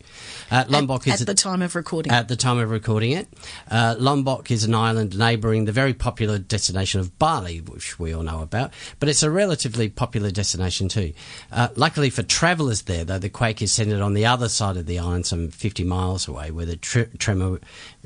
Uh, 0.50 0.64
Lombok 0.68 1.08
at, 1.08 1.14
is 1.14 1.20
at 1.22 1.26
the 1.26 1.34
time 1.34 1.62
of 1.62 1.74
recording. 1.74 2.12
at 2.12 2.28
the 2.28 2.36
time 2.36 2.58
of 2.58 2.70
recording 2.70 3.12
it. 3.12 3.28
Uh, 3.70 3.94
Lombok 3.98 4.50
is 4.50 4.64
an 4.64 4.74
island 4.74 5.18
neighbouring 5.18 5.64
the 5.64 5.72
very 5.72 5.94
popular 5.94 6.38
destination 6.38 7.00
of 7.00 7.18
Bali, 7.18 7.60
which 7.60 7.98
we 7.98 8.14
all 8.14 8.22
know 8.22 8.42
about, 8.42 8.72
but 9.00 9.08
it's 9.08 9.22
a 9.22 9.30
relatively 9.30 9.88
popular 9.88 10.30
destination 10.30 10.88
too. 10.88 11.12
Uh, 11.50 11.68
luckily 11.76 12.10
for 12.10 12.22
travellers 12.22 12.82
there, 12.82 13.04
though, 13.04 13.18
the 13.18 13.28
quake 13.28 13.62
is 13.62 13.72
centred 13.72 14.00
on 14.00 14.14
the 14.14 14.26
other 14.26 14.48
side 14.48 14.76
of 14.76 14.86
the 14.86 14.98
island, 14.98 15.26
some 15.26 15.48
50 15.48 15.84
miles 15.84 16.28
away, 16.28 16.50
where 16.50 16.66
the 16.66 16.76
tr- 16.76 17.02
tremor, 17.18 17.60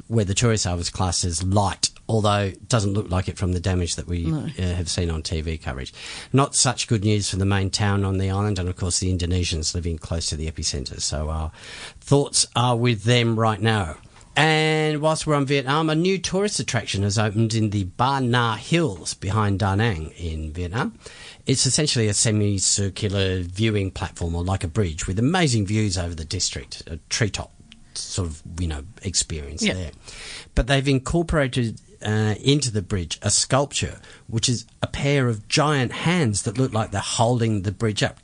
where 0.08 0.24
the 0.24 0.34
tourist 0.34 0.66
eye 0.66 0.74
was 0.74 0.90
classed 0.90 1.24
as 1.24 1.42
light, 1.42 1.90
although 2.10 2.40
it 2.46 2.68
doesn't 2.68 2.94
look 2.94 3.08
like 3.08 3.28
it 3.28 3.38
from 3.38 3.52
the 3.52 3.60
damage 3.60 3.94
that 3.94 4.06
we 4.08 4.30
uh, 4.32 4.46
have 4.58 4.88
seen 4.88 5.10
on 5.10 5.22
TV 5.22 5.60
coverage. 5.62 5.92
Not 6.32 6.56
such 6.56 6.88
good 6.88 7.04
news 7.04 7.30
for 7.30 7.36
the 7.36 7.44
main 7.46 7.70
town 7.70 8.04
on 8.04 8.18
the 8.18 8.30
island, 8.30 8.58
and 8.58 8.68
of 8.68 8.74
course 8.76 8.98
the 8.98 9.10
Indonesians 9.16 9.74
living 9.74 9.96
close 9.96 10.26
to 10.26 10.36
the 10.36 10.50
epicentre. 10.50 11.00
So 11.00 11.28
our 11.30 11.52
thoughts 12.00 12.48
are 12.56 12.76
with 12.76 13.04
them 13.04 13.38
right 13.38 13.60
now. 13.60 13.96
And 14.36 15.00
whilst 15.00 15.26
we're 15.26 15.36
on 15.36 15.46
Vietnam, 15.46 15.88
a 15.88 15.94
new 15.94 16.18
tourist 16.18 16.58
attraction 16.58 17.02
has 17.04 17.18
opened 17.18 17.54
in 17.54 17.70
the 17.70 17.84
Ba 17.84 18.20
Na 18.20 18.56
Hills 18.56 19.14
behind 19.14 19.58
Da 19.60 19.74
Nang 19.76 20.10
in 20.16 20.52
Vietnam. 20.52 20.98
It's 21.46 21.66
essentially 21.66 22.08
a 22.08 22.14
semicircular 22.14 23.40
viewing 23.42 23.90
platform 23.92 24.34
or 24.34 24.42
like 24.42 24.64
a 24.64 24.68
bridge 24.68 25.06
with 25.06 25.18
amazing 25.18 25.66
views 25.66 25.96
over 25.98 26.14
the 26.14 26.24
district, 26.24 26.82
a 26.86 26.96
treetop 27.08 27.52
sort 27.94 28.28
of, 28.28 28.42
you 28.58 28.66
know, 28.68 28.82
experience 29.02 29.62
Yeah. 29.62 29.74
there. 29.74 29.90
But 30.54 30.66
they've 30.68 30.86
incorporated 30.88 31.80
uh, 32.04 32.34
into 32.42 32.70
the 32.70 32.82
bridge 32.82 33.18
a 33.22 33.30
sculpture, 33.30 34.00
which 34.26 34.48
is 34.48 34.66
a 34.82 34.86
pair 34.86 35.28
of 35.28 35.48
giant 35.48 35.92
hands 35.92 36.42
that 36.42 36.58
look 36.58 36.72
like 36.72 36.90
they're 36.90 37.00
holding 37.00 37.62
the 37.62 37.72
bridge 37.72 38.02
up. 38.02 38.18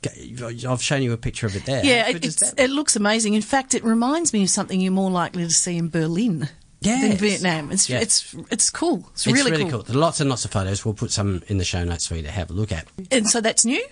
I've 0.67 0.81
shown 0.81 1.01
you 1.01 1.13
a 1.13 1.17
picture 1.17 1.45
of 1.47 1.55
it 1.55 1.65
there. 1.65 1.83
Yeah, 1.83 2.07
it, 2.07 2.13
good 2.13 2.25
is 2.25 2.41
it's, 2.41 2.51
that? 2.51 2.63
it 2.63 2.69
looks 2.69 2.95
amazing. 2.95 3.33
In 3.33 3.41
fact, 3.41 3.73
it 3.73 3.83
reminds 3.83 4.33
me 4.33 4.43
of 4.43 4.49
something 4.49 4.79
you're 4.79 4.91
more 4.91 5.11
likely 5.11 5.43
to 5.43 5.49
see 5.49 5.77
in 5.77 5.89
Berlin 5.89 6.39
than 6.81 7.11
Yes. 7.11 7.19
Vietnam. 7.19 7.71
It's 7.71 7.89
it's 7.89 8.35
it's 8.51 8.69
cool. 8.69 9.05
It's, 9.11 9.25
It's 9.25 9.43
really, 9.43 9.69
cool. 9.69 9.83
There's 9.83 9.95
lots 9.95 10.19
and 10.19 10.29
lots 10.29 10.45
of 10.45 10.51
photos. 10.51 10.85
We'll 10.85 10.93
put 10.93 11.11
some 11.11 11.43
in 11.47 11.57
the 11.57 11.65
show 11.65 11.83
notes 11.83 12.07
for 12.07 12.15
you 12.15 12.23
to 12.23 12.31
have 12.31 12.49
a 12.49 12.53
look 12.53 12.71
at. 12.71 12.87
And 13.11 13.27
so 13.27 13.41
that's 13.41 13.65
new. 13.65 13.83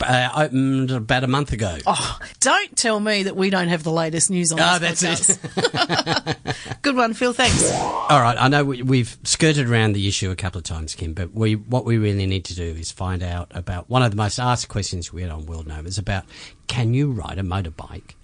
Uh, 0.00 0.30
opened 0.36 0.92
about 0.92 1.24
a 1.24 1.26
month 1.26 1.52
ago. 1.52 1.76
Oh, 1.86 2.18
don't 2.38 2.76
tell 2.76 3.00
me 3.00 3.24
that 3.24 3.34
we 3.34 3.50
don't 3.50 3.66
have 3.68 3.82
the 3.82 3.90
latest 3.90 4.30
news 4.30 4.52
on 4.52 4.60
Ah, 4.60 4.78
this 4.78 5.00
that's 5.00 5.30
it. 5.30 6.36
Good 6.82 6.94
one, 6.94 7.14
Phil. 7.14 7.32
Thanks. 7.32 7.68
All 7.72 8.20
right, 8.20 8.36
I 8.38 8.46
know 8.46 8.64
we, 8.64 8.82
we've 8.82 9.16
skirted 9.24 9.68
around 9.68 9.94
the 9.94 10.06
issue 10.06 10.30
a 10.30 10.36
couple 10.36 10.58
of 10.58 10.64
times, 10.64 10.94
Kim, 10.94 11.14
but 11.14 11.32
we 11.34 11.56
what 11.56 11.84
we 11.84 11.98
really 11.98 12.26
need 12.26 12.44
to 12.46 12.54
do 12.54 12.62
is 12.62 12.92
find 12.92 13.24
out 13.24 13.50
about 13.54 13.90
one 13.90 14.02
of 14.04 14.12
the 14.12 14.16
most 14.16 14.38
asked 14.38 14.68
questions 14.68 15.12
we 15.12 15.22
had 15.22 15.32
on 15.32 15.46
World 15.46 15.66
Nomads 15.66 15.98
about 15.98 16.24
can 16.68 16.94
you 16.94 17.10
ride 17.10 17.38
a 17.38 17.42
motorbike 17.42 18.14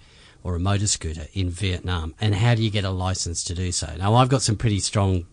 or 0.43 0.55
a 0.55 0.59
motor 0.59 0.87
scooter 0.87 1.27
in 1.33 1.49
Vietnam, 1.49 2.15
and 2.21 2.35
how 2.35 2.55
do 2.55 2.63
you 2.63 2.69
get 2.69 2.85
a 2.85 2.89
license 2.89 3.43
to 3.43 3.53
do 3.53 3.73
so? 3.73 3.93
Now, 3.97 4.15
I've 4.15 4.29
got 4.29 4.41
some 4.41 4.55
pretty 4.55 4.79
strong. 4.79 5.25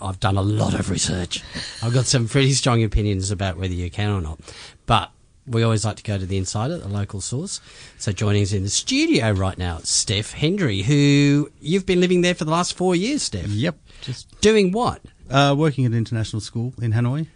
I've 0.00 0.20
done 0.20 0.36
a 0.36 0.42
lot 0.42 0.74
of 0.74 0.90
research. 0.90 1.42
I've 1.82 1.92
got 1.92 2.06
some 2.06 2.28
pretty 2.28 2.52
strong 2.52 2.84
opinions 2.84 3.32
about 3.32 3.56
whether 3.56 3.74
you 3.74 3.90
can 3.90 4.10
or 4.10 4.20
not, 4.20 4.38
but. 4.86 5.10
We 5.46 5.62
always 5.64 5.84
like 5.84 5.96
to 5.96 6.02
go 6.04 6.18
to 6.18 6.24
the 6.26 6.36
insider, 6.38 6.78
the 6.78 6.88
local 6.88 7.20
source. 7.20 7.60
So 7.98 8.12
joining 8.12 8.42
us 8.42 8.52
in 8.52 8.62
the 8.62 8.70
studio 8.70 9.32
right 9.32 9.58
now, 9.58 9.78
Steph 9.82 10.32
Hendry, 10.32 10.82
who 10.82 11.50
you've 11.60 11.84
been 11.86 12.00
living 12.00 12.20
there 12.20 12.34
for 12.34 12.44
the 12.44 12.52
last 12.52 12.74
four 12.76 12.94
years, 12.94 13.22
Steph. 13.22 13.48
Yep. 13.48 13.76
Just 14.02 14.40
Doing 14.40 14.70
what? 14.72 15.00
uh, 15.30 15.54
working 15.58 15.84
at 15.84 15.92
an 15.92 15.98
international 15.98 16.40
school 16.40 16.74
in 16.80 16.92
Hanoi 16.92 17.26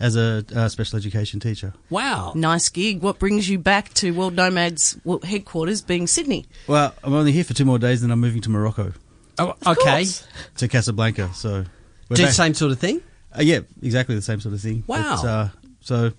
as 0.00 0.16
a 0.16 0.44
uh, 0.54 0.68
special 0.68 0.96
education 0.98 1.38
teacher. 1.38 1.74
Wow. 1.90 2.32
Nice 2.34 2.68
gig. 2.70 3.02
What 3.02 3.18
brings 3.18 3.48
you 3.48 3.58
back 3.58 3.92
to 3.94 4.12
World 4.12 4.34
Nomads 4.34 4.98
headquarters 5.22 5.82
being 5.82 6.06
Sydney? 6.06 6.46
Well, 6.66 6.94
I'm 7.04 7.12
only 7.12 7.32
here 7.32 7.44
for 7.44 7.52
two 7.54 7.64
more 7.64 7.78
days, 7.78 8.00
then 8.00 8.10
I'm 8.10 8.20
moving 8.20 8.40
to 8.42 8.50
Morocco, 8.50 8.92
Oh, 9.38 9.54
okay. 9.66 9.74
course. 10.04 10.26
to 10.56 10.68
Casablanca. 10.68 11.30
So 11.34 11.64
we're 12.08 12.16
Do 12.16 12.24
the 12.26 12.32
same 12.32 12.54
sort 12.54 12.72
of 12.72 12.78
thing? 12.78 13.02
Uh, 13.36 13.42
yeah, 13.42 13.60
exactly 13.82 14.14
the 14.14 14.22
same 14.22 14.40
sort 14.40 14.54
of 14.54 14.60
thing. 14.60 14.82
Wow. 14.86 15.14
It's, 15.14 15.24
uh, 15.24 15.48
so 15.80 16.12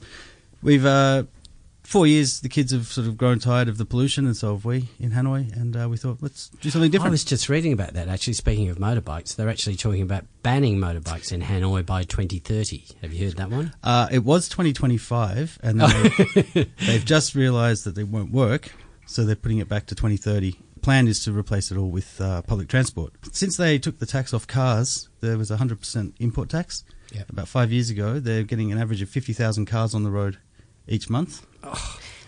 we've 0.66 0.86
uh, 0.86 1.24
four 1.86 2.07
years. 2.07 2.41
The 2.41 2.49
kids 2.49 2.72
have 2.72 2.88
sort 2.88 3.07
of 3.07 3.18
grown 3.18 3.39
tired 3.39 3.70
of 3.70 3.78
the 3.78 3.86
pollution, 3.86 4.26
and 4.26 4.36
so 4.36 4.53
have 4.53 4.66
we 4.66 4.89
in 4.99 5.11
Hanoi. 5.11 5.55
And 5.55 5.78
uh, 5.78 5.88
we 5.89 5.97
thought, 5.97 6.18
let's 6.22 6.49
do 6.49 6.70
something 6.70 6.91
different. 6.91 7.09
I 7.09 7.11
was 7.11 7.24
just 7.24 7.47
reading 7.47 7.72
about 7.72 7.93
that. 7.93 8.07
Actually, 8.09 8.34
speaking 8.34 8.70
of 8.70 8.78
motorbikes, 8.78 9.36
they're 9.36 9.49
actually 9.49 9.76
talking 9.76 10.01
about 10.01 10.26
banning 10.43 10.78
motorbikes 10.78 11.32
in 11.32 11.41
Hanoi 11.41 11.86
by 11.86 12.03
2030. 12.03 12.84
Have 13.01 13.13
you 13.13 13.26
heard 13.26 13.38
that 13.38 13.49
one? 13.49 13.74
Uh, 13.84 14.07
it 14.11 14.24
was 14.26 14.49
2025, 14.49 15.59
and 15.63 15.80
then 15.80 16.11
they, 16.36 16.63
they've 16.86 17.05
just 17.05 17.36
realised 17.36 17.86
that 17.86 17.95
they 17.95 18.03
won't 18.03 18.32
work, 18.32 18.72
so 19.05 19.24
they're 19.24 19.36
putting 19.36 19.59
it 19.59 19.70
back 19.70 19.86
to 19.88 19.95
2030. 19.95 20.55
Plan 20.82 21.07
is 21.07 21.24
to 21.24 21.32
replace 21.32 21.72
it 21.72 21.78
all 21.78 21.89
with 21.89 22.22
uh, 22.22 22.43
public 22.43 22.68
transport. 22.68 23.13
Since 23.32 23.57
they 23.57 23.80
took 23.80 23.97
the 23.97 24.05
tax 24.05 24.36
off 24.36 24.45
cars, 24.45 25.09
there 25.20 25.38
was 25.38 25.49
a 25.49 25.57
100% 25.57 26.13
import 26.20 26.49
tax. 26.49 26.84
Yep. 27.11 27.30
About 27.30 27.47
five 27.47 27.72
years 27.72 27.89
ago, 27.89 28.20
they're 28.20 28.43
getting 28.43 28.72
an 28.72 28.80
average 28.80 29.01
of 29.01 29.09
50,000 29.09 29.66
cars 29.66 29.95
on 29.95 30.03
the 30.03 30.11
road 30.11 30.38
each 30.88 31.10
month. 31.10 31.46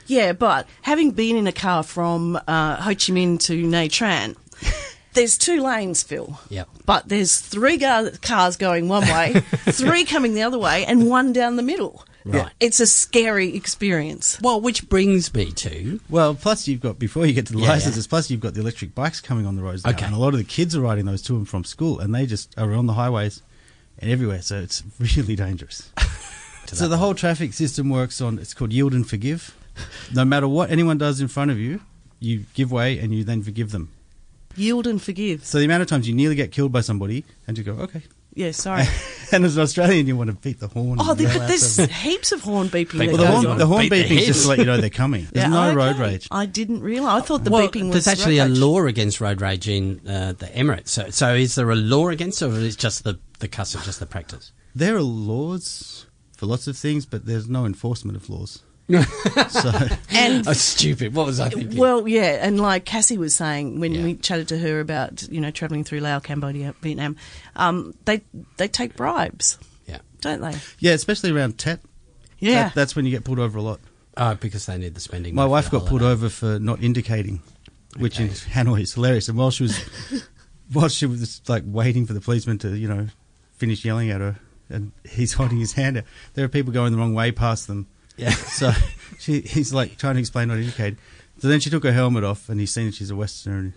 Yeah, 0.07 0.33
but 0.33 0.67
having 0.83 1.11
been 1.11 1.35
in 1.35 1.47
a 1.47 1.51
car 1.51 1.83
from 1.83 2.37
uh, 2.47 2.77
Ho 2.77 2.89
Chi 2.91 3.11
Minh 3.13 3.39
to 3.41 3.63
Nha 3.65 3.87
Trang, 3.89 4.35
there's 5.13 5.37
two 5.37 5.61
lanes, 5.61 6.01
Phil. 6.03 6.39
Yep. 6.49 6.69
But 6.85 7.09
there's 7.09 7.39
three 7.39 7.77
gar- 7.77 8.11
cars 8.21 8.55
going 8.57 8.87
one 8.87 9.03
way, 9.03 9.33
three 9.69 10.05
coming 10.05 10.33
the 10.33 10.43
other 10.43 10.57
way, 10.57 10.85
and 10.85 11.09
one 11.09 11.33
down 11.33 11.55
the 11.57 11.63
middle. 11.63 12.05
Right. 12.23 12.51
It's 12.59 12.81
a 12.81 12.87
scary 12.87 13.55
experience. 13.55 14.37
Well, 14.41 14.59
which 14.59 14.89
brings 14.89 15.33
me 15.33 15.49
to 15.51 16.01
Well, 16.09 16.35
plus 16.35 16.67
you've 16.67 16.81
got 16.81 16.99
before 16.99 17.25
you 17.25 17.31
get 17.33 17.47
to 17.47 17.53
the 17.53 17.59
Yeah, 17.59 17.69
licenses, 17.69 18.05
plus 18.05 18.29
you've 18.29 18.41
got 18.41 18.53
the 18.53 18.59
electric 18.59 18.93
bikes 18.93 19.21
coming 19.21 19.45
on 19.45 19.55
the 19.55 19.61
roads 19.61 19.85
now, 19.85 19.91
Okay. 19.91 20.05
and 20.05 20.13
a 20.13 20.17
lot 20.17 20.33
of 20.33 20.37
the 20.37 20.43
kids 20.43 20.75
are 20.75 20.81
riding 20.81 21.05
those 21.05 21.21
to 21.23 21.35
and 21.37 21.47
from 21.47 21.63
school, 21.63 21.99
and 21.99 22.13
they 22.13 22.25
just 22.25 22.53
are 22.57 22.73
on 22.73 22.85
the 22.85 22.93
highways 22.93 23.41
and 23.99 24.11
everywhere, 24.11 24.41
so 24.41 24.57
it's 24.59 24.83
really 25.17 25.35
dangerous. 25.37 25.89
So 26.75 26.87
the 26.87 26.97
whole 26.97 27.13
traffic 27.15 27.53
system 27.53 27.89
works 27.89 28.21
on 28.21 28.39
it's 28.39 28.53
called 28.53 28.73
yield 28.73 28.93
and 28.93 29.07
forgive. 29.07 29.55
No 30.13 30.25
matter 30.25 30.47
what 30.47 30.71
anyone 30.71 30.97
does 30.97 31.21
in 31.21 31.27
front 31.27 31.51
of 31.51 31.59
you, 31.59 31.81
you 32.19 32.45
give 32.53 32.71
way 32.71 32.97
and 32.97 33.13
you 33.13 33.23
then 33.23 33.43
forgive 33.43 33.71
them. 33.71 33.91
Yield 34.55 34.87
and 34.87 35.01
forgive. 35.01 35.45
So 35.45 35.59
the 35.59 35.65
amount 35.65 35.83
of 35.83 35.87
times 35.87 36.07
you 36.07 36.15
nearly 36.15 36.35
get 36.35 36.51
killed 36.51 36.71
by 36.71 36.81
somebody, 36.81 37.25
and 37.45 37.57
you 37.57 37.63
go 37.63 37.73
okay. 37.73 38.01
Yeah, 38.33 38.51
sorry. 38.51 38.83
and 39.31 39.45
as 39.45 39.57
an 39.57 39.63
Australian, 39.63 40.05
you 40.07 40.15
want 40.15 40.29
to 40.29 40.35
beat 40.35 40.59
the 40.59 40.67
horn. 40.67 40.97
Oh, 41.01 41.11
and 41.11 41.19
there, 41.19 41.47
there's 41.47 41.75
them. 41.75 41.89
heaps 41.89 42.31
of 42.31 42.41
horn 42.41 42.67
beeping. 42.67 43.07
Well, 43.07 43.17
the 43.17 43.27
horn, 43.27 43.45
on. 43.47 43.57
the 43.57 43.65
horn 43.65 43.85
beeping 43.85 44.17
is 44.17 44.27
just 44.27 44.43
to 44.43 44.49
let 44.49 44.59
you 44.59 44.65
know 44.65 44.77
they're 44.77 44.91
coming. 44.91 45.27
There's 45.31 45.45
Yeah, 45.45 45.49
no 45.49 45.69
okay. 45.69 45.75
road 45.75 45.97
rage. 45.97 46.27
I 46.29 46.45
didn't 46.45 46.81
realise. 46.81 47.23
I 47.23 47.25
thought 47.25 47.43
the 47.43 47.49
well, 47.49 47.67
beeping 47.67 47.85
was. 47.85 48.05
there's 48.05 48.07
actually 48.07 48.39
road 48.39 48.51
a 48.51 48.55
law 48.55 48.85
against 48.85 49.19
road 49.21 49.41
rage 49.41 49.67
in 49.67 50.07
uh, 50.07 50.33
the 50.37 50.47
Emirates. 50.47 50.89
So, 50.89 51.09
so 51.09 51.33
is 51.33 51.55
there 51.55 51.69
a 51.71 51.75
law 51.75 52.09
against 52.09 52.41
it, 52.43 52.45
or 52.45 52.51
is 52.51 52.75
it 52.75 52.77
just 52.77 53.03
the 53.03 53.19
the 53.39 53.47
custom, 53.47 53.81
just 53.83 53.99
the 53.99 54.05
practice? 54.05 54.51
There 54.75 54.95
are 54.95 55.01
laws 55.01 55.96
for 56.37 56.45
lots 56.45 56.67
of 56.67 56.77
things, 56.77 57.05
but 57.05 57.25
there's 57.25 57.49
no 57.49 57.65
enforcement 57.65 58.15
of 58.15 58.29
laws. 58.29 58.63
so 59.49 59.71
And 60.11 60.47
Oh, 60.47 60.53
stupid! 60.53 61.13
What 61.13 61.25
was 61.25 61.41
I 61.41 61.49
thinking? 61.49 61.77
Well, 61.77 62.07
yeah, 62.07 62.37
and 62.41 62.57
like 62.57 62.85
Cassie 62.85 63.17
was 63.17 63.33
saying 63.35 63.81
when 63.81 63.93
Yeah. 63.93 64.03
we 64.05 64.15
chatted 64.15 64.47
to 64.47 64.57
her 64.59 64.79
about 64.79 65.27
you 65.29 65.41
know 65.41 65.51
traveling 65.51 65.83
through 65.83 65.99
Laos, 65.99 66.23
Cambodia, 66.23 66.73
Vietnam, 66.81 67.17
um, 67.57 67.93
they 68.05 68.21
they 68.55 68.69
take 68.69 68.95
bribes, 68.95 69.57
yeah. 69.87 69.97
don't 70.21 70.39
they? 70.39 70.55
yeah, 70.79 70.93
especially 70.93 71.31
around 71.31 71.57
Tet. 71.57 71.81
Yeah, 72.39 72.65
That, 72.65 72.75
that's 72.75 72.95
when 72.95 73.03
you 73.05 73.11
get 73.11 73.25
pulled 73.25 73.39
over 73.39 73.57
a 73.57 73.61
lot. 73.61 73.81
Oh, 74.15 74.35
because 74.35 74.65
they 74.67 74.77
need 74.77 74.95
the 74.95 75.01
spending. 75.01 75.35
My 75.35 75.45
wife 75.45 75.69
the 75.69 75.79
got 75.79 75.87
pulled 75.89 76.01
over 76.03 76.29
for 76.29 76.57
not 76.57 76.81
indicating, 76.81 77.41
which 77.97 78.19
in 78.21 78.29
Hanoi 78.29 78.81
is 78.83 78.93
hilarious. 78.93 79.27
And 79.27 79.37
while 79.37 79.51
she 79.51 79.63
was 79.63 79.77
while 80.71 80.87
she 80.87 81.05
was 81.07 81.41
like 81.49 81.63
waiting 81.65 82.05
for 82.05 82.13
the 82.13 82.21
policeman 82.21 82.57
to 82.59 82.73
you 82.77 82.87
know 82.87 83.07
finish 83.57 83.83
yelling 83.83 84.11
at 84.11 84.21
her, 84.21 84.37
and 84.69 84.91
he's 85.09 85.33
holding 85.33 85.57
his 85.57 85.73
hand 85.73 85.97
out, 85.97 86.03
there 86.33 86.45
are 86.45 86.49
people 86.49 86.73
going 86.73 86.91
the 86.91 86.97
wrong 86.97 87.13
way 87.13 87.31
past 87.31 87.67
them. 87.67 87.87
Yeah. 88.17 88.31
So 88.47 88.71
she, 89.19 89.41
he's 89.41 89.73
like 89.73 89.97
trying 89.97 90.15
to 90.15 90.19
explain 90.19 90.47
not 90.47 90.57
indicating. 90.57 90.97
So 91.39 91.47
then 91.47 91.59
she 91.59 91.69
took 91.69 91.83
her 91.83 91.91
helmet 91.93 92.23
off, 92.23 92.49
and 92.49 92.59
he's 92.59 92.73
seen 92.73 92.87
that 92.87 92.95
she's 92.95 93.11
a 93.11 93.15
Westerner, 93.15 93.57
and 93.59 93.73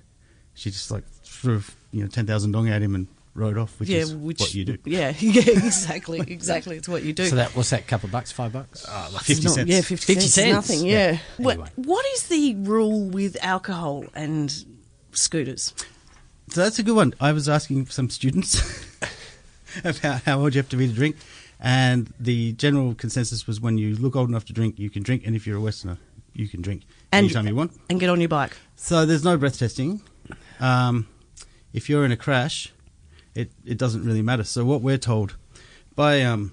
she 0.55 0.71
just 0.71 0.91
like 0.91 1.05
threw 1.23 1.63
you 1.93 2.03
know 2.03 2.09
ten 2.09 2.27
thousand 2.27 2.53
dong 2.53 2.69
at 2.69 2.81
him 2.81 2.95
and 2.95 3.07
rode 3.35 3.59
off, 3.59 3.79
which 3.79 3.89
yeah, 3.89 3.99
is 3.99 4.15
which 4.15 4.41
what 4.41 4.55
you 4.55 4.65
do. 4.65 4.79
Yeah, 4.85 5.13
yeah, 5.21 5.43
exactly, 5.47 6.21
exactly. 6.21 6.77
It's 6.77 6.89
what 6.89 7.03
you 7.03 7.13
do. 7.13 7.27
So 7.27 7.37
that 7.37 7.55
what's 7.55 7.71
that? 7.71 7.87
Couple 7.87 8.07
of 8.07 8.13
bucks, 8.13 8.33
five 8.33 8.53
bucks? 8.53 8.87
Uh, 8.89 9.11
like 9.13 9.23
fifty 9.25 9.45
not- 9.45 9.55
cents. 9.55 9.71
Yeah, 9.71 9.81
50, 9.83 9.97
50 9.97 10.15
cents, 10.15 10.35
cents. 10.35 10.53
nothing. 10.71 10.87
Yeah. 10.87 11.13
Yeah. 11.13 11.19
What, 11.37 11.53
Anyway. 11.55 11.71
what 11.77 12.07
is 12.15 12.29
the 12.29 12.55
rule 12.57 13.03
with 13.09 13.37
alcohol 13.43 14.05
and 14.15 14.65
scooters? 15.13 15.75
So 16.49 16.63
that's 16.63 16.79
a 16.79 16.83
good 16.83 16.97
one. 16.97 17.15
I 17.21 17.33
was 17.33 17.49
asking 17.49 17.87
some 17.87 18.11
students 18.11 18.61
about 19.85 20.23
how 20.23 20.41
old 20.41 20.55
you 20.55 20.59
have 20.61 20.69
to 20.71 20.77
be 20.77 20.87
to 20.89 20.93
drink, 20.95 21.17
and 21.59 22.13
the 22.19 22.53
general 22.53 22.95
consensus 22.95 23.47
was 23.47 23.61
when 23.61 23.79
you 23.79 23.97
look 23.97 24.17
old 24.17 24.29
enough 24.29 24.45
to 24.47 24.53
drink, 24.53 24.79
you 24.79 24.91
can 24.91 25.03
drink, 25.03 25.23
and 25.27 25.35
if 25.37 25.47
you're 25.47 25.57
a 25.59 25.61
Westerner, 25.61 25.99
you 26.33 26.49
can 26.49 26.63
drink 26.63 26.83
And- 27.13 27.25
anytime 27.27 27.47
you 27.47 27.55
want. 27.55 27.73
And 27.91 27.99
get 28.01 28.09
on 28.11 28.21
your 28.21 28.29
bike. 28.29 28.57
So 28.77 29.05
there's 29.07 29.25
no 29.25 29.37
breath 29.37 29.59
testing. 29.59 30.01
Um, 30.59 31.07
if 31.73 31.89
you're 31.89 32.05
in 32.05 32.13
a 32.13 32.17
crash, 32.17 32.73
it, 33.35 33.51
it 33.65 33.79
doesn't 33.79 34.05
really 34.05 34.23
matter. 34.23 34.45
So 34.45 34.65
what 34.65 34.81
we're 34.81 34.99
told 34.99 35.37
by 35.95 36.23
um, 36.23 36.53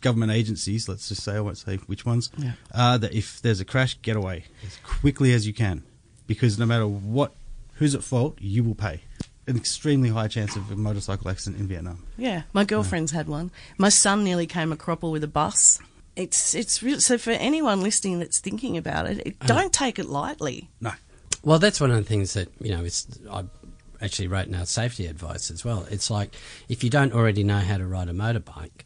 government 0.00 0.32
agencies, 0.32 0.88
let's 0.88 1.08
just 1.08 1.22
say, 1.22 1.34
I 1.34 1.40
won't 1.40 1.58
say 1.58 1.76
which 1.86 2.06
ones, 2.06 2.30
Yeah. 2.38 2.52
uh, 2.72 2.98
that 2.98 3.12
if 3.14 3.42
there's 3.42 3.60
a 3.60 3.64
crash, 3.64 3.98
get 4.02 4.16
away 4.16 4.44
as 4.66 4.76
quickly 4.84 5.32
as 5.32 5.46
you 5.46 5.52
can, 5.52 5.82
because 6.26 6.58
no 6.58 6.66
matter 6.66 6.86
what, 6.86 7.34
who's 7.74 7.94
at 7.94 8.02
fault, 8.02 8.38
you 8.40 8.64
will 8.64 8.74
pay. 8.74 9.02
An 9.48 9.56
extremely 9.56 10.10
high 10.10 10.28
chance 10.28 10.54
of 10.54 10.70
a 10.70 10.76
motorcycle 10.76 11.30
accident 11.30 11.60
in 11.60 11.66
Vietnam. 11.66 12.04
Yeah, 12.16 12.42
my 12.52 12.64
girlfriend's 12.64 13.12
had 13.12 13.28
one. 13.28 13.50
My 13.78 13.88
son 13.88 14.22
nearly 14.22 14.46
came 14.46 14.70
a 14.72 14.76
cropper 14.76 15.08
with 15.08 15.24
a 15.24 15.28
bus. 15.28 15.80
It's 16.16 16.54
it's 16.54 16.82
real. 16.82 17.00
So 17.00 17.16
for 17.16 17.30
anyone 17.30 17.80
listening 17.80 18.18
that's 18.18 18.38
thinking 18.40 18.76
about 18.76 19.06
it, 19.08 19.22
it 19.26 19.40
don't 19.40 19.72
take 19.72 19.98
it 19.98 20.06
lightly. 20.06 20.68
No. 20.80 20.92
Well, 21.42 21.58
that's 21.58 21.80
one 21.80 21.90
of 21.90 21.96
the 21.96 22.04
things 22.04 22.34
that 22.34 22.48
you 22.60 22.76
know. 22.76 22.84
It's 22.84 23.06
I 23.30 23.44
actually 24.02 24.28
wrote 24.28 24.46
in 24.46 24.54
our 24.54 24.66
safety 24.66 25.06
advice 25.06 25.50
as 25.50 25.64
well. 25.64 25.86
It's 25.90 26.10
like 26.10 26.34
if 26.68 26.84
you 26.84 26.90
don't 26.90 27.12
already 27.14 27.42
know 27.42 27.58
how 27.58 27.78
to 27.78 27.86
ride 27.86 28.08
a 28.08 28.12
motorbike, 28.12 28.82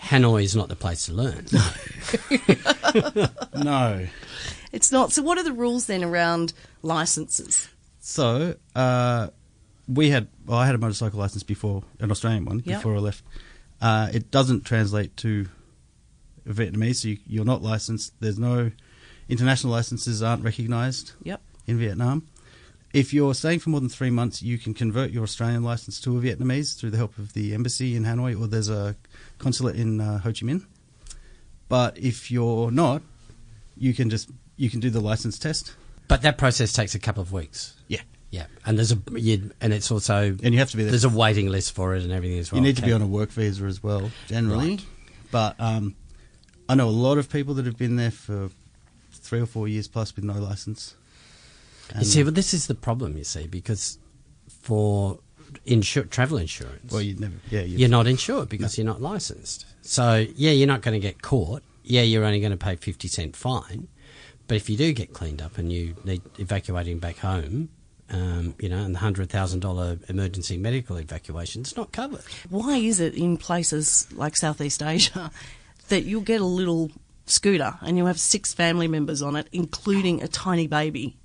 Hanoi 0.00 0.44
is 0.44 0.54
not 0.54 0.68
the 0.68 0.76
place 0.76 1.06
to 1.06 1.12
learn. 1.12 1.46
No. 3.56 4.06
It's 4.72 4.92
not. 4.92 5.12
So 5.12 5.22
what 5.22 5.38
are 5.38 5.44
the 5.44 5.52
rules 5.52 5.86
then 5.86 6.04
around 6.04 6.52
licenses? 6.82 7.68
So, 8.00 8.56
uh, 8.74 9.28
we 9.88 10.10
had, 10.10 10.28
well, 10.46 10.58
I 10.58 10.66
had 10.66 10.74
a 10.74 10.78
motorcycle 10.78 11.18
license 11.18 11.42
before, 11.42 11.82
an 12.00 12.10
Australian 12.10 12.44
one, 12.44 12.62
Yep. 12.64 12.78
before 12.78 12.96
I 12.96 12.98
left. 12.98 13.22
Uh, 13.80 14.08
it 14.12 14.30
doesn't 14.30 14.64
translate 14.64 15.16
to 15.18 15.46
Vietnamese, 16.46 16.96
so 16.96 17.08
you, 17.08 17.18
you're 17.26 17.44
not 17.44 17.62
licensed. 17.62 18.12
There's 18.20 18.38
no 18.38 18.70
international 19.28 19.72
licenses 19.72 20.22
aren't 20.22 20.44
recognised 20.44 21.12
Yep. 21.22 21.40
in 21.66 21.78
Vietnam. 21.78 22.26
If 22.92 23.12
you're 23.12 23.34
staying 23.34 23.58
for 23.58 23.70
more 23.70 23.80
than 23.80 23.88
three 23.88 24.10
months, 24.10 24.40
you 24.42 24.56
can 24.56 24.72
convert 24.72 25.10
your 25.10 25.24
Australian 25.24 25.64
license 25.64 26.00
to 26.02 26.16
a 26.16 26.20
Vietnamese 26.20 26.76
through 26.78 26.90
the 26.90 26.96
help 26.96 27.18
of 27.18 27.32
the 27.32 27.52
embassy 27.52 27.96
in 27.96 28.04
Hanoi, 28.04 28.38
or 28.40 28.46
there's 28.46 28.68
a 28.68 28.94
consulate 29.38 29.74
in 29.76 30.00
uh, 30.00 30.18
Ho 30.18 30.28
Chi 30.30 30.46
Minh. 30.46 30.64
But 31.68 31.98
if 31.98 32.30
you're 32.30 32.70
not, 32.70 33.02
you 33.76 33.94
can 33.94 34.10
just 34.10 34.30
you 34.56 34.70
can 34.70 34.78
do 34.78 34.90
the 34.90 35.00
license 35.00 35.38
test. 35.40 35.74
But 36.06 36.22
that 36.22 36.38
process 36.38 36.72
takes 36.72 36.94
a 36.94 37.00
couple 37.00 37.20
of 37.22 37.32
weeks. 37.32 37.74
Yeah. 37.88 38.02
Yeah, 38.34 38.46
and 38.66 38.76
there's 38.76 38.90
a 38.90 38.98
you, 39.12 39.52
and 39.60 39.72
it's 39.72 39.90
also 39.92 40.36
And 40.42 40.52
you 40.52 40.58
have 40.58 40.70
to 40.70 40.76
be 40.76 40.82
there. 40.82 40.90
there's 40.90 41.04
a 41.04 41.08
waiting 41.24 41.48
list 41.48 41.72
for 41.72 41.94
it 41.94 42.02
and 42.02 42.10
everything 42.10 42.38
as 42.40 42.50
well. 42.50 42.60
you 42.60 42.66
need 42.66 42.76
to 42.76 42.82
be 42.82 42.92
on 42.92 43.00
a 43.00 43.06
work 43.06 43.30
visa 43.30 43.64
as 43.66 43.80
well, 43.80 44.10
generally. 44.26 44.70
Right. 44.70 44.84
But 45.30 45.54
um, 45.60 45.94
I 46.68 46.74
know 46.74 46.88
a 46.88 46.98
lot 47.08 47.18
of 47.18 47.30
people 47.30 47.54
that 47.54 47.64
have 47.66 47.78
been 47.78 47.94
there 47.94 48.10
for 48.10 48.50
three 49.12 49.40
or 49.40 49.46
four 49.46 49.68
years 49.68 49.86
plus 49.86 50.16
with 50.16 50.24
no 50.24 50.34
license. 50.34 50.94
You 51.96 52.04
see, 52.04 52.22
but 52.24 52.34
this 52.34 52.52
is 52.52 52.66
the 52.66 52.74
problem. 52.74 53.16
You 53.16 53.24
see, 53.24 53.46
because 53.46 53.98
for 54.62 55.20
insur- 55.64 56.10
travel 56.10 56.38
insurance, 56.38 56.90
well, 56.92 57.02
you'd 57.02 57.20
never. 57.20 57.34
Yeah, 57.50 57.60
you're 57.60 57.88
not 57.88 58.08
insured 58.08 58.48
because 58.48 58.76
you're 58.76 58.86
not 58.86 59.00
licensed. 59.00 59.64
So 59.82 60.26
yeah, 60.34 60.50
you're 60.50 60.66
not 60.66 60.82
going 60.82 61.00
to 61.00 61.06
get 61.08 61.22
caught. 61.22 61.62
Yeah, 61.84 62.02
you're 62.02 62.24
only 62.24 62.40
going 62.40 62.50
to 62.50 62.56
pay 62.56 62.74
fifty 62.74 63.06
cent 63.06 63.36
fine. 63.36 63.86
But 64.48 64.56
if 64.56 64.68
you 64.68 64.76
do 64.76 64.92
get 64.92 65.12
cleaned 65.12 65.40
up 65.40 65.56
and 65.56 65.72
you 65.72 65.94
need 66.04 66.20
evacuating 66.38 66.98
back 66.98 67.18
home, 67.18 67.70
um, 68.10 68.54
you 68.58 68.68
know, 68.68 68.78
and 68.84 68.94
the 68.94 68.98
hundred 68.98 69.30
thousand 69.30 69.60
dollar 69.60 69.98
emergency 70.08 70.56
medical 70.58 70.96
evacuation, 70.96 71.62
it's 71.62 71.76
not 71.76 71.92
covered. 71.92 72.22
Why 72.50 72.76
is 72.76 73.00
it 73.00 73.14
in 73.14 73.36
places 73.36 74.06
like 74.12 74.36
Southeast 74.36 74.82
Asia 74.82 75.30
that 75.88 76.02
you'll 76.04 76.20
get 76.22 76.40
a 76.40 76.44
little 76.46 76.90
scooter 77.26 77.74
and 77.80 77.96
you'll 77.96 78.06
have 78.06 78.20
six 78.20 78.52
family 78.52 78.86
members 78.88 79.22
on 79.22 79.36
it, 79.36 79.48
including 79.52 80.22
a 80.22 80.28
tiny 80.28 80.66
baby? 80.66 81.16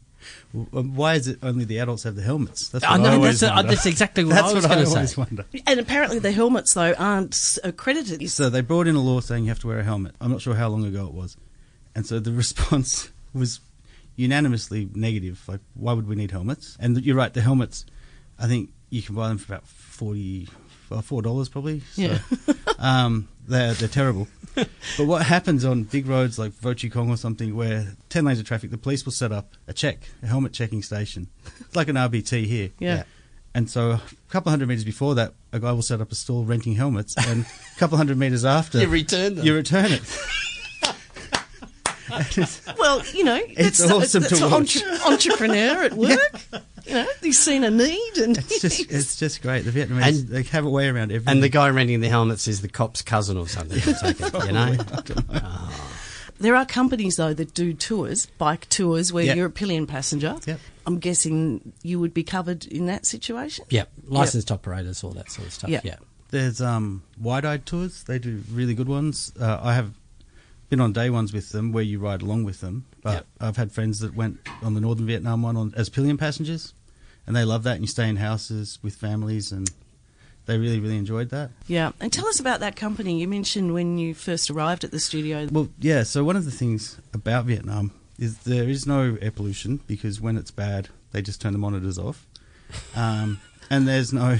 Why 0.51 1.15
is 1.15 1.27
it 1.27 1.39
only 1.43 1.63
the 1.65 1.77
adults 1.79 2.03
have 2.03 2.15
the 2.15 2.21
helmets? 2.21 2.69
That's 2.69 2.83
I 2.83 2.91
what 2.91 2.99
I, 2.99 3.03
know, 3.03 3.13
always 3.15 3.39
that's- 3.39 3.51
uh, 3.51 3.55
wonder. 3.59 3.71
that's 3.71 3.85
exactly 3.85 4.23
what 4.25 4.33
I 4.37 4.41
That's 4.41 4.53
was 4.53 4.65
gonna 4.67 4.85
always 4.89 5.15
say. 5.15 5.21
wonder. 5.21 5.45
And 5.65 5.79
apparently 5.79 6.19
the 6.19 6.31
helmets, 6.31 6.73
though, 6.73 6.93
aren't 6.93 7.57
accredited. 7.63 8.29
So 8.29 8.49
they 8.49 8.61
brought 8.61 8.87
in 8.87 8.95
a 8.95 9.01
law 9.01 9.21
saying 9.21 9.43
you 9.43 9.49
have 9.49 9.59
to 9.59 9.67
wear 9.67 9.79
a 9.79 9.83
helmet. 9.83 10.15
I'm 10.19 10.31
not 10.31 10.41
sure 10.41 10.55
how 10.55 10.67
long 10.69 10.85
ago 10.85 11.07
it 11.07 11.13
was, 11.13 11.37
and 11.95 12.05
so 12.05 12.19
the 12.19 12.31
response 12.43 13.11
was 13.33 13.59
unanimously 14.19 14.89
negative. 14.93 15.41
Like, 15.47 15.61
why 15.73 15.93
would 15.93 16.07
we 16.07 16.15
need 16.15 16.31
helmets? 16.31 16.77
And 16.79 17.03
you're 17.03 17.15
right, 17.15 17.33
the 17.33 17.41
helmets. 17.41 17.85
I 18.37 18.47
think 18.47 18.69
you 18.89 19.01
can 19.01 19.15
buy 19.15 19.29
them 19.29 19.37
for 19.37 19.53
about 19.53 19.67
forty, 19.67 20.47
well, 20.89 21.01
four 21.01 21.21
dollars 21.21 21.49
probably. 21.49 21.79
So, 21.93 22.01
Yeah. 22.01 22.19
um, 22.79 23.27
they're 23.47 23.73
they're 23.73 23.87
terrible. 23.87 24.27
but 24.55 25.05
what 25.05 25.25
happens 25.25 25.63
on 25.63 25.83
big 25.83 26.07
roads 26.07 26.37
like 26.37 26.51
Vo 26.53 26.73
Chi 26.73 26.89
Cong 26.89 27.09
or 27.09 27.17
something, 27.17 27.55
where 27.55 27.95
ten 28.09 28.25
lanes 28.25 28.39
of 28.39 28.45
traffic, 28.45 28.71
the 28.71 28.77
police 28.77 29.05
will 29.05 29.11
set 29.13 29.31
up 29.31 29.53
a 29.67 29.73
check, 29.73 29.99
a 30.21 30.27
helmet 30.27 30.53
checking 30.53 30.83
station. 30.83 31.27
It's 31.61 31.75
like 31.75 31.87
an 31.87 31.95
RBT 31.95 32.45
here. 32.45 32.69
Yeah. 32.79 33.03
And 33.55 33.67
so 33.69 33.91
a 33.91 34.01
couple 34.29 34.51
hundred 34.51 34.67
meters 34.69 34.83
before 34.83 35.15
that, 35.15 35.33
a 35.51 35.59
guy 35.59 35.71
will 35.71 35.81
set 35.81 36.01
up 36.01 36.11
a 36.11 36.15
stall 36.15 36.45
renting 36.45 36.73
helmets, 36.75 37.15
and 37.17 37.45
a 37.45 37.79
couple 37.79 37.97
hundred 37.97 38.17
meters 38.17 38.45
after, 38.45 38.79
You 38.81 38.87
return 38.89 39.35
them. 39.35 39.45
You 39.45 39.55
return 39.55 39.91
it. 39.91 40.01
Well, 42.77 43.03
you 43.13 43.23
know, 43.23 43.39
It's 43.47 43.79
that's, 43.79 43.91
awesome 43.91 44.21
that's 44.23 44.39
to 44.39 44.45
an 44.45 44.51
watch. 44.51 44.81
entre- 44.81 45.11
entrepreneur 45.11 45.83
at 45.83 45.93
work. 45.93 46.41
You 46.85 46.93
know, 46.93 47.07
he's 47.21 47.37
seen 47.39 47.63
a 47.63 47.69
need, 47.69 48.17
and 48.17 48.37
It's 48.37 48.61
just, 48.61 48.79
it's 48.91 49.15
just 49.17 49.41
great. 49.41 49.61
The 49.65 49.71
Vietnamese, 49.71 50.07
And- 50.19 50.27
they 50.27 50.43
have 50.43 50.65
a 50.65 50.69
way 50.69 50.87
around 50.87 51.11
everything. 51.11 51.31
And 51.31 51.43
the 51.43 51.49
guy 51.49 51.69
renting 51.69 51.99
the 52.01 52.09
helmets 52.09 52.47
is 52.47 52.61
the 52.61 52.69
cop's 52.69 53.01
cousin 53.01 53.37
or 53.37 53.47
something. 53.47 53.77
I 53.79 54.13
take 54.13 54.21
it, 54.21 54.45
you 54.45 54.51
know. 54.51 54.75
there 56.39 56.55
are 56.55 56.65
companies 56.65 57.17
though 57.17 57.33
that 57.33 57.53
do 57.53 57.73
tours, 57.73 58.25
bike 58.37 58.67
tours, 58.69 59.11
where 59.13 59.25
Yep. 59.25 59.35
you're 59.37 59.45
a 59.47 59.51
pillion 59.51 59.85
passenger. 59.87 60.37
Yep. 60.45 60.59
I'm 60.85 60.97
guessing 60.99 61.73
you 61.83 61.99
would 61.99 62.13
be 62.13 62.23
covered 62.23 62.65
in 62.65 62.87
that 62.87 63.05
situation. 63.05 63.65
Yeah, 63.69 63.83
licensed 64.07 64.51
operators, 64.51 65.03
all 65.03 65.11
that 65.11 65.29
sort 65.31 65.47
of 65.47 65.53
stuff. 65.53 65.69
Yeah. 65.69 65.81
Yeah. 65.83 65.97
There's 66.31 66.61
um, 66.61 67.01
wide-eyed 67.19 67.65
tours. 67.65 68.03
They 68.03 68.19
do 68.19 68.43
really 68.51 68.73
good 68.75 68.87
ones. 68.87 69.31
Uh, 69.39 69.59
I 69.61 69.73
have 69.73 69.91
been 70.69 70.79
on 70.81 70.93
day 70.93 71.09
ones 71.09 71.33
with 71.33 71.49
them 71.51 71.71
where 71.71 71.83
you 71.83 71.99
ride 71.99 72.21
along 72.21 72.43
with 72.43 72.61
them. 72.61 72.85
But 73.01 73.13
Yep. 73.13 73.27
I've 73.41 73.57
had 73.57 73.71
friends 73.71 73.99
that 73.99 74.15
went 74.15 74.39
on 74.61 74.73
the 74.75 74.81
Northern 74.81 75.05
Vietnam 75.07 75.41
one 75.41 75.57
on, 75.57 75.73
as 75.75 75.89
pillion 75.89 76.17
passengers, 76.17 76.73
and 77.25 77.35
they 77.35 77.43
love 77.43 77.63
that. 77.63 77.73
And 77.73 77.81
you 77.81 77.87
stay 77.87 78.07
in 78.07 78.17
houses 78.17 78.79
with 78.81 78.95
families, 78.95 79.51
and 79.51 79.69
they 80.45 80.57
really, 80.57 80.79
really 80.79 80.97
enjoyed 80.97 81.29
that. 81.29 81.51
Yeah, 81.67 81.91
and 81.99 82.11
tell 82.13 82.27
us 82.27 82.39
about 82.39 82.59
that 82.59 82.75
company 82.75 83.19
you 83.19 83.27
mentioned 83.27 83.73
when 83.73 83.97
you 83.97 84.13
first 84.13 84.49
arrived 84.49 84.83
at 84.83 84.91
the 84.91 84.99
studio. 84.99 85.47
Well, 85.51 85.69
yeah. 85.79 86.03
So 86.03 86.23
one 86.23 86.35
of 86.35 86.45
the 86.45 86.51
things 86.51 86.97
about 87.13 87.45
Vietnam 87.45 87.91
is 88.17 88.39
there 88.39 88.67
is 88.69 88.85
no 88.85 89.17
air 89.21 89.31
pollution 89.31 89.79
because 89.87 90.19
when 90.21 90.37
it's 90.37 90.51
bad, 90.51 90.89
they 91.11 91.21
just 91.21 91.41
turn 91.41 91.53
the 91.53 91.59
monitors 91.59 91.97
off, 91.97 92.27
um, 92.95 93.39
and 93.69 93.87
there's 93.87 94.13
no. 94.13 94.37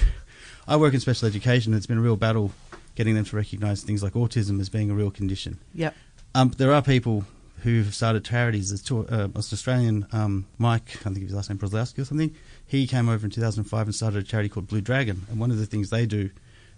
I 0.68 0.76
work 0.78 0.94
in 0.94 1.00
special 1.00 1.28
education. 1.28 1.74
and 1.74 1.78
It's 1.80 1.88
been 1.88 1.98
a 1.98 2.02
real 2.02 2.16
battle 2.16 2.52
getting 2.94 3.16
them 3.16 3.26
to 3.26 3.36
recognise 3.36 3.82
things 3.82 4.04
like 4.04 4.14
autism 4.14 4.60
as 4.60 4.70
being 4.70 4.92
a 4.92 4.94
real 4.94 5.10
condition. 5.10 5.58
Yep. 5.74 5.96
Um, 6.40 6.52
there 6.52 6.72
are 6.72 6.82
people 6.82 7.26
who 7.64 7.84
have 7.84 7.94
started 7.94 8.24
charities. 8.24 8.70
There's 8.70 8.82
two, 8.82 9.06
uh, 9.10 9.26
an 9.26 9.34
Australian 9.36 10.08
um, 10.14 10.46
Mike, 10.58 10.96
I 11.06 11.10
think 11.10 11.24
his 11.24 11.34
last 11.34 11.50
name, 11.50 11.60
Broslowski 11.60 12.00
or 12.00 12.06
something. 12.06 12.34
He 12.66 12.88
came 12.88 13.10
over 13.10 13.26
in 13.26 13.30
2005 13.30 13.88
and 13.88 13.94
started 13.94 14.24
a 14.24 14.26
charity 14.26 14.48
called 14.48 14.68
Blue 14.68 14.80
Dragon. 14.80 15.26
And 15.30 15.38
one 15.38 15.52
of 15.52 15.58
the 15.58 15.66
things 15.66 15.90
they 15.90 16.06
do, 16.06 16.30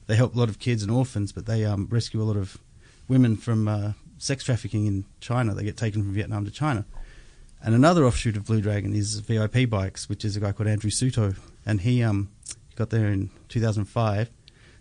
they 0.07 0.15
help 0.15 0.33
a 0.33 0.39
lot 0.39 0.49
of 0.49 0.57
kids 0.57 0.81
and 0.81 0.91
orphans, 0.91 1.31
but 1.31 1.45
they 1.45 1.63
um, 1.63 1.87
rescue 1.91 2.23
a 2.23 2.25
lot 2.25 2.37
of 2.37 2.57
women 3.07 3.37
from 3.37 3.67
uh, 3.67 3.91
sex 4.17 4.43
trafficking 4.43 4.87
in 4.87 5.05
China. 5.19 5.53
They 5.53 5.63
get 5.63 5.77
taken 5.77 6.01
from 6.01 6.13
Vietnam 6.15 6.43
to 6.45 6.51
China. 6.51 6.83
And 7.63 7.75
another 7.75 8.03
offshoot 8.03 8.37
of 8.37 8.47
Blue 8.47 8.61
Dragon 8.61 8.95
is 8.95 9.19
VIP 9.19 9.69
Bikes, 9.69 10.09
which 10.09 10.25
is 10.25 10.35
a 10.35 10.39
guy 10.39 10.53
called 10.53 10.69
Andrew 10.69 10.89
Suto, 10.89 11.37
and 11.67 11.81
he 11.81 12.01
um, 12.01 12.31
got 12.75 12.89
there 12.89 13.09
in 13.09 13.29
2005 13.49 14.31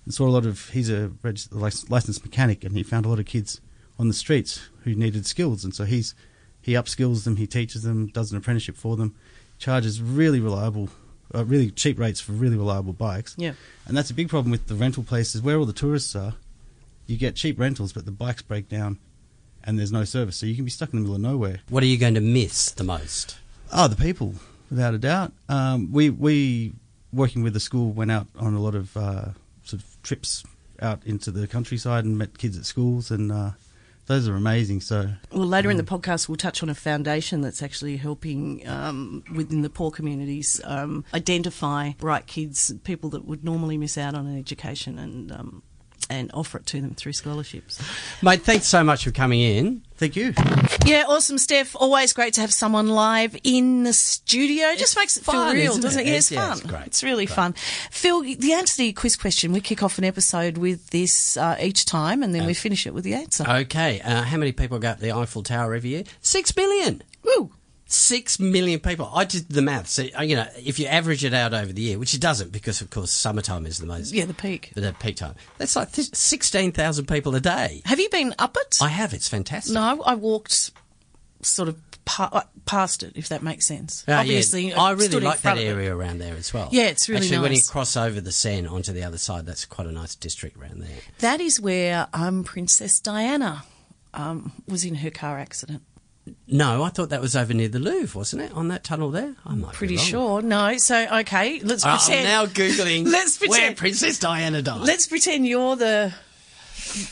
and 0.07 0.15
saw 0.15 0.27
a 0.27 0.31
lot 0.31 0.47
of. 0.47 0.71
He's 0.71 0.89
a 0.89 1.13
licensed 1.51 2.25
mechanic, 2.25 2.65
and 2.65 2.75
he 2.75 2.83
found 2.83 3.05
a 3.05 3.11
lot 3.11 3.19
of 3.19 3.27
kids 3.27 3.61
on 4.01 4.09
the 4.09 4.15
streets 4.15 4.71
who 4.85 4.95
needed 4.95 5.27
skills, 5.27 5.63
and 5.63 5.75
so 5.75 5.85
he's 5.85 6.15
he 6.63 6.73
upskills 6.73 7.25
them, 7.25 7.37
he 7.37 7.47
teaches 7.47 7.83
them, 7.83 8.07
does 8.07 8.33
an 8.33 8.39
apprenticeship 8.39 8.77
for 8.77 8.97
them, 8.97 9.15
charges 9.59 10.01
really 10.01 10.41
reliable, 10.41 10.89
uh, 11.35 11.45
really 11.45 11.71
cheap 11.71 11.99
rates 11.99 12.19
for 12.19 12.33
really 12.33 12.57
reliable 12.57 12.95
bikes. 12.95 13.35
Yeah. 13.39 13.53
and 13.87 13.97
that's 13.97 14.11
a 14.11 14.15
big 14.15 14.31
problem 14.31 14.51
with 14.51 14.67
the 14.69 14.75
rental 14.75 15.03
places 15.03 15.43
where 15.43 15.59
all 15.59 15.67
the 15.67 15.75
tourists 15.75 16.17
are. 16.17 16.35
You 17.07 17.19
get 17.19 17.35
cheap 17.35 17.59
rentals, 17.59 17.93
but 17.93 18.05
the 18.07 18.11
bikes 18.11 18.41
break 18.41 18.69
down, 18.71 18.99
and 19.65 19.79
there's 19.79 19.93
no 19.93 20.05
service, 20.05 20.37
so 20.37 20.47
you 20.47 20.55
can 20.55 20.65
be 20.65 20.71
stuck 20.71 20.95
in 20.95 20.99
the 20.99 21.03
middle 21.03 21.17
of 21.17 21.21
nowhere. 21.21 21.61
What 21.69 21.83
are 21.83 21.87
you 21.87 21.99
going 21.99 22.15
to 22.15 22.21
miss 22.21 22.71
the 22.71 22.85
most? 22.85 23.37
Oh, 23.71 23.87
the 23.87 23.97
people, 23.97 24.35
without 24.71 24.95
a 24.95 24.99
doubt. 24.99 25.33
Um, 25.49 25.93
we 25.93 26.09
we 26.09 26.73
working 27.13 27.43
with 27.43 27.53
the 27.53 27.61
school 27.61 27.93
went 27.93 28.11
out 28.11 28.29
on 28.39 28.55
a 28.55 28.61
lot 28.61 28.75
of 28.75 28.97
uh, 28.97 29.29
sort 29.65 29.83
of 29.83 30.03
trips 30.03 30.45
out 30.81 31.01
into 31.05 31.31
the 31.31 31.47
countryside 31.47 32.05
and 32.05 32.17
met 32.17 32.39
kids 32.39 32.57
at 32.57 32.65
schools, 32.65 33.11
and 33.11 33.31
uh, 33.31 33.51
those 34.07 34.29
are 34.29 34.35
amazing. 34.35 34.81
So 34.81 35.11
Well, 35.33 35.47
later 35.47 35.71
in 35.71 35.77
the 35.77 35.83
podcast, 35.83 36.29
we'll 36.29 36.37
touch 36.37 36.63
on 36.63 36.69
a 36.69 36.75
foundation 36.75 37.41
that's 37.41 37.63
actually 37.63 37.97
helping 37.97 38.67
um, 38.69 39.23
within 39.35 39.63
the 39.63 39.71
poor 39.71 39.91
communities 39.91 40.61
um, 40.65 41.05
identify 41.15 41.93
bright 41.99 42.27
kids, 42.27 42.73
people 42.85 43.11
that 43.11 43.25
would 43.25 43.45
normally 43.45 43.79
miss 43.79 43.97
out 43.97 44.15
on 44.15 44.27
an 44.27 44.39
education, 44.39 44.99
and 44.99 45.33
um, 45.33 45.63
and 46.09 46.31
offer 46.33 46.59
it 46.59 46.67
to 46.67 46.81
them 46.81 46.95
through 46.95 47.13
scholarships. 47.13 47.81
Mate, 48.23 48.43
thanks 48.43 48.67
so 48.67 48.83
much 48.85 49.05
for 49.05 49.11
coming 49.11 49.41
in. 49.41 49.83
thank 49.97 50.17
you. 50.17 50.33
Yeah, 50.87 51.05
awesome, 51.09 51.37
Steph. 51.39 51.77
Always 51.77 52.13
great 52.15 52.33
to 52.35 52.41
have 52.41 52.53
someone 52.53 52.89
live 52.89 53.37
in 53.45 53.83
the 53.85 53.93
studio. 53.93 54.69
It 54.69 54.79
just 54.79 54.97
makes 54.97 55.17
it 55.17 55.25
fun, 55.25 55.53
feel 55.53 55.63
real, 55.63 55.71
isn't 55.73 55.83
doesn't 55.83 56.01
it? 56.01 56.07
it? 56.07 56.11
Yeah, 56.11 56.17
it's, 56.17 56.33
It's- 56.33 56.43
yeah, 56.43 56.49
fun. 56.49 56.59
it's 56.59 56.67
great. 56.71 56.87
It's 56.87 57.03
really 57.05 57.27
fun. 57.27 57.53
Phil, 57.91 58.23
the 58.23 58.53
answer 58.55 58.77
to 58.77 58.85
your 58.85 58.93
quiz 58.95 59.17
question, 59.17 59.53
we 59.53 59.61
kick 59.61 59.83
off 59.83 59.99
an 59.99 60.05
episode 60.05 60.57
with 60.59 60.89
this 60.91 61.37
uh, 61.37 61.57
each 61.61 61.85
time, 61.85 62.23
and 62.23 62.35
then 62.35 62.47
we 62.47 62.55
finish 62.55 62.87
it 62.87 62.95
with 62.95 63.05
the 63.05 63.15
answer. 63.15 63.45
Okay, 63.49 64.01
uh, 64.01 64.23
how 64.23 64.39
many 64.39 64.53
people 64.53 64.79
go 64.79 64.89
up 64.89 65.01
the 65.01 65.13
Eiffel 65.13 65.43
Tower 65.43 65.75
every 65.75 65.91
year? 65.91 66.05
Six 66.23 66.51
billion. 66.53 67.03
Woo! 67.23 67.51
Six 67.93 68.39
million 68.39 68.79
people. 68.79 69.11
I 69.13 69.25
did 69.25 69.49
the 69.49 69.63
math. 69.63 69.89
So, 69.89 70.05
uh, 70.17 70.23
you 70.23 70.37
know, 70.37 70.47
if 70.57 70.79
you 70.79 70.87
average 70.87 71.25
it 71.25 71.35
out 71.35 71.53
over 71.53 71.73
the 71.73 71.83
year, 71.83 71.99
which 71.99 72.15
it 72.15 72.21
doesn't 72.21 72.53
because, 72.53 72.81
of 72.81 72.89
course, 72.91 73.11
summertime 73.11 73.67
is 73.67 73.79
the 73.79 73.87
most. 73.87 74.13
Yeah, 74.13 74.27
the 74.27 74.35
peak. 74.35 74.71
The 74.77 74.95
peak 75.01 75.17
time. 75.17 75.35
That's 75.59 75.75
like 75.75 75.89
16,000 75.93 77.09
people 77.09 77.35
a 77.35 77.41
day. 77.41 77.83
Have 77.87 77.99
you 77.99 78.09
been 78.09 78.33
up 78.39 78.57
it? 78.61 78.79
I 78.81 78.89
have. 78.89 79.13
It's 79.13 79.29
fantastic. 79.29 79.75
No, 79.75 80.03
I 80.03 80.15
walked 80.15 80.71
sort 81.43 81.69
of 81.69 81.79
pa- 82.05 82.45
past 82.65 83.03
it, 83.03 83.13
if 83.17 83.29
that 83.29 83.43
makes 83.43 83.67
sense. 83.67 84.05
Yeah, 84.07 84.21
Obviously, 84.21 84.73
I 84.73 84.93
uh, 84.93 84.95
really 84.95 85.21
like 85.21 85.41
that 85.43 85.59
area 85.59 85.95
around 85.95 86.19
there 86.19 86.35
as 86.35 86.55
well. 86.55 86.69
Yeah, 86.71 86.85
it's 86.85 87.09
really 87.09 87.23
Actually, 87.23 87.41
when 87.41 87.53
you 87.53 87.63
cross 87.69 87.97
over 87.97 88.21
the 88.21 88.33
Seine 88.33 88.69
onto 88.69 88.93
the 88.93 89.03
other 89.03 89.19
side, 89.19 89.47
that's 89.47 89.65
quite 89.65 89.87
a 89.89 89.93
nice 89.93 90.15
district 90.15 90.57
around 90.57 90.81
there. 90.81 90.99
That 91.19 91.41
is 91.41 91.61
where 91.61 92.09
um, 92.13 92.45
Princess 92.45 93.01
Diana 93.01 93.65
um, 94.15 94.53
was 94.69 94.85
in 94.85 94.97
her 94.97 95.11
car 95.11 95.39
accident. 95.39 95.83
No, 96.47 96.83
I 96.83 96.89
thought 96.91 97.11
that 97.11 97.21
was 97.21 97.35
over 97.37 97.53
near 97.55 97.69
the 97.69 97.79
Louvre, 97.79 98.19
wasn't 98.19 98.43
it? 98.43 98.53
On 98.53 98.69
that 98.69 98.85
tunnel 98.85 99.11
there? 99.11 99.35
I 99.47 99.55
might 99.55 99.73
Pretty 99.75 99.97
sure. 99.97 100.43
No, 100.43 100.77
so 100.79 101.07
okay, 101.21 101.61
let's 101.61 101.85
Uh, 101.85 101.97
pretend. 101.97 102.21
I'm 102.21 102.33
now 102.33 102.47
googling 102.47 103.07
Let's 103.11 103.39
pretend 103.39 103.63
where 103.63 103.75
Princess 103.75 104.19
Diana 104.19 104.63
died. 104.63 104.81
Let's 104.81 105.07
pretend 105.07 105.47
you're 105.47 105.77
the 105.77 106.13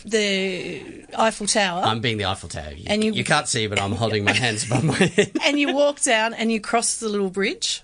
the 0.05 1.05
Eiffel 1.17 1.47
Tower, 1.47 1.83
I'm 1.85 2.01
being 2.01 2.17
the 2.19 2.25
Eiffel 2.25 2.49
Tower. 2.49 2.73
You, 2.73 2.85
And 2.89 3.05
you- 3.05 3.13
you 3.13 3.23
can't 3.25 3.47
see, 3.47 3.67
but 3.69 3.81
I'm 3.81 3.93
holding 4.03 4.25
my 4.25 4.33
hands 4.33 4.65
above 4.67 4.85
my 4.85 4.95
head. 4.95 5.33
and 5.45 5.59
you 5.61 5.73
walk 5.75 6.01
down 6.01 6.35
and 6.35 6.51
you 6.51 6.61
cross 6.61 6.97
the 6.99 7.09
little 7.09 7.31
bridge. 7.31 7.83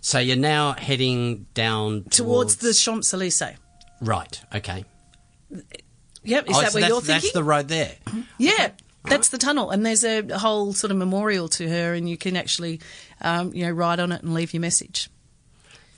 So 0.00 0.18
you're 0.18 0.36
now 0.36 0.72
heading 0.74 1.46
down 1.54 2.04
towards, 2.10 2.56
the 2.56 2.72
Champs 2.74 3.12
Elysees. 3.12 3.56
right. 4.00 4.40
Okay. 4.54 4.84
Yep, 6.22 6.50
is 6.50 6.56
Oh, 6.56 6.60
that 6.60 6.72
so 6.72 6.80
where 6.80 6.88
you're 6.88 7.00
thinking? 7.00 7.14
that's 7.22 7.32
the 7.32 7.44
road 7.44 7.68
there. 7.68 7.94
Yeah, 8.38 8.70
that's 9.06 9.28
the 9.30 9.38
tunnel, 9.38 9.70
and 9.70 9.84
there's 9.84 10.04
a 10.04 10.38
whole 10.38 10.72
sort 10.72 10.90
of 10.90 10.96
memorial 10.96 11.48
to 11.48 11.68
her, 11.68 11.94
and 11.94 12.08
you 12.08 12.16
can 12.16 12.36
actually, 12.36 12.80
um, 13.20 13.52
you 13.54 13.64
know, 13.64 13.70
ride 13.72 14.00
on 14.00 14.12
it 14.12 14.22
and 14.22 14.34
leave 14.34 14.52
your 14.54 14.60
message. 14.60 15.08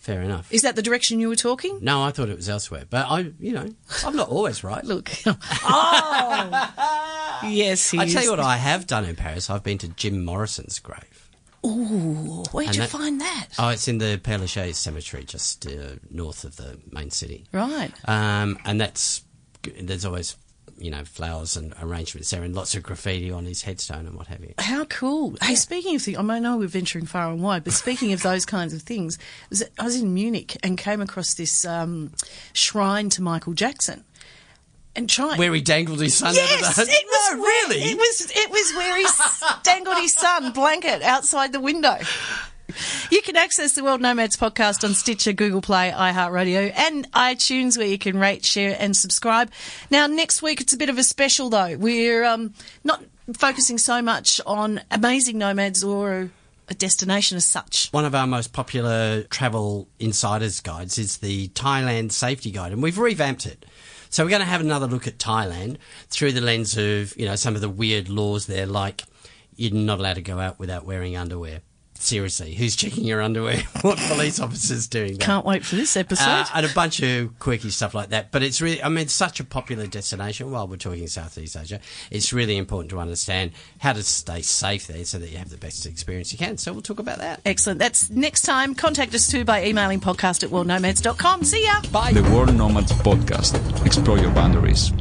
Fair 0.01 0.23
enough. 0.23 0.51
Is 0.53 0.63
that 0.63 0.75
the 0.75 0.83
direction 0.83 1.21
you 1.21 1.29
were 1.29 1.37
talking? 1.37 1.79
No, 1.83 2.03
I 2.03 2.11
thought 2.13 2.31
it 2.31 2.37
was 2.37 2.49
elsewhere, 2.49 2.85
but 2.89 3.07
I, 3.11 3.31
you 3.39 3.53
know, 3.53 3.69
I'm 4.05 4.17
not 4.17 4.31
always 4.31 4.65
right. 4.65 4.83
Look, 4.85 5.11
oh, 5.27 7.41
yes, 7.47 7.91
he 7.91 7.99
I 7.99 8.07
tell 8.09 8.23
you 8.23 8.31
what, 8.31 8.41
I 8.41 8.57
have 8.57 8.87
done 8.87 9.05
in 9.05 9.17
Paris. 9.17 9.51
I've 9.51 9.63
been 9.65 9.79
to 9.79 9.89
Jim 9.89 10.25
Morrison's 10.25 10.79
grave. 10.79 11.29
Ooh, 11.67 12.45
where'd 12.53 12.69
And 12.69 12.77
you 12.77 12.83
that- 12.83 12.91
find 12.91 13.21
that? 13.21 13.49
Oh, 13.59 13.69
it's 13.69 13.89
in 13.89 13.99
the 13.99 14.19
Père 14.23 14.41
Lachaise 14.41 14.79
Cemetery, 14.79 15.25
just 15.25 15.67
uh, 15.67 15.97
north 16.11 16.45
of 16.45 16.57
the 16.57 16.79
main 16.91 17.11
city. 17.11 17.45
Right. 17.53 17.91
Um, 18.09 18.59
and 18.65 18.81
that's 18.81 19.23
there's 19.79 20.05
always 20.05 20.37
you 20.79 20.91
know 20.91 21.05
flowers 21.05 21.57
and 21.57 21.73
arrangements 21.81 22.31
there, 22.31 22.43
and 22.43 22.55
lots 22.55 22.75
of 22.75 22.83
graffiti 22.83 23.31
on 23.31 23.45
his 23.45 23.63
headstone 23.63 24.07
and 24.07 24.17
what 24.17 24.27
have 24.27 24.41
you. 24.41 24.55
How 24.59 24.85
cool! 24.87 25.37
Hey, 25.41 25.55
speaking 25.55 25.97
of 25.97 26.03
things, 26.03 26.17
I 26.19 26.23
mean, 26.23 26.31
I 26.31 26.39
know 26.39 26.57
we're 26.59 26.69
venturing 26.69 27.07
far 27.07 27.31
and 27.31 27.43
wide, 27.43 27.65
but 27.65 27.73
speaking 27.73 28.13
of 28.13 28.23
those 28.23 28.45
kinds 28.45 28.73
of 28.75 28.83
things, 28.83 29.19
was 29.51 29.63
I 29.79 29.85
was 29.85 30.01
in 30.01 30.13
Munich 30.15 30.57
and 30.63 30.77
came 30.77 31.01
across 31.01 31.35
this 31.35 31.65
um, 31.65 32.13
shrine 32.53 33.09
to 33.11 33.23
Michael 33.23 33.53
Jackson, 33.55 34.05
and 34.97 35.09
trying 35.09 35.39
Where 35.39 35.55
he 35.55 35.61
dangled 35.61 36.01
his 36.01 36.17
son 36.17 36.35
Yes, 36.35 36.63
out 36.65 36.71
of 36.71 36.77
the 36.77 36.83
it 36.93 37.05
was 37.07 37.31
no, 37.33 37.39
where- 37.41 37.47
really. 37.69 37.83
It 37.83 37.97
was 37.97 38.33
it 38.35 38.51
was 38.51 38.73
where 38.75 38.97
he 38.99 39.07
dangled 39.63 39.97
his 39.99 40.15
son 40.15 40.53
blanket 40.53 41.03
outside 41.03 41.53
the 41.53 41.61
window. 41.61 41.99
You 43.11 43.23
can 43.23 43.37
access 43.37 43.73
the 43.73 43.83
World 43.83 44.03
Nomads 44.03 44.37
podcast 44.37 44.85
on 44.85 44.93
Stitcher, 44.93 45.33
Google 45.33 45.63
Play, 45.63 45.91
iHeartRadio, 45.95 46.73
and 46.77 47.11
iTunes, 47.13 47.79
where 47.79 47.87
you 47.87 47.99
can 47.99 48.19
rate, 48.19 48.45
share, 48.45 48.77
and 48.79 48.95
subscribe. 48.95 49.51
Now, 49.91 50.07
next 50.07 50.43
week 50.43 50.61
it's 50.61 50.75
a 50.75 50.77
bit 50.77 50.91
of 50.91 50.99
a 50.99 51.03
special, 51.03 51.49
though. 51.49 51.77
We're 51.79 52.25
um, 52.25 52.53
not 52.85 53.03
focusing 53.33 53.79
so 53.79 54.03
much 54.03 54.41
on 54.47 54.83
amazing 54.91 55.39
nomads 55.39 55.83
or 55.83 56.31
a 56.69 56.75
destination 56.75 57.37
as 57.37 57.47
such. 57.47 57.89
One 57.91 58.05
of 58.05 58.15
our 58.15 58.27
most 58.27 58.53
popular 58.53 59.23
travel 59.25 59.89
insiders 59.99 60.61
guides 60.61 60.99
is 60.99 61.19
the 61.19 61.49
Thailand 61.49 62.13
Safety 62.13 62.51
Guide, 62.51 62.73
and 62.73 62.83
we've 62.83 62.99
revamped 62.99 63.47
it. 63.47 63.65
So 64.11 64.25
we're 64.25 64.31
going 64.31 64.41
to 64.41 64.47
have 64.47 64.61
another 64.61 64.87
look 64.87 65.07
at 65.07 65.19
Thailand 65.19 65.77
through 66.09 66.33
the 66.33 66.41
lens 66.41 66.77
of 66.77 67.17
you 67.17 67.27
know 67.27 67.37
some 67.37 67.55
of 67.55 67.61
the 67.61 67.69
weird 67.69 68.09
laws 68.09 68.47
there, 68.47 68.67
like 68.67 69.05
you're 69.57 69.73
not 69.73 69.99
allowed 69.99 70.15
to 70.15 70.23
go 70.23 70.39
out 70.39 70.59
without 70.59 70.85
wearing 70.85 71.17
underwear. 71.17 71.63
Seriously, 72.01 72.55
who's 72.55 72.77
checking 72.77 73.05
your 73.05 73.21
underwear? 73.21 73.59
what 73.83 73.99
police 73.99 74.39
officers 74.39 74.87
doing 74.87 75.15
that? 75.15 75.21
Can't 75.21 75.45
wait 75.45 75.65
for 75.65 75.75
this 75.75 75.97
episode. 75.97 76.25
Uh, 76.25 76.47
and 76.55 76.65
a 76.65 76.69
bunch 76.73 77.03
of 77.03 77.37
quirky 77.41 77.71
stuff 77.71 77.93
like 77.93 78.11
that. 78.11 78.31
But 78.31 78.45
it's 78.45 78.61
really, 78.61 78.81
I 78.83 78.89
mean, 78.89 78.99
it's 78.99 79.13
such 79.13 79.41
a 79.41 79.45
popular 79.45 79.87
destination 79.87 80.51
while 80.51 80.69
we're 80.69 80.77
talking 80.77 81.07
Southeast 81.09 81.57
Asia. 81.57 81.81
It's 82.11 82.33
really 82.33 82.57
important 82.57 82.91
to 82.91 83.01
understand 83.01 83.51
how 83.81 83.95
to 83.95 84.05
stay 84.05 84.43
safe 84.43 84.87
there 84.87 85.05
so 85.05 85.19
that 85.19 85.29
you 85.31 85.39
have 85.39 85.51
the 85.51 85.57
best 85.57 85.87
experience 85.87 86.33
you 86.33 86.39
can. 86.39 86.57
So 86.57 86.73
we'll 86.73 86.83
talk 86.83 87.01
about 87.01 87.19
that. 87.19 87.41
Excellent. 87.45 87.81
That's 87.81 88.11
next 88.11 88.43
time. 88.43 88.77
Contact 88.77 89.13
us 89.15 89.29
too 89.29 89.45
by 89.45 89.65
emailing 89.65 90.01
podcast 90.01 90.45
at 90.45 90.51
worldnomads.com. 90.51 91.43
See 91.43 91.65
ya. 91.65 91.81
Bye. 91.93 92.13
The 92.13 92.23
World 92.23 92.55
Nomads 92.55 92.93
Podcast. 92.93 93.85
Explore 93.85 94.19
your 94.19 94.31
boundaries. 94.31 94.93